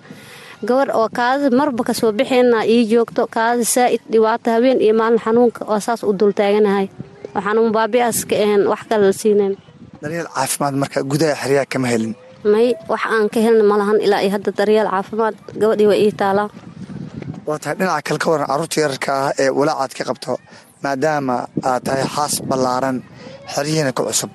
gabar 0.69 0.89
oo 0.99 1.09
kaadida 1.19 1.57
marba 1.61 1.83
ka 1.89 1.93
soo 2.01 2.11
bixeenna 2.19 2.59
ii 2.75 2.83
joogto 2.93 3.23
kaadida 3.37 3.65
saa'id 3.75 4.03
dhibaato 4.13 4.49
habeen 4.55 4.79
iyo 4.85 4.95
maalin 5.01 5.21
xanuunka 5.25 5.61
oo 5.73 5.79
saas 5.87 6.01
u 6.09 6.13
dultaaganahay 6.21 6.87
oo 7.35 7.41
xanuun 7.47 7.71
baabi'aas 7.77 8.19
ka 8.29 8.35
ahayn 8.45 8.63
wax 8.73 8.83
kale 8.89 9.05
la 9.09 9.13
siinayn. 9.21 9.55
Daryeel 10.03 10.29
caafimaad 10.37 10.75
marka 10.83 10.99
gudaha 11.11 11.35
xeryaha 11.43 11.67
kama 11.73 11.87
helin. 11.93 12.13
May 12.53 12.69
wax 12.93 13.03
aan 13.15 13.27
ka 13.35 13.39
helna 13.45 13.65
malahan 13.73 13.99
ilaa 14.07 14.21
iyo 14.25 14.31
hadda 14.37 14.51
daryeel 14.59 14.89
caafimaad. 14.95 15.35
Gabadhii 15.61 15.89
waa 15.91 15.99
ii 16.05 16.13
taalaa. 16.21 16.49
Waa 17.47 17.59
tahay 17.63 17.77
dhinaca 17.79 18.03
kale 18.07 18.19
ka 18.23 18.29
waran 18.33 18.47
carruurta 18.51 18.77
yararka 18.85 19.11
ah 19.23 19.31
ee 19.43 19.51
walaacaad 19.59 19.93
ka 19.99 20.03
qabto 20.09 20.33
maadaama 20.85 21.37
aad 21.69 21.83
tahay 21.87 22.05
xaas 22.15 22.35
ballaaran 22.49 22.97
xeryihiina 23.55 23.91
ku 23.97 24.03
cusub. 24.09 24.31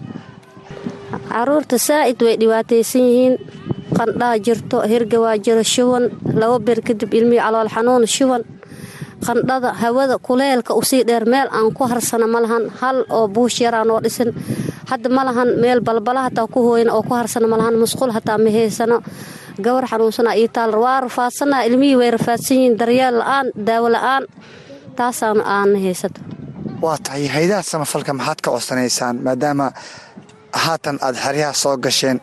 Caruurta 1.30 1.78
saa'id 1.88 2.20
way 2.26 2.36
dhibaataysan 2.42 3.04
yihiin 3.10 3.34
qandhaa 3.98 4.36
jirto 4.46 4.78
hirgawaa 4.92 5.38
jiro 5.46 5.64
shuban 5.74 6.04
laba 6.42 6.58
beer 6.66 6.80
kadib 6.88 7.14
ilmihii 7.20 7.42
calool 7.46 7.70
xanuun 7.76 8.06
shuban. 8.16 8.44
Qandhada 9.26 9.70
hawada 9.82 10.16
kuleelka 10.18 10.72
u 10.74 10.82
sii 10.90 11.04
dheer 11.08 11.26
meel 11.26 11.48
aan 11.52 11.74
ku 11.78 11.84
harsana 11.92 12.28
ma 12.34 12.40
lahan 12.44 12.64
hal 12.82 12.98
oo 13.10 13.28
buush 13.28 13.58
yaraa 13.66 13.84
noo 13.90 14.00
dhisan 14.04 14.30
hadda 14.90 15.10
ma 15.10 15.22
lahan 15.28 15.50
meel 15.62 15.80
balbala 15.88 16.22
hataa 16.28 16.48
ku 16.54 16.60
hooyna 16.68 16.92
oo 16.96 17.04
ku 17.04 17.14
harsana 17.20 17.48
ma 17.52 17.58
lahan 17.60 17.76
musqul 17.84 18.12
hataa 18.16 18.38
ma 18.44 18.50
haysano 18.56 18.98
gabar 19.66 19.84
xanuunsana 19.92 20.32
io 20.40 20.48
taal 20.56 20.72
waa 20.84 21.00
rafaadsanaa 21.06 21.64
ilmihii 21.68 21.96
way 22.00 22.12
rafaadsan 22.16 22.58
yihiin 22.58 22.78
daryeel 22.80 23.16
la'aan 23.20 23.48
daawo 23.68 23.88
la'aan 23.96 24.24
taasaan 24.98 25.42
aana 25.56 25.78
haysato 25.86 26.20
waa 26.82 26.98
tahay 27.06 27.28
haydaha 27.36 27.62
samafalka 27.72 28.14
maxaad 28.20 28.40
ka 28.46 28.50
codsanaysaan 28.56 29.16
maadaama 29.26 29.68
haatan 30.54 30.98
aad 31.02 31.16
xeryaha 31.24 31.54
soo 31.54 31.76
gasheen 31.78 32.18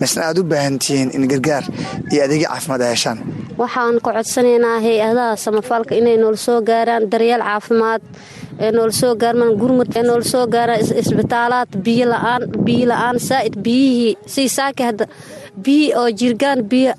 misna 0.00 0.22
aad 0.28 0.38
u 0.38 0.44
baahan 0.44 0.78
tihiin 0.78 1.10
in 1.16 1.28
gargaar 1.30 1.64
iyo 2.12 2.20
adeegyo 2.24 2.48
caafimaad 2.48 2.82
ay 2.82 2.90
heshaan. 2.94 3.18
Waxaan 3.60 3.96
ka 4.04 4.10
codsanaynaa 4.16 4.78
hay'adaha 4.86 5.36
samafalka 5.44 5.94
inay 6.00 6.16
noola 6.16 6.36
soo 6.46 6.60
gaaraan 6.68 7.04
daryeel 7.12 7.42
caafimaad 7.48 8.02
ee 8.64 8.70
noola 8.76 8.92
soo 9.00 9.14
gaarmaan 9.22 9.52
gurmud 9.60 9.88
ee 9.96 10.02
noola 10.08 10.24
soo 10.32 10.46
gaaraan 10.54 10.80
isbitaalaad 11.02 11.70
biyo 11.84 12.06
la'aan 12.12 12.42
biyo 12.66 12.86
la'aan 12.92 13.16
saa'id 13.28 13.54
biyihii 13.64 14.12
sii 14.34 14.48
saaki 14.56 14.82
hadda 14.88 15.04
biyihii 15.64 15.94
oo 16.00 16.08
jirgaan 16.20 16.60
biyo 16.70 16.92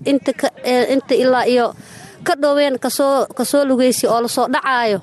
inta 0.93 1.13
ilaa 1.23 1.45
iyo 1.53 1.67
ka 2.27 2.33
dhoween 2.43 2.75
ka 2.83 2.89
soo 3.51 3.63
lugaysi 3.69 4.05
oo 4.13 4.19
la 4.21 4.27
soo 4.35 4.47
dhacaayo. 4.53 4.99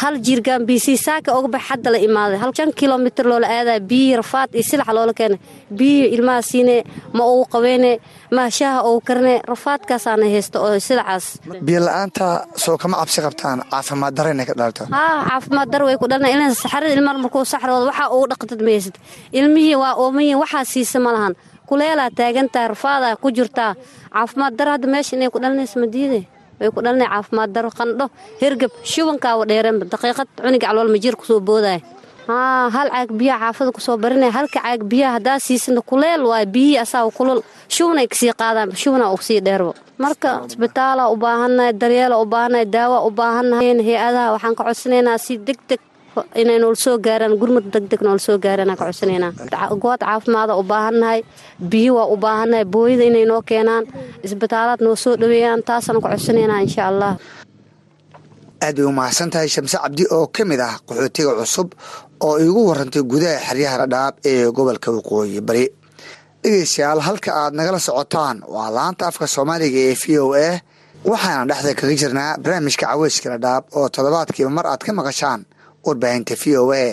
Hal 0.00 0.14
jirgaan 0.26 0.62
biisii 0.68 0.96
saaka 1.06 1.32
oga 1.38 1.48
bax 1.54 1.62
hadda 1.70 1.90
la 1.94 1.98
imaaday. 1.98 2.38
Hal 2.42 2.52
shan 2.56 2.70
kilomitr 2.80 3.24
loola 3.30 3.46
aadaya 3.56 3.80
biyihii 3.90 4.16
rafaad 4.22 4.48
iyo 4.54 4.62
silax 4.70 4.88
loola 4.96 5.12
keenay. 5.18 5.38
Biyihii 5.78 6.12
ilmaha 6.14 6.42
siinee 6.42 6.80
ma 7.16 7.22
ugu 7.32 7.44
qabeyne 7.54 7.90
mahashaha 8.30 8.78
ugu 8.88 9.00
karne 9.08 9.34
rafaadkaasaana 9.52 10.26
haysto 10.34 10.58
oo 10.64 10.78
silacaas 10.86 11.24
biyo 11.66 11.80
la'aanta 11.86 12.26
soo 12.64 12.76
kama 12.82 12.96
cabsi 13.00 13.20
qabtaan. 13.26 13.58
Caafimaad 13.70 14.14
dara 14.16 14.30
inay 14.34 14.46
ka 14.46 14.54
dhalto 14.60 14.82
haa 14.90 15.24
caafimaad 15.28 15.68
dar 15.72 15.82
way 15.86 15.96
ku 16.00 16.06
dhalna 16.10 16.28
ilaa 16.34 16.54
saxarada 16.54 16.94
ilmaha 16.96 17.18
markuu 17.24 17.44
saxrooda 17.52 17.86
waxaa 17.90 18.08
ugu 18.16 18.26
dhaqdad 18.32 18.60
maysid 18.68 18.94
ilmihii 19.38 19.76
waa 19.82 19.94
oomayiin 20.02 20.38
waxaa 20.42 20.64
siisa 20.72 20.98
ma 21.00 21.12
lahan. 21.16 21.34
Kuleelaa 21.68 22.10
taagantaha 22.18 22.68
rafaadaa 22.74 23.16
ku 23.22 23.28
jirtaa 23.36 23.72
caafimaad 24.14 24.52
daro 24.58 24.70
hadda 24.74 24.86
meesha 24.94 25.12
inay 25.16 25.30
ku 25.34 25.38
dhalinayso 25.42 25.76
madiide 25.82 26.20
way 26.60 26.68
ku 26.74 26.80
dhalinay 26.84 27.08
caafimaad 27.12 27.50
daro 27.56 27.70
qandho 27.78 28.06
hergab 28.42 28.72
shubankaaba 28.92 29.42
dheereenba 29.50 29.84
daqiiqad 29.92 30.28
cuniga 30.44 30.66
calool 30.68 30.88
majiir 30.94 31.14
ku 31.20 31.24
soo 31.30 31.40
boodaya 31.48 31.80
hal 32.76 32.88
caag 32.94 33.10
biyaha 33.18 33.50
xaafada 33.50 33.70
ku 33.76 33.80
soo 33.86 33.96
barinaya 34.02 34.30
halka 34.38 34.60
caag 34.62 34.80
biyaha 34.90 35.12
haddaa 35.18 35.38
siisana 35.46 35.80
kuleel 35.82 36.22
waay 36.30 36.46
biyihii 36.46 36.78
asaa 36.84 37.10
kulul. 37.10 37.40
Shubanay 37.74 38.06
ka 38.06 38.14
sii 38.20 38.32
qaadaan 38.40 38.70
shubana 38.76 39.10
ku 39.10 39.22
sii 39.28 39.40
dheerbo 39.40 39.74
marka 39.98 40.44
isbitaala 40.48 41.08
u 41.10 41.16
baahannahay 41.16 41.72
daryeela 41.72 42.16
u 42.22 42.26
baahannahay 42.32 42.66
daawa 42.68 42.98
u 43.08 43.10
baahannahay 43.10 43.74
hay'adaha 43.88 44.28
waxaan 44.36 44.54
ka 44.58 44.62
codsanaynaa 44.68 45.18
si 45.18 45.34
deg 45.46 45.58
deg 45.68 45.80
inay 46.40 46.58
gaaraan 47.06 47.34
gurmud 47.40 47.66
deg 47.74 47.84
deg 47.92 48.00
noola 48.06 48.18
soo 48.26 48.36
gaaraan 48.44 48.76
ka 48.78 48.84
codsanaynaa 48.84 49.32
good 49.84 50.00
caafimaada 50.06 50.52
u 50.60 50.62
baahannahay 50.72 51.20
biyo 51.72 51.92
waa 51.98 52.06
u 52.14 52.16
baahannahay 52.24 52.64
booyada 52.74 53.04
inay 53.10 53.24
noo 53.30 53.42
keenaan 53.50 53.84
isbitaalaad 54.26 54.80
noo 54.86 54.96
soo 55.04 55.14
dhaweeyaan 55.20 55.62
taasaan 55.68 56.00
ka 56.02 56.08
codsanaynaa 56.08 56.60
insha 56.66 56.82
allah 56.90 57.12
aad 58.64 58.76
bay 58.76 58.84
u 58.90 58.92
mahadsan 58.98 59.30
tahay 59.32 59.48
shamse 59.54 59.76
cabdi 59.84 60.04
oo 60.16 60.26
ka 60.36 60.42
mid 60.50 60.60
ah 60.68 60.74
qaxootiga 60.88 61.32
cusub 61.40 61.68
oo 62.26 62.34
iigu 62.44 62.60
warantay 62.68 63.02
gudaha 63.12 63.38
xeryaha 63.48 63.76
dhadhaab 63.82 64.14
ee 64.30 64.44
gobolka 64.56 64.88
waqooyi 64.96 65.40
bari. 65.48 65.64
Dhegeystayaal 66.42 67.00
halka 67.06 67.30
aad 67.40 67.52
nagala 67.58 67.78
socotaan 67.88 68.36
waa 68.54 68.68
laanta 68.76 69.02
afka 69.10 69.26
soomaaliga 69.34 69.78
ee 69.88 69.94
v 70.02 70.04
o 70.24 70.26
a 70.46 70.48
waxaana 71.10 71.44
dhexda 71.50 71.72
kaga 71.80 71.94
jirnaa 72.02 72.30
barnaamijka 72.42 72.84
caweyska 72.90 73.28
dhadhaab 73.34 73.62
oo 73.78 73.86
toddobaadkiiba 73.94 74.50
mar 74.58 74.66
aad 74.72 74.82
ka 74.86 74.92
maqashaan 74.98 75.40
warbaahinta 75.86 76.34
v 76.42 76.44
o 76.62 76.64
a 76.72 76.84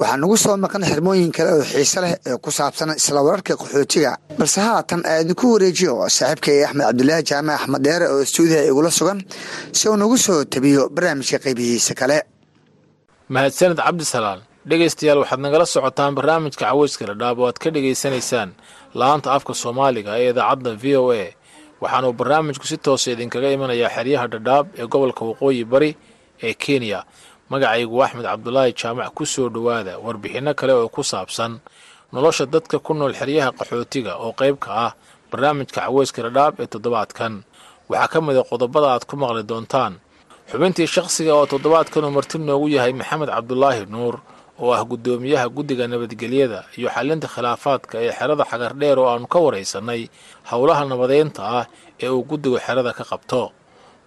waxaa 0.00 0.16
nagu 0.22 0.36
soo 0.42 0.56
maqan 0.64 0.82
xirmooyin 0.90 1.32
kale 1.36 1.50
oo 1.58 1.64
xiise 1.72 1.98
leh 2.04 2.14
ee 2.28 2.36
ku 2.44 2.50
saabsan 2.58 2.90
isla 3.00 3.20
wararka 3.26 3.52
qaxootiga 3.60 4.12
balse 4.38 4.58
haatan 4.68 5.00
aadinku 5.12 5.46
wareejiyo 5.54 5.92
saaxiibkay 6.16 6.58
axmed 6.66 6.84
cabdulaahi 6.88 7.24
jaamac 7.30 7.56
axmed 7.60 7.82
dheere 7.86 8.06
oo 8.14 8.22
stuudiha 8.30 8.62
igula 8.70 8.90
sugan 8.98 9.18
si 9.78 9.84
uu 9.88 9.96
nagu 10.02 10.16
soo 10.26 10.40
tabiyo 10.52 10.82
barnaamijka 10.94 11.38
qaybihiisa 11.44 11.92
kale 12.00 12.18
mahadsaned 13.34 13.78
cabdisalaal 13.80 14.40
dhegaystayaal 14.70 15.18
waxaad 15.22 15.40
nagala 15.44 15.66
socotaan 15.74 16.12
barnaamijka 16.18 16.64
caweyska 16.68 17.04
dhadhaab 17.10 17.38
oo 17.42 17.46
aad 17.50 17.58
ka 17.62 17.68
dhegaysanaysaan 17.74 18.50
la'aanta 18.98 19.28
afka 19.36 19.52
soomaaliga 19.62 20.12
ee 20.22 20.30
idaacadda 20.32 20.70
v 20.82 20.84
o 21.02 21.04
a. 21.12 21.24
Waxaanuu 21.82 22.12
barnaamijku 22.20 22.66
si 22.70 22.76
toosa 22.84 23.08
idinkaga 23.14 23.48
imanayaa 23.56 23.90
xeryaha 23.96 24.26
dhadhaab 24.34 24.66
ee 24.80 24.86
gobolka 24.92 25.22
waqooyi 25.30 25.64
bari 25.72 25.90
ee 26.46 26.54
kenya. 26.62 27.00
Magacaygu 27.50 27.96
axmed 28.04 28.24
cabdulaahi 28.30 28.72
jaamac 28.80 29.10
ku 29.16 29.24
soo 29.26 29.48
dhowaada 29.54 29.98
warbixinno 30.04 30.52
kale 30.54 30.72
oo 30.72 30.88
ku 30.88 31.02
saabsan 31.02 31.52
nolosha 32.12 32.44
dadka 32.46 32.78
ku 32.86 32.92
nool 32.94 33.14
xeryaha 33.20 33.50
qaxootiga 33.58 34.12
oo 34.24 34.32
qayb 34.40 34.56
ka 34.64 34.70
ah 34.86 34.92
barnaamijka 35.30 35.80
caweyska 35.88 36.20
dhadhaab 36.26 36.54
ee 36.60 36.66
toddobaadkan. 36.72 37.32
Waxaa 37.88 38.08
ka 38.12 38.18
mid 38.20 38.36
a 38.36 38.44
qodobada 38.50 38.88
aad 38.94 39.04
ku 39.08 39.16
maqli 39.16 39.42
doontaan 39.50 39.94
xubintii 40.52 40.86
shakhsiga 40.94 41.32
oo 41.38 41.46
toddobaadkan 41.52 42.04
uu 42.04 42.10
marti 42.16 42.36
noogu 42.38 42.68
yahay 42.76 42.92
maxamed 43.00 43.28
cabdulaahi 43.36 43.82
nuur 43.94 44.14
oo 44.62 44.70
ah 44.76 44.82
guddoomiyaha 44.90 45.46
guddiga 45.56 45.84
nabadgelyada 45.92 46.60
iyo 46.78 46.88
xalinta 46.94 47.28
khilaafaadka 47.34 47.94
ee 48.04 48.12
xerada 48.18 48.44
xagardheer 48.50 48.98
oo 48.98 49.08
aannu 49.12 49.26
ka 49.32 49.38
waraysannay 49.44 50.02
howlaha 50.50 50.82
nabadeynta 50.92 51.40
ah 51.58 51.64
ee 52.02 52.08
uu 52.16 52.22
guddigu 52.30 52.58
xerada 52.66 52.92
ka 52.98 53.04
qabto. 53.10 53.42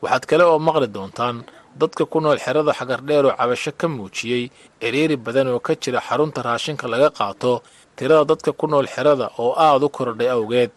Waxaad 0.02 0.24
kale 0.30 0.44
oo 0.46 0.60
maqli 0.68 0.88
doontaan 0.96 1.36
dadka 1.82 2.04
ku 2.06 2.18
nool 2.22 2.38
xerada 2.46 2.72
xagardheer 2.80 3.26
oo 3.26 3.34
cabasho 3.40 3.72
ka 3.80 3.88
muujiyey 3.88 4.44
ciriiri 4.82 5.16
badan 5.18 5.48
oo 5.50 5.60
ka 5.60 5.74
jira 5.82 6.00
xarunta 6.08 6.40
raashinka 6.48 6.86
laga 6.88 7.10
qaato 7.10 7.62
tirada 7.98 8.24
dadka 8.32 8.52
ku 8.60 8.66
nool 8.68 8.88
xerada 8.88 9.32
oo 9.42 9.52
aad 9.58 9.82
u 9.84 9.90
korodhay 9.90 10.30
awgeed. 10.30 10.72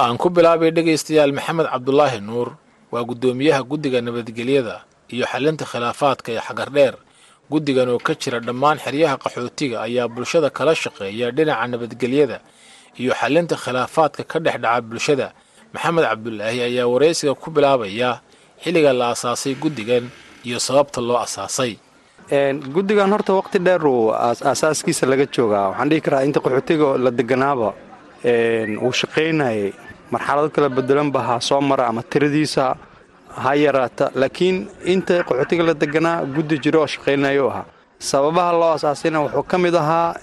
Aan 0.00 0.16
ku 0.16 0.30
bilaabay 0.32 0.70
dhegaystayaal 0.72 1.32
maxamed 1.36 1.66
cabdulaahi 1.68 2.20
nuur 2.24 2.48
waa 2.92 3.04
guddoomiyaha 3.04 3.60
guddiga 3.70 4.00
nabadgelyada 4.00 4.76
iyo 5.14 5.24
xalinta 5.32 5.64
khilaafaadka 5.70 6.28
ee 6.36 6.40
xagardheer 6.48 6.94
guddigan 7.50 7.88
oo 7.94 7.98
ka 8.06 8.12
jira 8.22 8.38
dhammaan 8.46 8.78
xeryaha 8.84 9.16
qaxootiga 9.24 9.76
ayaa 9.86 10.08
bulshada 10.14 10.48
kala 10.50 10.72
shaqeeya 10.82 11.26
dhinaca 11.36 11.66
nabadgelyada 11.72 12.38
iyo 13.00 13.12
xalinta 13.20 13.54
khilaafaadka 13.64 14.22
ka 14.30 14.38
dhex 14.44 14.56
dhaca 14.64 14.80
bulshada. 14.90 15.28
Maxamed 15.74 16.04
cabdulaahi 16.10 16.58
ayaa 16.68 16.86
waraysiga 16.92 17.34
ku 17.42 17.48
bilaabaya 17.54 18.10
xilliga 18.62 18.92
la 19.00 19.06
asaasay 19.14 19.54
guddigan 19.62 20.04
iyo 20.46 20.58
sababta 20.66 21.00
loo 21.08 21.18
asaasay 21.26 21.72
guddigan 22.74 23.10
horta 23.14 23.32
waqti 23.38 23.58
dheer 23.66 23.82
uu 23.86 24.10
aasaaskiisa 24.14 25.06
laga 25.10 25.26
joogaa. 25.34 25.70
Waxaan 25.70 25.88
dhihi 25.90 26.00
karaa 26.06 26.22
inta 26.26 26.40
qaxootiga 26.44 26.98
la 27.04 27.10
deganaaba 27.10 27.68
uu 28.84 28.92
shaqaynayay 29.00 29.72
marxalado 30.12 30.48
kala 30.54 30.68
bedelanba 30.76 31.20
ha 31.26 31.34
soo 31.48 31.60
mara 31.60 31.84
ama 31.90 32.02
tiradiisa 32.02 32.64
ha 33.42 33.54
yaraata 33.54 34.10
laakiin 34.14 34.56
inta 34.84 35.22
qaxootiga 35.28 35.62
la 35.68 35.74
deganaa 35.74 36.24
guddi 36.34 36.58
jiro 36.62 36.80
oo 36.82 36.86
shaqaynayo 36.86 37.46
ahaa. 37.50 37.64
Sababaha 37.98 38.52
loo 38.52 38.72
asaasayna 38.76 39.18
wuxuu 39.24 39.42
ka 39.50 39.58
mid 39.58 39.74
ahaa 39.74 40.14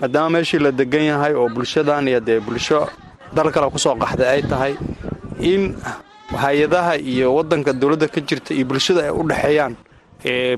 maadaama 0.00 0.30
meeshii 0.30 0.58
la 0.58 0.70
degan 0.72 1.02
yahay 1.10 1.34
oo 1.34 1.48
bulshadan 1.48 2.08
iyo 2.08 2.20
dee 2.20 2.40
bulsho 2.40 2.88
dal 3.34 3.50
kale 3.52 3.70
ku 3.70 3.78
soo 3.78 3.94
qaxday 3.94 4.28
ay 4.28 4.42
tahay 4.42 4.74
in 5.40 5.76
hay'adaha 6.42 6.96
iyo 6.98 7.34
wadanka 7.34 7.72
dowladda 7.72 8.08
ka 8.08 8.20
jirta 8.20 8.54
iyo 8.54 8.64
bulshada 8.66 9.00
ay 9.04 9.10
u 9.10 9.22
dhexeeyaan 9.28 9.74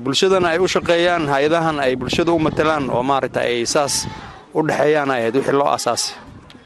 bulshadana 0.03 0.47
ay 0.53 0.59
u 0.59 0.67
shaqeeyaan 0.67 1.27
hay'adahan 1.27 1.79
ay 1.79 1.95
bulshada 1.95 2.31
u 2.31 2.39
matalaan 2.39 2.89
oo 2.89 3.03
maaragta 3.03 3.41
ay 3.41 3.65
saas 3.65 4.07
u 4.53 4.61
dhexeeyaan 4.67 5.11
ay 5.11 5.19
ahayd 5.21 5.35
wixii 5.35 5.55
loo 5.59 5.69
asaasay 5.77 6.15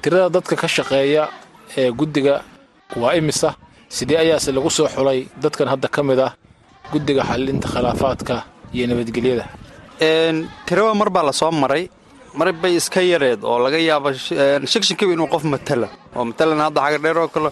tirada 0.01 0.29
dadka 0.29 0.55
ka 0.55 0.67
shaqeeya 0.67 1.23
ee 1.77 1.91
guddiga 1.91 2.41
waa 3.01 3.13
imisa 3.19 3.55
sidee 3.95 4.17
ayaase 4.23 4.49
lagu 4.57 4.69
soo 4.77 4.87
xulay 4.95 5.19
dadkan 5.43 5.67
hadda 5.73 5.87
ka 5.95 6.01
mid 6.09 6.19
ah 6.27 6.31
guddiga 6.91 7.23
xalinta 7.29 7.67
khilaafaadka 7.73 8.35
iyo 8.75 8.85
nabadgelyada? 8.91 9.45
Tiraba 10.67 10.93
mar 11.01 11.09
baa 11.15 11.23
la 11.29 11.31
soo 11.41 11.51
maray. 11.51 11.89
Mar 12.39 12.51
bay 12.61 12.75
iska 12.79 13.01
yareed 13.01 13.41
oo 13.43 13.57
laga 13.65 13.79
yaaba 13.89 14.09
shakshankiiba 14.71 15.13
inuu 15.15 15.27
qof 15.33 15.43
matala. 15.53 15.87
Oo 16.15 16.23
matalan 16.29 16.59
hadda 16.65 16.79
xagardheer 16.85 17.17
oo 17.23 17.27
kale 17.35 17.49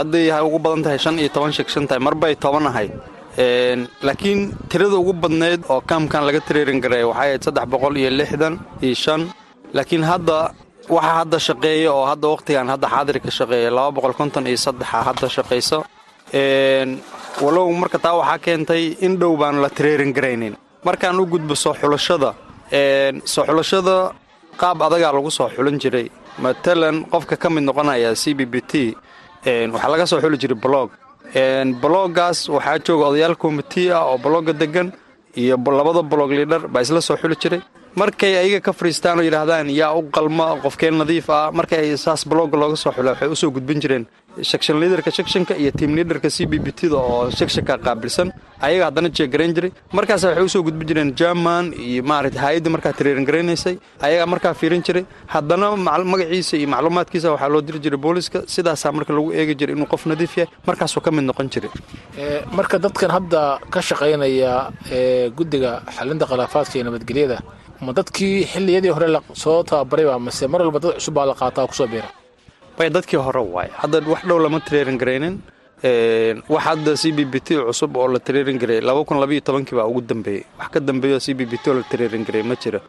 hadday 0.00 0.30
ugu 0.46 0.58
badan 0.64 0.82
tahay 0.84 0.98
shan 1.04 1.14
iyo 1.18 1.28
toban 1.34 1.52
shagshan 1.58 1.84
tahay 1.88 2.00
mar 2.06 2.14
bay 2.22 2.34
toban 2.44 2.66
ahayd. 2.70 2.92
Laakiin 4.06 4.40
tirada 4.70 4.96
ugu 5.02 5.12
badnayd 5.22 5.60
oo 5.72 5.80
kaamkan 5.90 6.22
laga 6.28 6.40
tireerin 6.46 6.80
garay 6.84 7.02
waxay 7.10 7.28
ahayd 7.28 7.42
saddex 7.46 7.66
boqol 7.72 7.94
iyo 8.00 8.10
lixdan 8.20 8.54
iyo 8.86 8.94
shan. 9.04 9.20
Laakiin 9.76 10.04
hadda 10.10 10.36
waxaa 10.96 11.14
hadda 11.20 11.38
shaqeeya 11.48 11.90
oo 11.96 12.04
hadda 12.10 12.26
wakhtigan 12.34 12.66
hadda 12.72 12.86
xaadirka 12.94 13.30
shaqeeya 13.38 13.70
hadda 15.08 15.26
shaqayso 15.36 15.78
walow 17.44 17.66
marka 17.82 17.98
taa 18.04 18.14
waxaa 18.20 18.38
keentay 18.44 18.82
in 19.06 19.12
dhow 19.20 19.32
baan 19.40 19.56
la 19.62 19.68
tireerin 19.76 20.12
garaynin. 20.16 20.54
Markaan 20.86 21.20
u 21.20 21.26
gudbo 21.32 21.54
soo 21.54 21.74
xulashada 21.80 22.30
soo 23.32 23.44
xulashada 23.48 23.94
qaab 24.60 24.78
adagaa 24.86 25.12
lagu 25.16 25.30
soo 25.38 25.48
xulin 25.56 25.78
jiray. 25.82 26.06
Matalan 26.44 26.96
qofka 27.12 27.36
ka 27.42 27.48
mid 27.50 27.64
noqonaya 27.68 28.14
c 28.22 28.34
b 28.38 28.40
b 28.52 28.54
t 28.70 28.72
waxaa 29.74 29.90
laga 29.92 30.06
soo 30.10 30.20
xuli 30.22 30.36
jiray 30.42 30.58
blog. 30.64 30.88
Bloggaas 31.82 32.38
waxaa 32.54 32.78
jooga 32.86 33.04
odayaal 33.10 33.36
komiti 33.42 33.82
ah 33.96 34.04
oo 34.10 34.18
blogga 34.24 34.52
degan 34.52 34.88
iyo 35.36 35.56
labada 35.78 36.02
blog 36.12 36.30
liidhar 36.38 36.62
baa 36.72 36.82
isla 36.82 37.00
soo 37.00 37.16
xuli 37.22 37.36
jiray 37.42 37.60
markay 38.00 38.32
ayaga 38.42 38.60
ka 38.66 38.72
fariistaan 38.78 39.18
oo 39.20 39.24
yidhaahdaan 39.28 39.66
yaa 39.80 39.92
u 39.98 40.02
qalma 40.16 40.46
qofkeen 40.64 40.94
nadiif 41.02 41.28
ah. 41.30 41.50
Markay 41.58 41.96
saas 42.04 42.22
blogga 42.30 42.56
looga 42.62 42.76
soo 42.76 42.92
xula 42.96 43.10
waxay 43.14 43.28
u 43.28 43.36
soo 43.42 43.50
gudbin 43.56 43.80
jireen 43.84 44.04
section 44.50 44.76
liidarka 44.80 45.10
sectionka 45.18 45.54
iyo 45.62 45.70
team 45.78 45.90
liidarka 45.98 46.28
c 46.30 46.46
b 46.50 46.58
b 46.64 46.68
t 46.78 46.88
da 46.92 46.96
oo 46.96 47.30
sectionka 47.30 47.74
qaabilsan. 47.86 48.28
Ayaga 48.66 48.84
haddana 48.88 49.08
jeegarayn 49.18 49.52
jiray. 49.56 49.70
Markaas 49.96 50.22
waxay 50.28 50.44
u 50.44 50.48
soo 50.54 50.62
gudbin 50.66 50.86
jireen 50.90 51.10
german 51.20 51.72
iyo 51.88 52.02
maaragta 52.10 52.38
hay'adda 52.46 52.70
markaa 52.74 52.92
tireerin 52.98 53.24
garaynaysay 53.28 53.74
ayagaa 54.06 54.26
markaa 54.32 54.54
fiirin 54.60 54.82
jiray. 54.86 55.04
Haddana 55.34 55.66
magaciisa 56.12 56.54
iyo 56.60 56.68
macluumaadkiisa 56.74 57.28
waxaa 57.34 57.48
loo 57.54 57.62
diri 57.66 57.78
jiray 57.84 57.98
booliska. 58.06 58.38
Sidaasaa 58.54 58.92
marka 58.92 59.12
lagu 59.16 59.32
eegi 59.38 59.54
jiray 59.60 59.74
inuu 59.76 59.86
qof 59.92 60.06
nadiif 60.06 60.36
yahay. 60.38 60.52
Markaasuu 60.68 61.00
ka 61.06 61.10
mid 61.10 61.24
noqon 61.30 61.48
jiray. 61.54 61.70
Marka 62.58 62.78
dadkan 62.84 63.10
hadda 63.16 63.42
ka 63.74 63.80
shaqaynaya 63.88 64.52
ee 64.98 65.30
guddiga 65.38 65.82
xalinta 65.96 66.24
khilaafaadka 66.30 66.74
iyo 66.78 66.84
nabadgelyada 66.88 67.38
ma 67.84 67.92
dadkii 67.98 68.44
xilliyadii 68.52 68.92
hore 68.96 69.08
soo 69.42 69.62
tababarayba 69.62 70.18
mase 70.26 70.44
mar 70.52 70.60
walba 70.62 70.78
dad 70.84 70.94
cusub 70.98 71.14
baa 71.14 71.26
la 71.30 71.34
qaataa 71.34 71.66
ku 71.66 71.74
soo 71.74 71.86
biira. 71.92 72.08
Bay 72.78 72.88
dadkii 72.90 73.16
hore 73.26 73.40
waay 73.54 73.68
hadda 73.82 74.00
wax 74.12 74.22
dhow 74.28 74.38
lama 74.38 74.60
tireerin 74.60 74.98
garaynin. 74.98 75.36
Wax 76.52 76.62
hadda 76.68 76.96
c 76.96 77.12
b 77.16 77.24
b 77.32 77.34
t 77.40 77.54
cusub 77.68 77.96
oo 77.96 78.08
la 78.08 78.18
tireerin 78.18 78.58
garay 78.58 78.80
laba 78.80 79.04
kun 79.04 79.18
labaiyo 79.22 79.40
tobankii 79.40 79.76
baa 79.78 79.86
ugu 79.90 80.00
dambeeyey. 80.00 80.44
Wax 80.58 80.68
ka 80.74 80.80
dambeeyo 80.80 81.18
c 81.20 81.34
b 81.34 81.46
b 81.50 81.54
t 81.62 81.70
oo 81.70 81.74
la 81.74 81.82
tireerin 81.90 82.24
garay 82.24 82.42
ma 82.42 82.54
jiro. 82.56 82.80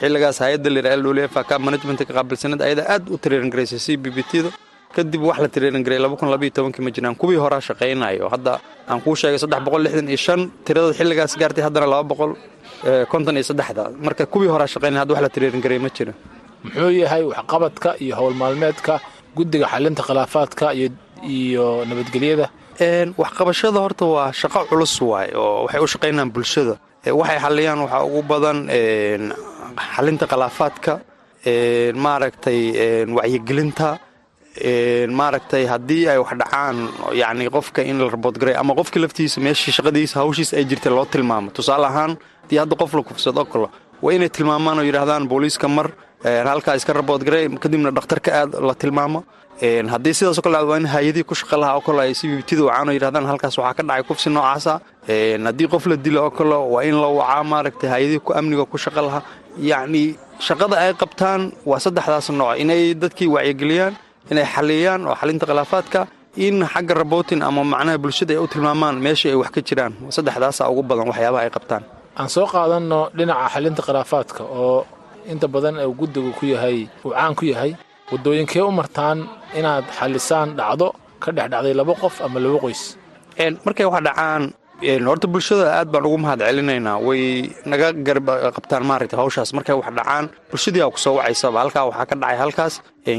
Xilligaas 0.00 0.38
hay'adda 0.42 0.68
layidhaha 0.70 0.96
lwfa 0.96 1.44
ka 1.48 1.58
managementka 1.58 2.12
qaabilsaneed 2.12 2.60
ayadaa 2.62 2.86
aad 2.94 3.04
u 3.08 3.16
garaysay 3.22 3.78
c 3.78 3.96
b 3.96 4.10
b 4.10 4.22
t 4.30 4.42
da 4.42 4.50
kadib 4.96 5.22
wax 5.28 5.38
la 5.44 5.48
tareeran 5.54 5.82
garay 5.86 5.98
laba 6.04 6.16
kun 6.20 6.28
labaiyo 6.34 6.52
tobankii 6.56 6.82
ma 6.86 6.90
jiraan. 6.94 7.14
Kuwii 7.22 7.38
horaa 7.44 7.60
shaqaynayo. 7.68 8.26
Hadda 8.34 8.52
aan 8.90 9.00
kuu 9.04 9.14
sheegay 9.20 9.38
saddex 9.42 9.60
boqol 9.66 9.82
lixdan 9.86 10.06
iyo 10.12 10.16
shan 10.26 10.40
tirada 10.66 10.92
xilligaas 10.98 11.32
gaartay 11.40 11.64
haddana 11.66 11.86
laba 11.92 12.04
boqol 12.12 12.32
konton 13.12 13.34
iyo 13.38 13.44
saddexda. 13.50 13.82
Marka 14.06 14.24
kuwii 14.34 14.50
horaa 14.54 14.66
shaqaynaya 14.74 15.00
hadda 15.02 15.12
wax 15.14 15.22
la 15.26 15.30
tareeran 15.34 15.60
garay 15.64 15.78
ma 15.84 15.88
jira 15.96 16.12
muxuu 16.64 16.90
yahay 17.02 17.22
waxqabadka 17.32 17.88
iyo 18.04 18.14
howl 18.18 18.34
maalmeedka 18.42 18.94
guddiga 19.36 19.66
xalinta 19.72 20.02
khilaafaadka 20.08 20.66
iyo 21.36 21.66
nabadgelyada? 21.88 22.46
Waxqabashada 23.22 23.78
horta 23.84 24.04
waa 24.14 24.30
shaqo 24.40 24.60
culus 24.70 24.94
waay 25.10 25.28
oo 25.42 25.64
waxay 25.64 25.80
u 25.84 25.88
shaqaynayaan 25.94 26.30
bulshada. 26.34 26.74
Waxay 27.20 27.38
xaliyaan 27.44 27.78
waxaa 27.84 28.02
ugu 28.08 28.22
badan 28.30 28.58
xalinta 29.94 30.24
khilaafaadka 30.32 30.92
maaragtay 32.04 32.60
wacyigelinta 33.16 33.88
maaragtay 35.18 35.66
haddii 35.66 36.08
ay 36.08 36.18
wax 36.18 36.32
dhacaan 36.38 36.76
yacni 37.12 37.48
qofka 37.50 37.82
in 37.82 37.98
la 37.98 38.08
raboodgaray 38.10 38.54
ama 38.54 38.74
qofka 38.74 39.00
laftiisa 39.00 39.40
meeshii 39.40 39.72
shaqadiisa 39.72 40.20
hawshiisa 40.20 40.56
ay 40.56 40.64
jirtay 40.64 40.92
loo 40.92 41.04
tilmaamo. 41.04 41.50
Tusaale 41.50 41.86
ahaan 41.86 42.16
haddii 42.42 42.58
hadda 42.62 42.76
qof 42.76 42.94
la 42.94 43.02
kufsado 43.02 43.40
oo 43.40 43.44
kale 43.44 43.68
waa 44.02 44.12
inay 44.12 44.28
tilmaamaan 44.28 44.78
oo 44.78 44.84
yidhaahdaan 44.84 45.28
booliiska 45.28 45.68
mar 45.68 45.90
halkaa 46.24 46.74
iska 46.76 46.92
raboodgaray 46.92 47.48
kadibna 47.58 47.90
dhakhtarka 47.90 48.30
aad 48.40 48.54
la 48.68 48.74
tilmaamo. 48.74 49.24
Haddii 49.92 50.14
sidaasoo 50.14 50.42
kale 50.42 50.58
waa 50.70 50.76
in 50.78 50.86
hay'adihii 50.86 51.24
ku 51.26 51.34
shaqa 51.34 51.56
lahaa 51.60 51.74
oo 51.76 51.80
kale 51.80 52.00
ay 52.02 52.14
si 52.14 52.28
bibtida 52.28 52.62
wacaan 52.64 52.88
oo 52.88 52.92
yidhahdaan 52.94 53.26
halkaas 53.26 53.58
waxaa 53.58 53.74
ka 53.74 53.82
dhacay 53.82 54.02
kufsi 54.08 54.30
noocaasa. 54.30 54.80
Haddii 55.46 55.68
qof 55.68 55.86
la 55.86 55.96
dilo 55.96 56.24
oo 56.24 56.30
kale 56.30 56.54
waa 56.54 56.82
in 56.82 56.94
la 57.02 57.08
wacaa 57.08 57.42
maaragtay 57.44 57.90
hay'adihii 57.90 58.20
ku 58.22 58.32
amniga 58.32 58.64
ku 58.64 58.78
shaqa 58.78 59.02
lahaa. 59.02 59.22
Yacni 59.58 60.16
shaqada 60.38 60.76
ay 60.78 60.94
qabtaan 60.94 61.52
waa 61.66 61.78
saddexdaas 61.78 62.30
nooc. 62.30 62.58
Inay 62.58 62.94
dadkii 62.94 63.26
wacyigeliyaan 63.36 63.94
inay 64.30 64.46
xaliyaan 64.54 65.00
oo 65.08 65.14
xalinta 65.20 65.44
khilaafaadka 65.48 66.00
in 66.46 66.56
xagga 66.72 66.94
rabootin 67.00 67.40
ama 67.48 67.62
macnaha 67.72 67.98
bulshada 68.02 68.32
ay 68.34 68.40
u 68.44 68.46
tilmaamaan 68.52 68.96
meeshii 69.04 69.30
ay 69.32 69.38
wax 69.42 69.50
ka 69.54 69.60
jiraan. 69.68 69.92
Saddexdaasa 70.16 70.62
ugu 70.70 70.82
badan 70.82 71.06
waxyaabaha 71.10 71.42
ay 71.46 71.50
qabtaan. 71.56 71.82
Aan 72.18 72.28
soo 72.34 72.46
qaadanno 72.52 73.00
dhinaca 73.16 73.46
xalinta 73.54 73.82
khilaafaadka 73.86 74.42
oo 74.42 74.86
inta 75.32 75.46
badan 75.54 75.76
uu 75.86 75.94
guddigu 76.00 76.30
ku 76.38 76.44
yahay 76.54 76.78
uu 77.04 77.12
caan 77.16 77.34
ku 77.38 77.44
yahay 77.52 77.70
waddooyinkee 78.12 78.62
u 78.62 78.70
martaan 78.80 79.18
inaad 79.58 79.84
xalisaan 79.98 80.48
dhacdo 80.58 80.86
ka 81.22 81.30
dhex 81.36 81.48
dhacday 81.52 81.74
laba 81.80 81.94
qof 82.02 82.14
ama 82.26 82.38
laba 82.44 82.58
qoys? 82.64 82.82
Markay 83.64 83.86
wax 83.92 84.02
dhacaan 84.06 84.42
horta 85.08 85.26
bulshada 85.26 85.66
aad 85.80 85.88
baan 85.92 86.04
ugu 86.08 86.18
mahad 86.24 86.40
celinaynaa 86.48 86.96
way 87.06 87.22
naga 87.70 87.88
garab 88.06 88.28
qabtaan 88.56 88.84
maaragtay 88.90 89.16
hawshaas. 89.20 89.50
Markay 89.56 89.74
wax 89.80 89.88
dhacaan 89.98 90.24
bulshadii 90.50 90.82
aa 90.84 90.90
wacaysaba 90.92 91.58
halkaa 91.62 91.84
waxaa 91.88 92.06
ka 92.10 92.14
dhacay 92.22 92.36
halkaas. 92.42 92.74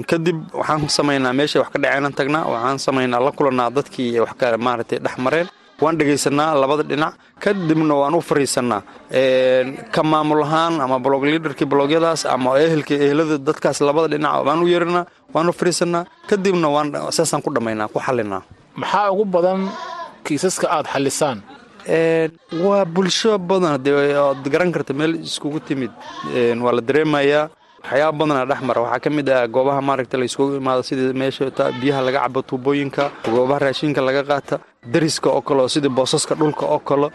Kadib 0.10 0.38
waxaan 0.60 0.90
samaynaa 0.98 1.34
meeshay 1.40 1.60
wax 1.62 1.70
ka 1.74 1.80
dhaceenan 1.84 2.14
tagnaa 2.20 2.44
waxaan 2.54 2.78
samaynaa 2.86 3.20
la 3.26 3.32
kulannaa 3.38 3.70
dadkii 3.78 4.20
wax 4.26 4.34
ka 4.40 4.58
maaragtay 4.58 5.00
dhex 5.06 5.18
mareen. 5.26 5.48
Waan 5.82 5.98
dhegaysanaa 6.00 6.56
labada 6.62 6.84
dhinac. 6.90 7.14
Kadibna 7.44 7.94
waan 8.02 8.14
u 8.16 8.22
fariisannaa 8.30 8.82
ka 9.96 10.02
maamul 10.12 10.44
ahaan 10.48 10.80
ama 10.86 10.98
blog 11.06 11.24
liaderkii 11.28 11.66
blogyadaas 11.74 12.22
ama 12.34 12.50
ehelkii 12.66 12.96
ehelada 13.06 13.38
dadkaas 13.48 13.82
labada 13.88 14.08
dhinac 14.14 14.46
waan 14.48 14.60
u 14.64 14.68
yeerinaa 14.74 15.06
waan 15.34 15.50
u 15.50 15.54
fariisannaa 15.60 16.04
kadibna 16.30 16.68
waan 16.76 16.88
saasaan 17.18 17.42
ku 17.46 17.50
dhammaynaa 17.56 17.88
ku 17.94 18.00
xallinaa. 18.06 18.42
Maxaa 18.82 19.12
ugu 19.12 19.26
badan 19.36 19.60
kiisaska 20.26 20.68
aad 20.76 20.88
xallisaan? 20.94 21.40
Waa 22.66 22.86
bulsho 22.86 23.38
badan 23.50 23.78
dee 23.84 24.18
ood 24.18 24.44
garan 24.54 24.72
karta 24.76 24.94
meel 24.94 25.14
iskugu 25.30 25.60
timid. 25.68 25.92
Waa 26.64 26.74
la 26.78 26.82
dareemayaa. 26.82 27.50
Waxyaaba 27.86 28.18
badana 28.20 28.46
dhex 28.50 28.62
mara. 28.68 28.82
Waxaa 28.82 29.00
ka 29.04 29.10
mid 29.10 29.30
ah 29.30 29.46
goobaha 29.48 29.82
maaragta 29.82 30.18
la 30.18 30.26
iskugu 30.26 30.58
imaado 30.58 30.82
sidii 30.84 31.14
meesha 31.14 31.46
biyaha 31.82 32.02
laga 32.08 32.20
cabo 32.26 32.42
tuubooyinka 32.42 33.12
goobaha 33.34 33.60
raashinka 33.66 34.02
laga 34.02 34.24
qaata 34.30 34.56
dariska 34.94 35.30
oo 35.30 35.42
kale 35.42 35.62
oo 35.62 35.90
boosaska 35.98 36.34
dhulka 36.36 36.66
oo 36.66 36.80
kale. 36.80 37.08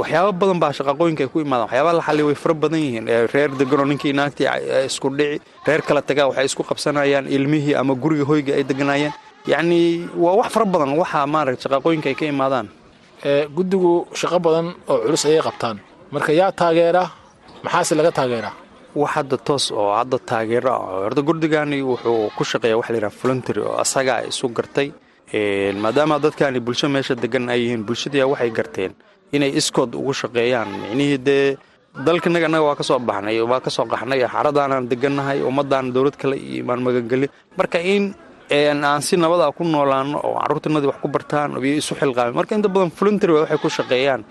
Waxyaaba 0.00 0.32
badan 0.32 0.58
baa 0.62 0.72
shaqaqooyinka 0.72 1.22
ay 1.24 1.28
ku 1.28 1.40
imaadaan. 1.44 1.68
Waxyaabaha 1.68 1.94
la 1.98 2.02
xaliya 2.08 2.24
way 2.26 2.34
fara 2.34 2.54
badan 2.54 2.80
yihiin. 2.80 3.06
Reer 3.34 3.50
deganoo 3.60 3.84
ninkii 3.84 4.12
naagtii 4.16 4.48
isku 4.88 5.08
dhici 5.18 5.40
reer 5.66 5.82
kala 5.82 6.00
tagaa 6.02 6.26
waxay 6.32 6.46
isku 6.48 6.62
qabsanayaan 6.64 7.26
ilmihii 7.28 7.74
ama 7.76 7.94
guriga 7.94 8.24
hoyga 8.24 8.54
ay 8.56 8.64
deganayeen 8.64 9.12
yacni 9.46 10.08
waa 10.16 10.36
wax 10.40 10.48
fara 10.54 10.66
badan 10.66 10.92
waxa 10.98 11.26
maaragta 11.26 11.62
shaqaqooyinka 11.68 12.08
ay 12.10 12.14
ka 12.20 12.24
imaadaan. 12.26 12.68
Guddigu 13.56 14.06
shaqo 14.14 14.38
badan 14.40 14.66
oo 14.88 14.98
culus 15.04 15.24
ayay 15.26 15.40
qabtaan. 15.42 15.76
Marka 16.12 16.32
yaa 16.32 16.52
taageera 16.52 17.04
maxaase 17.64 17.94
laga 17.94 18.12
taageeraa? 18.12 18.54
Wax 18.94 19.10
hadda 19.16 19.36
toos 19.38 19.70
oo 19.70 19.92
hadda 19.94 20.18
taageero 20.18 20.70
ah 20.72 21.04
horta 21.04 21.22
gurdigani 21.22 21.82
wuxuu 21.82 22.30
ku 22.36 22.42
shaqeeya 22.44 22.76
waxa 22.78 22.92
layidhaha 22.92 23.14
voluntary 23.22 23.60
oo 23.60 23.76
asagaa 23.78 24.24
isu 24.30 24.48
gartay. 24.48 24.88
Maadaama 25.82 26.18
dadkani 26.18 26.60
bulsho 26.60 26.88
meesha 26.88 27.14
degan 27.14 27.48
ay 27.48 27.60
yihiin 27.64 27.84
bulshadii 27.86 28.24
waxay 28.32 28.50
garteen 28.50 28.92
inay 29.32 29.52
iskood 29.60 29.94
ugu 29.94 30.12
shaqeeyaan. 30.12 30.68
Micnihii 30.82 31.18
dee 31.18 31.56
dalkanaga 32.06 32.46
annaga 32.46 32.64
waa 32.68 32.74
ka 32.80 32.82
soo 32.82 32.98
baxnay 32.98 33.38
waa 33.50 33.60
ka 33.60 33.70
soo 33.70 33.84
qaxnay 33.86 34.26
xaradaanan 34.26 34.88
degannahay 34.90 35.38
ummadaan 35.42 35.92
dowlad 35.94 36.16
kale 36.16 36.34
iyo 36.36 36.64
imaan 36.64 36.82
magangeli. 36.82 37.28
Marka 37.58 37.78
in 37.78 38.14
aan 38.50 39.02
si 39.02 39.16
nabada 39.16 39.52
ku 39.52 39.62
noolaano 39.64 40.18
oo 40.26 40.34
carruurtanadii 40.40 40.86
wax 40.90 40.98
ku 41.02 41.08
bartaan 41.08 41.50
iyo 41.62 41.76
isu 41.78 41.94
xilqaamin 41.94 42.34
marka 42.34 42.54
inta 42.58 42.68
badan 42.68 42.90
voluntary 42.90 43.32
waxay 43.32 43.58
ku 43.62 43.68
shaqeeyaan 43.68 44.22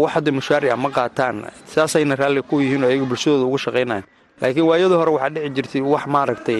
wax 0.00 0.10
hadda 0.14 0.76
ma 0.76 0.88
qaataan. 0.90 1.36
Saasayna 1.66 2.14
raalli 2.16 2.42
ku 2.42 2.60
yihiin 2.60 2.84
oo 2.84 2.88
ayaga 2.90 3.04
bulshadooda 3.10 3.44
ugu 3.48 3.58
shaqaynayan 3.58 4.04
laakiin 4.40 4.66
waayadii 4.68 4.98
hore 5.00 5.10
waxaa 5.16 5.30
dhici 5.34 5.50
jirtay 5.56 5.80
wax 5.80 6.04
maaragtay 6.06 6.58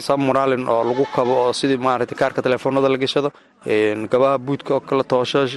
sab 0.00 0.18
moraalin 0.18 0.66
oo 0.68 0.82
lagu 0.84 1.04
kabo 1.14 1.32
oo 1.46 1.52
sidii 1.52 1.76
maaragtay 1.78 2.16
kaarka 2.18 2.42
telefoonada 2.42 2.88
la 2.88 2.98
gashado 2.98 3.30
gabaha 4.12 4.38
buudka 4.38 4.74
oo 4.74 4.80
kale 4.80 5.04
tooshash 5.04 5.54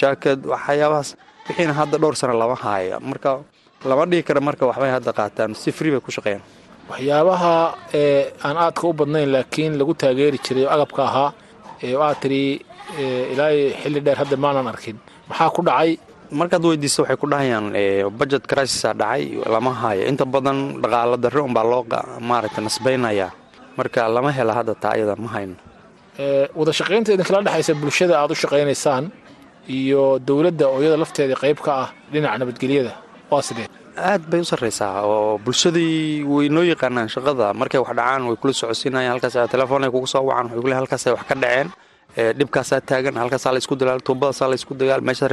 jaakad 0.00 0.42
waxyaabahaas. 0.46 1.14
Wixiina 1.48 1.72
hadda 1.74 1.98
dhowr 1.98 2.14
sano 2.16 2.34
lama 2.34 2.54
haaya 2.54 2.98
marka 3.00 3.38
lama 3.84 4.04
dhihi 4.10 4.22
kara 4.26 4.40
marka 4.40 4.66
waxbay 4.66 4.90
hadda 4.90 5.12
qaataan. 5.12 5.54
Si 5.54 5.70
free 5.72 5.90
bay 5.94 6.00
ku 6.00 6.10
shaqeeyaan 6.10 6.42
waxyaabaha 6.90 7.54
ee 8.00 8.32
aan 8.46 8.56
aadka 8.64 8.84
u 8.90 8.92
badnayn 9.00 9.28
laakiin 9.34 9.72
lagu 9.80 9.92
taageeri 10.02 10.38
jiray 10.46 10.64
oo 10.66 10.72
agabka 10.76 11.02
ahaa 11.08 11.30
ee 11.86 11.94
aad 12.06 12.16
tiri 12.22 12.42
ilaa 13.32 13.50
xilli 13.82 14.00
dheer 14.06 14.18
hadda 14.22 14.36
maanan 14.44 14.66
arkin. 14.72 14.96
Maxaa 15.28 15.50
ku 15.56 15.60
dhacay? 15.68 15.90
Markaad 16.40 16.62
weydiisa 16.68 16.98
waxay 17.02 17.16
ku 17.22 17.26
dhahayaan 17.32 17.66
budget 18.18 18.44
crisisaa 18.50 18.94
dhacay 19.00 19.22
lama 19.54 19.72
haayo. 19.80 20.02
Inta 20.10 20.24
badan 20.34 20.58
dhaqaalo 20.82 21.16
darre 21.24 21.40
unbaa 21.48 21.64
loo 21.72 21.82
maaragtay 22.28 22.62
nasbaynayaa 22.68 23.30
marka 23.78 24.00
lama 24.16 24.30
hela 24.36 24.52
hadda 24.58 24.74
taa 24.82 24.92
ayada 24.96 25.14
ma 25.24 25.28
hayno. 25.34 25.56
Wada 26.58 26.72
shaqaynta 26.78 27.10
idinkala 27.14 27.40
dhexaysa 27.46 27.72
bulshada 27.82 28.14
aad 28.20 28.30
u 28.34 28.36
shaqaynaysaan 28.42 29.04
iyo 29.78 30.02
dowladda 30.28 30.64
oo 30.72 30.78
iyada 30.82 30.96
lafteeda 31.02 31.34
qayb 31.42 31.58
ka 31.66 31.70
ah 31.84 31.88
dhinaca 32.12 32.36
nabadgelyada. 32.42 32.92
Waa 33.30 33.42
sidee 33.48 33.66
aad 34.12 34.22
bay 34.30 34.40
u 34.40 34.44
sarraysaa 34.44 35.02
oo 35.04 35.38
bulshadii 35.44 36.24
way 36.24 36.48
noo 36.48 36.62
yaqaanaan 36.72 37.08
shaqada. 37.14 37.46
Markay 37.60 37.80
wax 37.80 37.92
dhacaan 37.98 38.22
way 38.28 38.36
kula 38.40 38.52
socodsiinayaan 38.52 39.12
halkaas 39.14 39.36
telefoonay 39.54 39.90
kugu 39.94 40.06
soo 40.06 40.22
wacan 40.28 40.46
waxay 40.46 40.60
kule 40.64 40.74
halkaasay 40.80 41.12
wax 41.16 41.24
ka 41.30 41.34
dhaceen. 41.42 41.68
Dhibkaasaa 42.38 42.80
taagan 42.80 43.16
halkaasaa 43.22 43.52
laysku 43.54 43.74
dagaal 43.80 44.00
tuubadaasaa 44.06 44.48
laysku 44.52 44.72
dagaal 44.80 45.00
meesha 45.08 45.26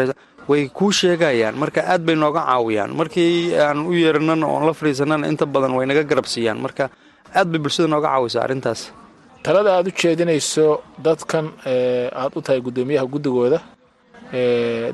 way 0.50 0.70
kuu 0.78 0.92
sheegayaan. 0.92 1.56
Marka 1.62 1.82
aad 1.94 2.02
bay 2.08 2.16
nooga 2.16 2.42
caawiyaan. 2.50 2.92
Markii 3.00 3.56
aan 3.66 3.80
u 3.90 3.94
yeeranana 3.94 4.46
oon 4.48 4.64
la 4.68 4.74
fadhiisanana 4.74 5.28
inta 5.32 5.46
badan 5.46 5.74
way 5.78 5.86
naga 5.90 6.04
garab 6.04 6.26
siiyaan 6.34 6.60
marka 6.66 6.90
aad 7.40 7.48
bay 7.52 7.60
bulshada 7.60 7.88
nooga 7.94 8.08
caawisaa 8.14 8.44
arrintaas. 8.46 8.82
Talada 9.44 9.72
aad 9.78 9.88
u 9.88 9.92
jeedinayso 10.02 10.82
dadkan 11.06 11.46
aad 12.22 12.32
u 12.38 12.42
tahay 12.46 12.62
guddoomiyaha 12.66 13.06
guddigooda 13.14 13.60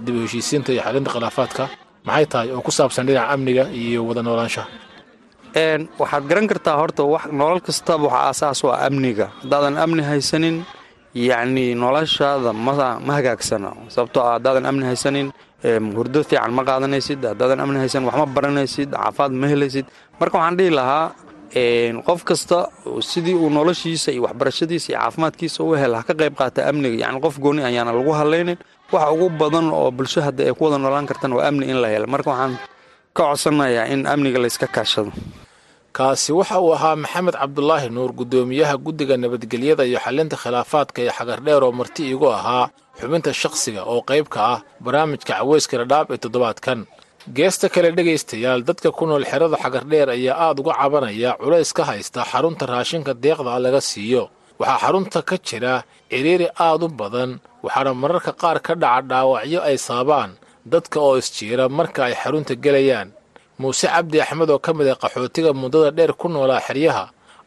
dib 0.06 0.16
u 0.16 0.22
heshiisiinta 0.26 0.70
iyo 0.74 0.82
xalinta 0.88 1.10
khilaafaadka 1.14 1.64
maxay 2.08 2.26
tahay 2.32 2.48
oo 2.56 2.62
ku 2.68 2.72
saabsan 2.78 3.06
dhinaca 3.08 3.30
amniga 3.36 3.64
iyo 3.82 4.00
wada 4.08 4.22
noolaanshaha 4.28 4.68
waxaad 6.02 6.24
garan 6.30 6.48
kartaa 6.52 6.76
horta 6.82 7.04
nolol 7.40 7.62
kastaba 7.68 8.06
waxaa 8.08 8.28
aasaas 8.30 8.60
waa 8.68 8.78
amniga. 8.88 9.28
Haddaadan 9.42 9.76
amni 9.84 10.04
haysanin 10.10 10.56
yacni 11.30 11.66
noloshaada 11.84 12.52
ma 12.54 13.12
hagaagsana 13.18 13.70
sababtoo 13.94 14.24
ah 14.28 14.34
haddaadan 14.38 14.66
amni 14.70 14.86
haysanin 14.90 15.28
hurdo 15.98 16.20
fiican 16.30 16.52
ma 16.58 16.64
qaadanaysid. 16.70 17.20
Haddaadan 17.32 17.60
amni 17.64 17.78
haysanin 17.84 18.06
wax 18.10 18.16
ma 18.22 18.26
baranaysid 18.36 18.90
caafaad 18.98 19.32
ma 19.42 19.46
helaysid. 19.52 19.86
Marka 20.20 20.36
waxaan 20.40 20.58
dhihi 20.60 20.72
lahaa 20.80 21.06
qof 22.08 22.22
kasta 22.30 22.58
sidii 23.12 23.36
uu 23.44 23.50
noloshiisa 23.58 24.10
iyo 24.16 24.22
waxbarashadiisa 24.28 24.88
iyo 24.92 24.98
caafimaadkiisa 25.02 25.60
u 25.64 25.72
hel 25.82 25.94
ha 25.98 26.02
ka 26.08 26.14
qayb 26.22 26.34
qaata 26.40 26.60
amniga. 26.70 26.98
Yacni 27.06 27.20
qof 27.26 27.36
gooni 27.44 27.62
ayaana 27.70 27.92
lagu 27.98 28.10
hadlaynin 28.20 28.58
waxa 28.98 29.12
ugu 29.16 29.28
badan 29.42 29.68
oo 29.80 29.90
bulsho 29.98 30.20
hadda 30.28 30.44
ay 30.48 30.54
ku 30.58 30.62
wada 30.66 30.78
noolaan 30.78 31.08
kartaan 31.10 31.34
waa 31.38 31.48
amni 31.50 31.66
in 31.72 31.78
la 31.84 31.88
helo. 31.94 32.08
Marka 32.14 32.30
waxaan 32.34 32.54
ka 33.18 33.22
codsanayaa 33.30 33.86
in 33.94 34.02
amniga 34.14 34.40
layska 34.44 34.68
kaashado. 34.76 35.12
Kaasi 35.98 36.32
waxa 36.40 36.58
uu 36.62 36.74
ahaa 36.74 36.96
maxamed 37.04 37.36
cabdulaahi 37.42 37.90
nuur 37.96 38.12
guddoomiyaha 38.20 38.76
guddiga 38.86 39.16
nabadgelyada 39.18 39.84
iyo 39.90 40.00
xalinta 40.06 40.36
khilaafaadka 40.42 40.98
iyo 41.04 41.12
xagardheer 41.18 41.62
oo 41.64 41.72
marti 41.80 42.02
iigu 42.10 42.28
ahaa 42.38 42.66
xubinta 43.00 43.30
shakhsiga 43.42 43.82
oo 43.92 44.02
qayb 44.10 44.26
ka 44.34 44.40
ah 44.54 44.60
barnaamijka 44.84 45.34
caweyska 45.38 45.76
dhadhaab 45.82 46.08
ee 46.14 46.18
toddobaadkan. 46.24 46.80
Geesta 47.38 47.70
kale 47.74 47.90
dhegaystayaal 47.98 48.62
dadka 48.68 48.90
ku 48.98 49.06
nool 49.06 49.24
xerada 49.32 49.58
xagardheer 49.64 50.10
ayaa 50.18 50.36
aad 50.50 50.58
uga 50.62 50.74
cabanaya 50.82 51.32
culays 51.42 51.72
ka 51.78 51.84
haysta 51.90 52.26
xarunta 52.32 52.66
raashinka 52.66 53.14
deeqda 53.24 53.54
laga 53.66 53.82
siiyo. 53.90 54.24
Waxaa 54.60 54.80
xarunta 54.84 55.20
ka 55.30 55.36
jira 55.48 55.74
ciriiri 56.10 56.48
aad 56.68 56.82
u 56.84 56.88
badan 56.90 57.32
waxaana 57.64 57.92
mararka 58.02 58.32
qaar 58.42 58.58
ka 58.66 58.74
dhaca 58.84 59.02
dhaawacyo 59.10 59.60
ay 59.70 59.78
saabaan 59.88 60.32
dadka 60.74 60.98
oo 61.08 61.16
isjiira 61.22 61.66
marka 61.78 62.00
ay 62.08 62.14
xarunta 62.22 62.54
gelayaan. 62.64 63.10
Muuse 63.60 63.88
cabdi 63.94 64.18
axmed 64.24 64.50
oo 64.50 64.60
ka 64.66 64.72
mid 64.78 64.88
ah 64.94 64.98
qaxootiga 65.02 65.52
muddada 65.62 65.90
dheer 65.98 66.12
ku 66.20 66.28
noolaa 66.34 66.62
xeryaha 66.68 67.04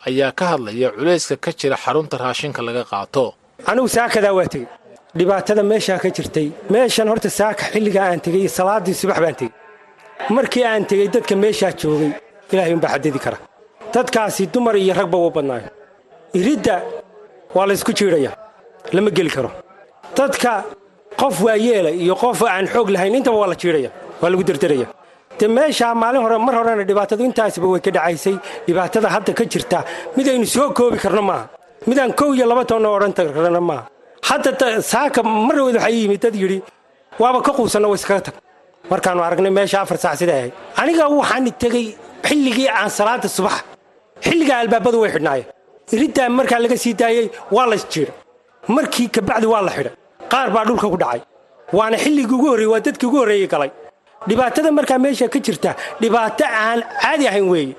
ayaa 0.06 0.32
ka 0.38 0.44
hadlaya 0.52 0.88
culayska 0.96 1.34
ka 1.44 1.50
jira 1.58 1.76
xarunta 1.84 2.14
raashinka 2.22 2.60
laga 2.68 2.82
qaato. 2.90 3.24
Anigu 3.70 3.88
saakadaa 3.96 4.32
waa 4.38 4.48
tegey. 4.52 4.68
Dhibaatada 5.18 5.62
meeshaa 5.70 5.98
ka 6.02 6.08
jirtay 6.16 6.48
meeshan 6.72 7.08
horta 7.12 7.30
saaka 7.38 7.62
xilligaa 7.72 8.06
aan 8.10 8.20
tegey 8.26 8.44
salaaddii 8.58 8.94
subax 9.00 9.18
baan 9.24 9.36
tegey. 9.40 9.52
Markii 10.36 10.64
aan 10.70 10.84
tegey 10.90 11.08
dadka 11.14 11.34
meeshaa 11.44 11.72
joogay 11.80 12.12
ilaahay 12.52 12.72
umbaa 12.76 12.92
xadidi 12.94 13.18
kara. 13.24 13.38
Dadkaasi 13.94 14.42
dumar 14.52 14.74
iyo 14.76 14.92
ragba 14.98 15.16
u 15.26 15.30
badnaayo. 15.36 15.68
Iridda 16.38 16.74
waa 17.56 17.66
laysku 17.68 17.92
jiidhaya 17.98 18.32
lama 18.94 19.10
geli 19.16 19.30
karo 19.36 19.50
dadka 20.18 20.52
qof 21.20 21.34
waayeela 21.46 21.90
iyo 22.02 22.14
qof 22.22 22.38
aan 22.54 22.66
xoog 22.74 22.88
lahayn 22.94 23.14
intaba 23.18 23.36
waa 23.42 23.48
la 23.52 23.56
jiidhaya 23.62 23.90
waa 24.20 24.30
lagu 24.32 24.42
derderaya 24.48 24.86
de 25.38 25.46
meeshaa 25.56 25.92
maalin 26.02 26.22
hore 26.24 26.36
mar 26.46 26.54
horena 26.58 26.84
dhibaatadu 26.90 27.22
intaasba 27.28 27.66
way 27.72 27.80
ka 27.86 27.90
dhacaysay 27.96 28.34
dhibaatada 28.66 29.08
hadda 29.14 29.32
ka 29.38 29.44
jirta. 29.52 29.78
Mid 30.16 30.26
aynu 30.32 30.46
soo 30.54 30.68
koobi 30.78 30.98
karno 31.04 31.22
maaha. 31.30 31.44
Midaan 31.88 32.12
kow 32.20 32.30
iyo 32.36 32.46
laba 32.50 32.62
toonna 32.70 32.88
odhan 32.96 33.12
karna 33.18 33.60
maaha. 33.70 33.84
Hadda 34.28 34.50
saaka 34.92 35.20
mar 35.22 35.54
dhaweed 35.58 35.76
waxaa 35.76 35.92
yimid 35.98 36.20
dad 36.24 36.34
yidhi 36.42 36.58
waaba 37.22 37.38
ka 37.46 37.52
quusanna 37.58 37.88
wa 37.92 37.96
iskaga 37.98 38.20
tag. 38.26 38.34
Markaannu 38.90 39.22
aragnay 39.28 39.52
meesha 39.58 39.78
afar 39.84 39.98
saac 40.04 40.16
siday 40.20 40.36
ahayd 40.40 40.52
aniga 40.80 41.04
waxaan 41.20 41.44
tegey 41.62 41.86
xilligii 42.28 42.68
aan 42.78 42.90
salaada 42.98 43.28
subax 43.36 43.56
xilligaa 44.26 44.58
albaabadu 44.64 44.96
way 45.02 45.10
xidhnaayeen. 45.14 45.48
Iriddaa 45.94 46.28
markaa 46.38 46.60
laga 46.64 46.76
sii 46.84 46.94
daayey 47.00 47.26
waa 47.56 47.66
lays 47.70 47.84
jiidha 47.92 48.12
markii 48.76 49.08
kabacdi 49.16 49.46
waa 49.52 49.62
la 49.66 49.72
xidhay 49.76 49.94
qaar 50.32 50.48
baa 50.54 50.64
dhulka 50.68 50.86
ku 50.92 50.96
dhacay. 51.02 51.20
Waana 51.76 51.96
xilligii 52.04 52.34
ugu 52.38 52.46
horreeyey 52.50 52.70
waa 52.72 52.80
dadkii 52.86 53.06
ugu 53.08 53.18
horreeyey 53.22 53.48
galay. 53.52 53.70
Dhibaatada 54.28 54.70
markaa 54.78 54.98
meesha 55.04 55.28
ka 55.28 55.38
jirta 55.46 55.70
dhibaato 56.00 56.44
aan 56.44 56.80
caadi 57.02 57.24
ahayn 57.30 57.48
weeye. 57.52 57.74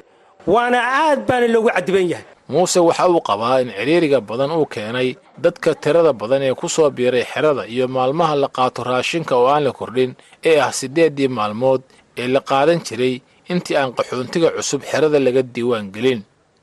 Waana 0.54 0.80
aad 1.04 1.20
baana 1.28 1.48
loogu 1.54 1.70
cadiban 1.76 2.08
yahay. 2.14 2.26
Muuse 2.50 2.80
waxa 2.80 3.10
uu 3.10 3.20
qabaa 3.30 3.62
in 3.62 3.70
ciriiriga 3.78 4.20
badan 4.30 4.52
uu 4.58 4.66
keenay 4.74 5.10
dadka 5.43 5.76
tirada 5.84 6.14
badan 6.22 6.41
ee 6.48 6.54
ku 6.60 6.68
soo 6.70 6.89
biiray 6.98 7.26
xerada 7.32 7.64
iyo 7.68 7.88
maalmaha 7.88 8.36
la 8.43 8.48
qaato 8.48 8.84
raashinka 8.89 9.36
oo 9.36 9.48
aan 9.54 9.64
la 9.68 9.72
kordhin 9.80 10.12
ee 10.50 10.56
ah 10.66 10.72
siddeeddii 10.80 11.28
maalmood 11.28 11.82
ee 12.22 12.28
la 12.36 12.39
qaadan 12.50 12.80
jiray 12.88 13.20
intii 13.52 13.76
aan 13.80 13.91
qaxoontiga 13.98 14.50
cusub 14.56 14.82
xerada 14.89 15.20
laga 15.20 15.41
diiwaan 15.56 15.91
gelin. 15.95 16.22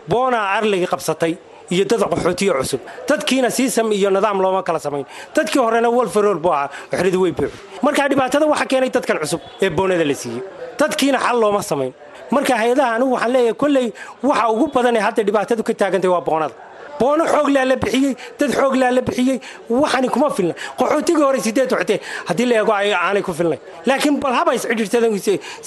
Boonaa 0.08 0.46
arligii 0.56 0.88
qabsatay 0.92 1.32
iyo 1.70 1.84
dad 1.84 2.00
qaxootiyo 2.12 2.52
cusub. 2.60 2.80
Dadkiina 3.08 3.50
siisam 3.50 3.92
iyo 3.92 4.10
nidaam 4.10 4.38
looma 4.44 4.62
kala 4.62 4.78
samayn. 4.78 5.04
Dadkii 5.36 5.60
horena 5.64 5.88
wolfarool 5.90 6.38
buu 6.44 6.52
ahaa 6.52 6.68
xeradu 6.92 7.18
way 7.22 7.32
buuxi 7.32 7.56
markaa 7.82 8.08
dhibaatada 8.10 8.46
waxa 8.52 8.66
keenay 8.70 8.90
dadkan 8.96 9.18
cusub 9.22 9.40
ee 9.64 9.70
boonada 9.70 10.04
la 10.10 10.14
siiyey. 10.22 10.42
Dadkiina 10.80 11.18
xal 11.26 11.36
looma 11.40 11.62
samayn. 11.70 11.92
Marka 12.34 12.54
hay'adaha 12.60 12.90
anigu 12.96 13.12
waxaan 13.16 13.32
leeyahay 13.34 13.54
kolley 13.62 13.86
waxa 14.28 14.44
ugu 14.52 14.66
badan 14.74 14.96
ee 14.96 15.00
hadda 15.06 15.22
dhibaatadu 15.28 15.62
ka 15.68 15.72
taagantay 15.80 16.08
waa 16.14 16.20
boonada. 16.28 16.54
Boono 16.98 17.24
xooglaa 17.26 17.64
la 17.70 17.76
bixiyey 17.82 18.12
dad 18.38 18.50
xooglaa 18.58 18.90
la 18.96 19.00
bixiyey 19.08 19.36
waxani 19.82 20.08
kuma 20.14 20.28
filna. 20.36 20.54
Qaxootigii 20.78 21.22
hore 21.26 21.40
sideed 21.46 21.70
waxtee 21.74 21.98
haddii 22.28 22.46
la 22.50 22.54
eego 22.60 22.72
aanay 22.72 23.22
ku 23.22 23.32
filnay 23.38 23.58
laakiin 23.88 24.20
bal 24.22 24.32
haba 24.38 24.50
iscidhirtada 24.54 25.08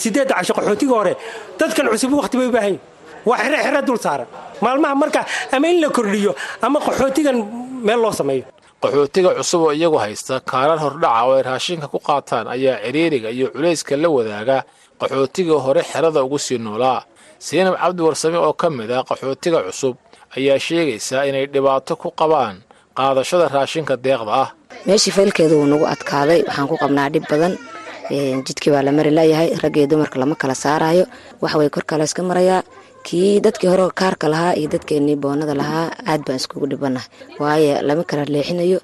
sideedda 0.02 0.34
casho 0.39 0.54
qaxootigii 0.58 0.95
hore? 1.00 1.14
Dadkan 1.60 1.88
cusub 1.91 2.12
wakhti 2.20 2.38
bay 2.39 2.48
u 2.48 2.52
baahan 2.56 2.72
yihiin 2.74 2.82
waa 3.30 3.38
xere 3.43 3.57
xere 3.65 3.80
dul 3.88 3.99
saaran. 4.05 4.28
Maalmaha 4.63 4.95
marka 5.01 5.21
ama 5.55 5.67
in 5.71 5.78
la 5.84 5.89
kordhiyo 5.97 6.32
ama 6.65 6.78
qaxootigan 6.86 7.38
meel 7.88 7.99
loo 8.03 8.11
sameeyo. 8.19 8.45
Qaxootiga 8.84 9.30
cusub 9.38 9.61
oo 9.67 9.71
iyagu 9.80 9.97
haysta 10.03 10.34
kaarar 10.51 10.80
hordhaca 10.84 11.21
oo 11.28 11.34
ay 11.38 11.43
raashinka 11.49 11.88
ku 11.93 11.99
qaataan 12.07 12.45
ayaa 12.55 12.78
ciriiriga 12.86 13.30
iyo 13.38 13.47
culayska 13.55 13.93
la 14.03 14.09
wadaaga 14.15 14.57
qaxootigii 15.01 15.59
hore 15.65 15.82
xerada 15.91 16.19
ugu 16.25 16.38
sii 16.45 16.57
noolaa 16.65 16.99
siinab 17.45 17.75
cabdi 17.82 18.01
warsame 18.07 18.38
oo 18.47 18.53
ka 18.61 18.67
mid 18.78 18.91
ah 18.97 19.03
qaxootiga 19.09 19.59
cusub 19.67 19.95
ayaa 20.38 20.59
sheegaysaa 20.65 21.23
inay 21.30 21.45
dhibaato 21.53 21.93
ku 22.01 22.07
qabaan 22.19 22.55
qaadashada 22.97 23.45
raashinka 23.55 23.93
deeqda 24.05 24.34
ah. 24.43 24.49
Meeshii 24.88 25.13
faylkeedu 25.17 25.55
wuu 25.59 25.69
nagu 25.73 25.86
adkaaday 25.93 26.39
waxaan 26.47 26.67
ku 26.71 26.75
qabnaa 26.84 27.09
dhib 27.13 27.25
badan. 27.32 27.53
Jidkii 28.45 28.71
baa 28.73 28.84
la 28.88 28.91
mari 28.97 29.11
layahay 29.11 29.49
raggiyo 29.63 29.88
dumarka 29.91 30.17
lama 30.21 30.36
kala 30.41 30.55
saaraayo 30.63 31.05
waxaway 31.41 31.69
korkaa 31.75 31.97
layska 32.01 32.21
marayaa 32.30 32.61
kii 33.08 33.39
dadkii 33.45 33.70
hore 33.72 33.86
kaarka 33.99 34.28
lahaa 34.34 34.53
iyo 34.60 34.68
dadkeennii 34.74 35.16
boonada 35.24 35.53
lahaa 35.62 35.86
aad 36.12 36.22
baan 36.28 36.38
iskugu 36.41 36.66
dhibanahay 36.72 37.08
waayo 37.41 37.74
lama 37.88 38.03
kala 38.10 38.24
leexinayo 38.36 38.80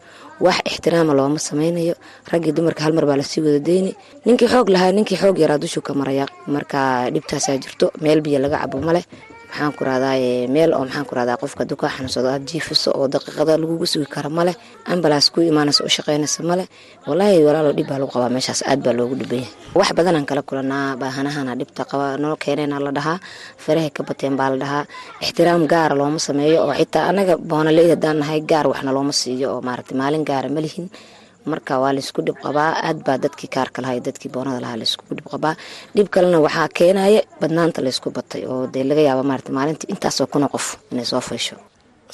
wax 0.45 0.57
ixtiraama 0.69 1.13
looma 1.13 1.39
samaynayo. 1.39 1.95
Raggii 2.32 2.51
dumarka 2.57 2.82
hal 2.86 2.93
mar 2.97 3.05
baa 3.09 3.17
la 3.21 3.24
sii 3.24 3.41
wada 3.45 3.59
deyni 3.67 3.91
ninkii 4.26 4.47
xoog 4.53 4.67
lahaa 4.76 4.91
ninkii 4.95 5.17
xoog 5.21 5.38
yaraa 5.43 5.57
dushuu 5.63 5.84
ka 5.88 5.93
maraya 5.99 6.26
marka 6.47 6.80
dhibtaasaa 7.13 7.57
jirto 7.63 7.91
meel 8.01 8.21
biyo 8.26 8.39
laga 8.43 8.57
cabo 8.63 8.78
maleh 8.88 9.03
maxaan 9.53 9.71
ku 9.77 9.83
rahdaa 9.85 10.17
meel 10.55 10.71
oo 10.73 10.83
maxaan 10.85 11.05
ku 11.09 11.13
rahdaa 11.17 11.37
qofka 11.41 11.61
hadduu 11.63 11.77
kaa 11.81 11.91
xanuunsado 11.95 12.27
aad 12.33 12.43
jiifiso 12.49 12.89
oo 12.99 13.05
daqiiqada 13.13 13.53
lagugu 13.61 13.85
sugi 13.93 14.07
kara 14.15 14.29
maleh 14.39 14.55
ambalaas 14.93 15.29
ku 15.33 15.39
imaanaysa 15.51 15.81
u 15.85 15.89
shaqaynaysa 15.95 16.39
maleh 16.51 16.65
walaahi 17.09 17.39
walaalo 17.47 17.69
dhib 17.77 17.87
baa 17.89 17.99
lagu 18.01 18.11
qabaa 18.15 18.31
meeshaas 18.35 18.61
aad 18.71 18.79
baa 18.85 18.93
loogu 18.99 19.15
dhiban 19.21 19.45
wax 19.77 19.89
badanaan 19.97 20.25
kala 20.29 20.41
kulanaa 20.49 20.97
baahanahana 21.01 21.53
dhibta 21.59 21.83
qaba 21.91 22.05
noo 22.23 22.35
keenayna 22.43 22.77
la 22.85 22.91
dhahaa 22.97 23.17
farahay 23.63 23.91
ka 23.97 24.01
bateen 24.09 24.33
baa 24.39 24.49
la 24.53 24.57
dhahaa. 24.63 24.83
Ixtiraam 25.23 25.61
gaara 25.71 25.93
looma 25.99 26.19
sameeyo 26.27 26.57
oo 26.65 26.73
xitaa 26.79 27.03
anaga 27.11 27.33
boonaleyd 27.49 27.89
haddaan 27.93 28.17
nahay 28.21 28.39
gaar 28.51 28.65
waxna 28.71 28.91
looma 28.97 29.13
siiyo 29.21 29.47
oo 29.53 29.61
maaragtay 29.67 29.95
maalin 30.01 30.23
gaara 30.29 30.49
ma 30.55 30.61
lihin 30.65 30.85
marka 31.51 31.73
waa 31.83 31.93
laysku 31.97 32.19
dhib 32.25 32.37
qabaa 32.45 32.71
aad 32.87 32.99
baa 33.05 33.17
dadkii 33.23 33.49
kaarka 33.55 33.81
lahaa 33.81 33.95
iyo 33.97 34.03
dadkii 34.07 34.31
boonada 34.33 34.59
lahaa 34.63 34.77
layskugu 34.81 35.13
dhib 35.17 35.27
qabaa. 35.33 35.55
Dhib 35.95 36.07
kalena 36.13 36.39
waxaa 36.45 36.67
keenaya 36.77 37.21
badnaanta 37.41 37.79
laysku 37.85 38.09
batay 38.17 38.41
oo 38.51 38.67
dee 38.73 38.83
laga 38.89 39.01
yaaba 39.07 39.23
maarata 39.29 39.51
maalintii 39.57 39.89
intaasoo 39.93 40.27
kuna 40.33 40.47
qof 40.53 40.65
inay 40.91 41.05
soo 41.11 41.21
faysho. 41.29 41.55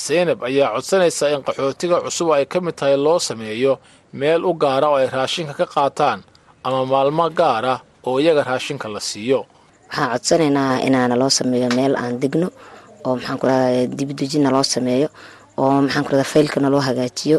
Saynab 0.06 0.40
ayaa 0.50 0.70
codsanaysa 0.76 1.26
in 1.36 1.42
qaxootiga 1.48 1.98
cusub 2.06 2.30
ay 2.36 2.46
ka 2.46 2.58
mid 2.66 2.76
tahay 2.80 2.98
loo 3.06 3.20
sameeyo 3.20 3.74
meel 4.14 4.42
u 4.46 4.54
gaara 4.54 4.88
oo 4.90 4.96
ay 5.02 5.08
raashinka 5.16 5.54
ka 5.60 5.66
qaataan 5.76 6.20
ama 6.64 6.86
maalmo 6.92 7.26
gaara 7.40 7.74
oo 8.08 8.18
iyaga 8.20 8.44
raashinka 8.50 8.88
la 8.96 9.00
siiyo. 9.00 9.40
Waxaan 9.90 10.10
codsanaynaa 10.14 10.80
inaana 10.88 11.16
loo 11.22 11.30
sameeyo 11.40 11.68
meel 11.78 11.94
aan 11.96 12.16
degno 12.22 12.48
oo 13.06 13.14
maxaan 13.16 13.38
ku 13.40 13.46
rahdaa 13.48 13.86
dibidejina 13.98 14.50
loo 14.56 14.64
sameeyo 14.64 15.08
oo 15.58 15.82
maxaan 15.86 16.04
ku 16.06 16.12
rahdaa 16.12 16.32
faylkana 16.34 16.70
loo 16.74 16.82
hagaajiyo 16.88 17.38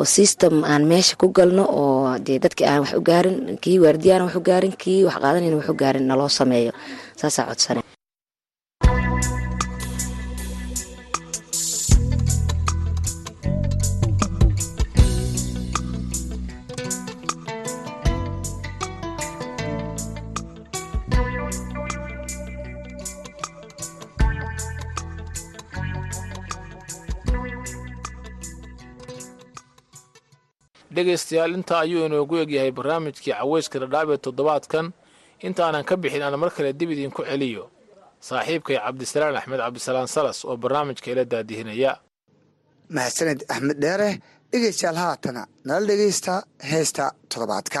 oo 0.00 0.06
system 0.16 0.54
aan 0.72 0.82
meesha 0.90 1.14
ku 1.20 1.26
galno 1.36 1.64
oo 1.82 2.18
dee 2.26 2.38
dadkii 2.44 2.66
aan 2.70 2.80
wax 2.84 2.92
u 3.00 3.02
gaarin 3.08 3.36
kii 3.62 3.78
waardiyaana 3.84 4.24
wax 4.26 4.34
u 4.40 4.42
gaarin 4.48 4.74
kii 4.82 5.00
wax 5.06 5.16
qaadanayna 5.22 5.56
wax 5.60 5.68
u 5.72 5.76
gaarin 5.82 6.04
naloo 6.10 6.28
sameeyo. 6.38 6.72
Saasaa 7.20 7.46
codsanay 7.50 7.84
dhegaystayaal 30.94 31.52
intaa 31.58 31.80
ayuu 31.84 32.06
inoogu 32.08 32.34
egyahay 32.44 32.72
barnaamijkii 32.78 33.32
caweyska 33.38 33.76
dhadhaab 33.82 34.08
ee 34.14 34.18
toddobaadkan. 34.26 34.86
Intaanan 35.46 35.84
ka 35.88 35.94
bixin 36.02 36.22
aan 36.22 36.36
mar 36.42 36.50
kale 36.56 36.72
dib 36.80 36.90
idinku 36.94 37.22
celiyo. 37.30 37.64
Saaxiibkay 38.28 38.76
cabdisalaan 38.84 39.36
axmed 39.40 39.60
cabdisalaan 39.64 40.08
salas 40.14 40.38
oo 40.44 40.56
barnaamijka 40.62 41.08
ila 41.12 41.24
daadihinaya 41.32 41.92
mahadsaned 42.94 43.40
axmed 43.52 43.78
dheere 43.84 44.10
dhegaystayaal 44.52 44.98
haatana 45.04 45.42
nala 45.64 45.86
dhegaysta 45.90 46.34
heesta 46.70 47.04
toddobaadka 47.30 47.80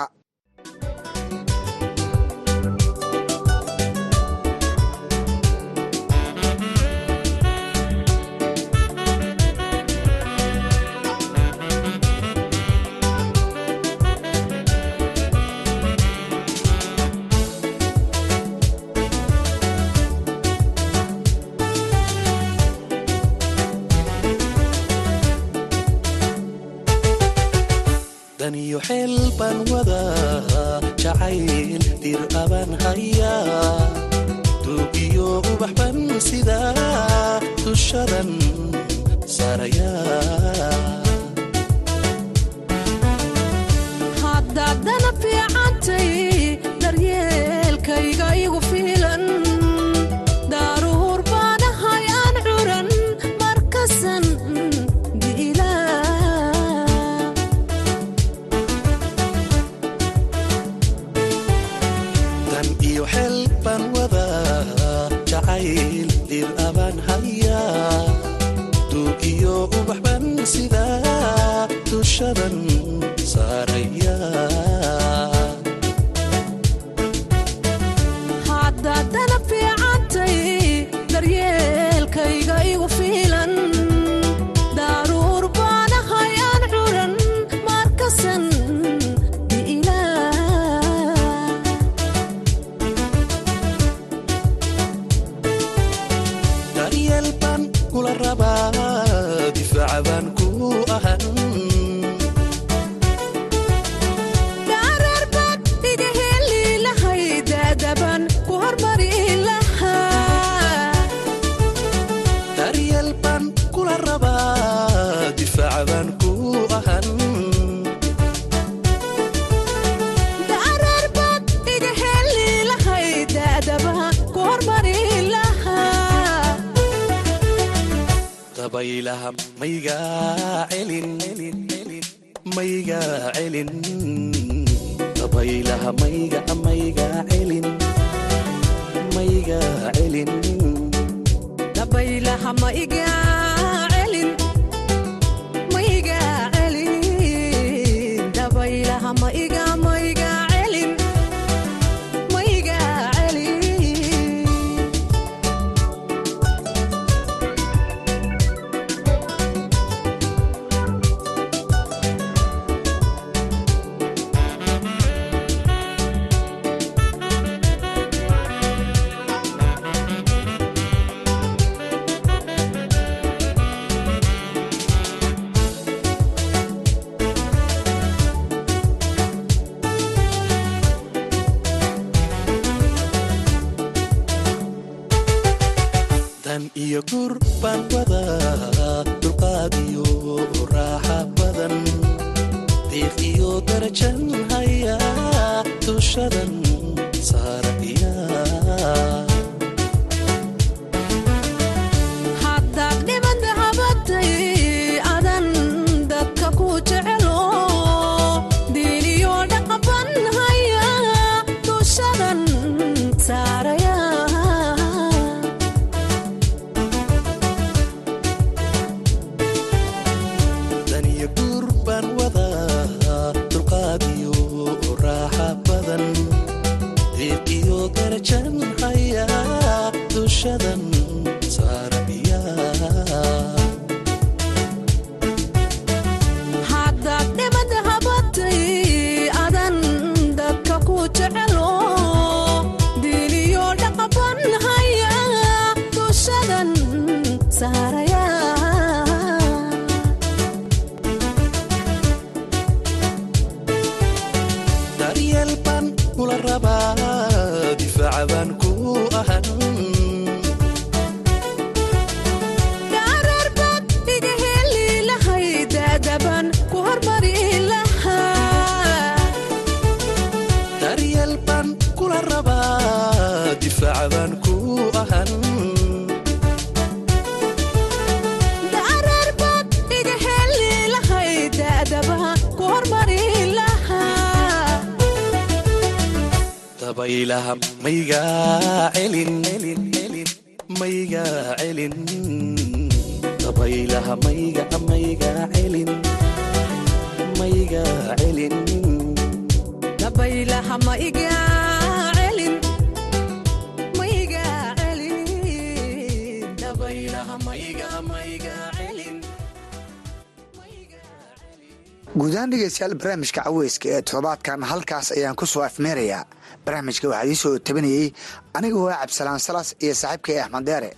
dhegeystayaal 312.80 312.94
barnaamijka 313.00 313.42
caweyska 313.44 313.88
ee 313.94 314.02
toddobaadkan 314.02 314.62
halkaas 314.70 315.12
ayaan 315.16 315.36
ku 315.36 315.46
soo 315.46 315.62
afmeerayaa 315.62 316.24
barnaamijka 316.64 317.08
waxaa 317.08 317.28
iisoo 317.30 317.58
tabinayey 317.58 318.12
anigoo 318.54 318.88
ah 318.88 318.98
cabdisalaam 319.00 319.38
salas 319.38 319.68
iyo 319.84 319.94
saaxiibkay 319.94 320.38
axmed 320.40 320.64
deere. 320.66 320.90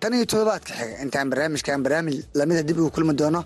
Tan 0.00 0.14
iyo 0.14 0.24
toddobaadka 0.26 0.72
xiga 0.78 1.02
intaan 1.04 1.30
barnaamijkan 1.30 1.82
barnaamij 1.84 2.16
lamida 2.34 2.62
dib 2.62 2.78
ugu 2.78 2.90
kulmi 2.90 3.14
doono 3.20 3.44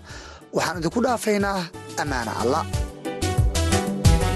waxaan 0.53 0.77
idinku 0.79 0.99
dhaafaynaa 1.05 1.59
ammaana 2.01 2.31
alla 2.41 2.59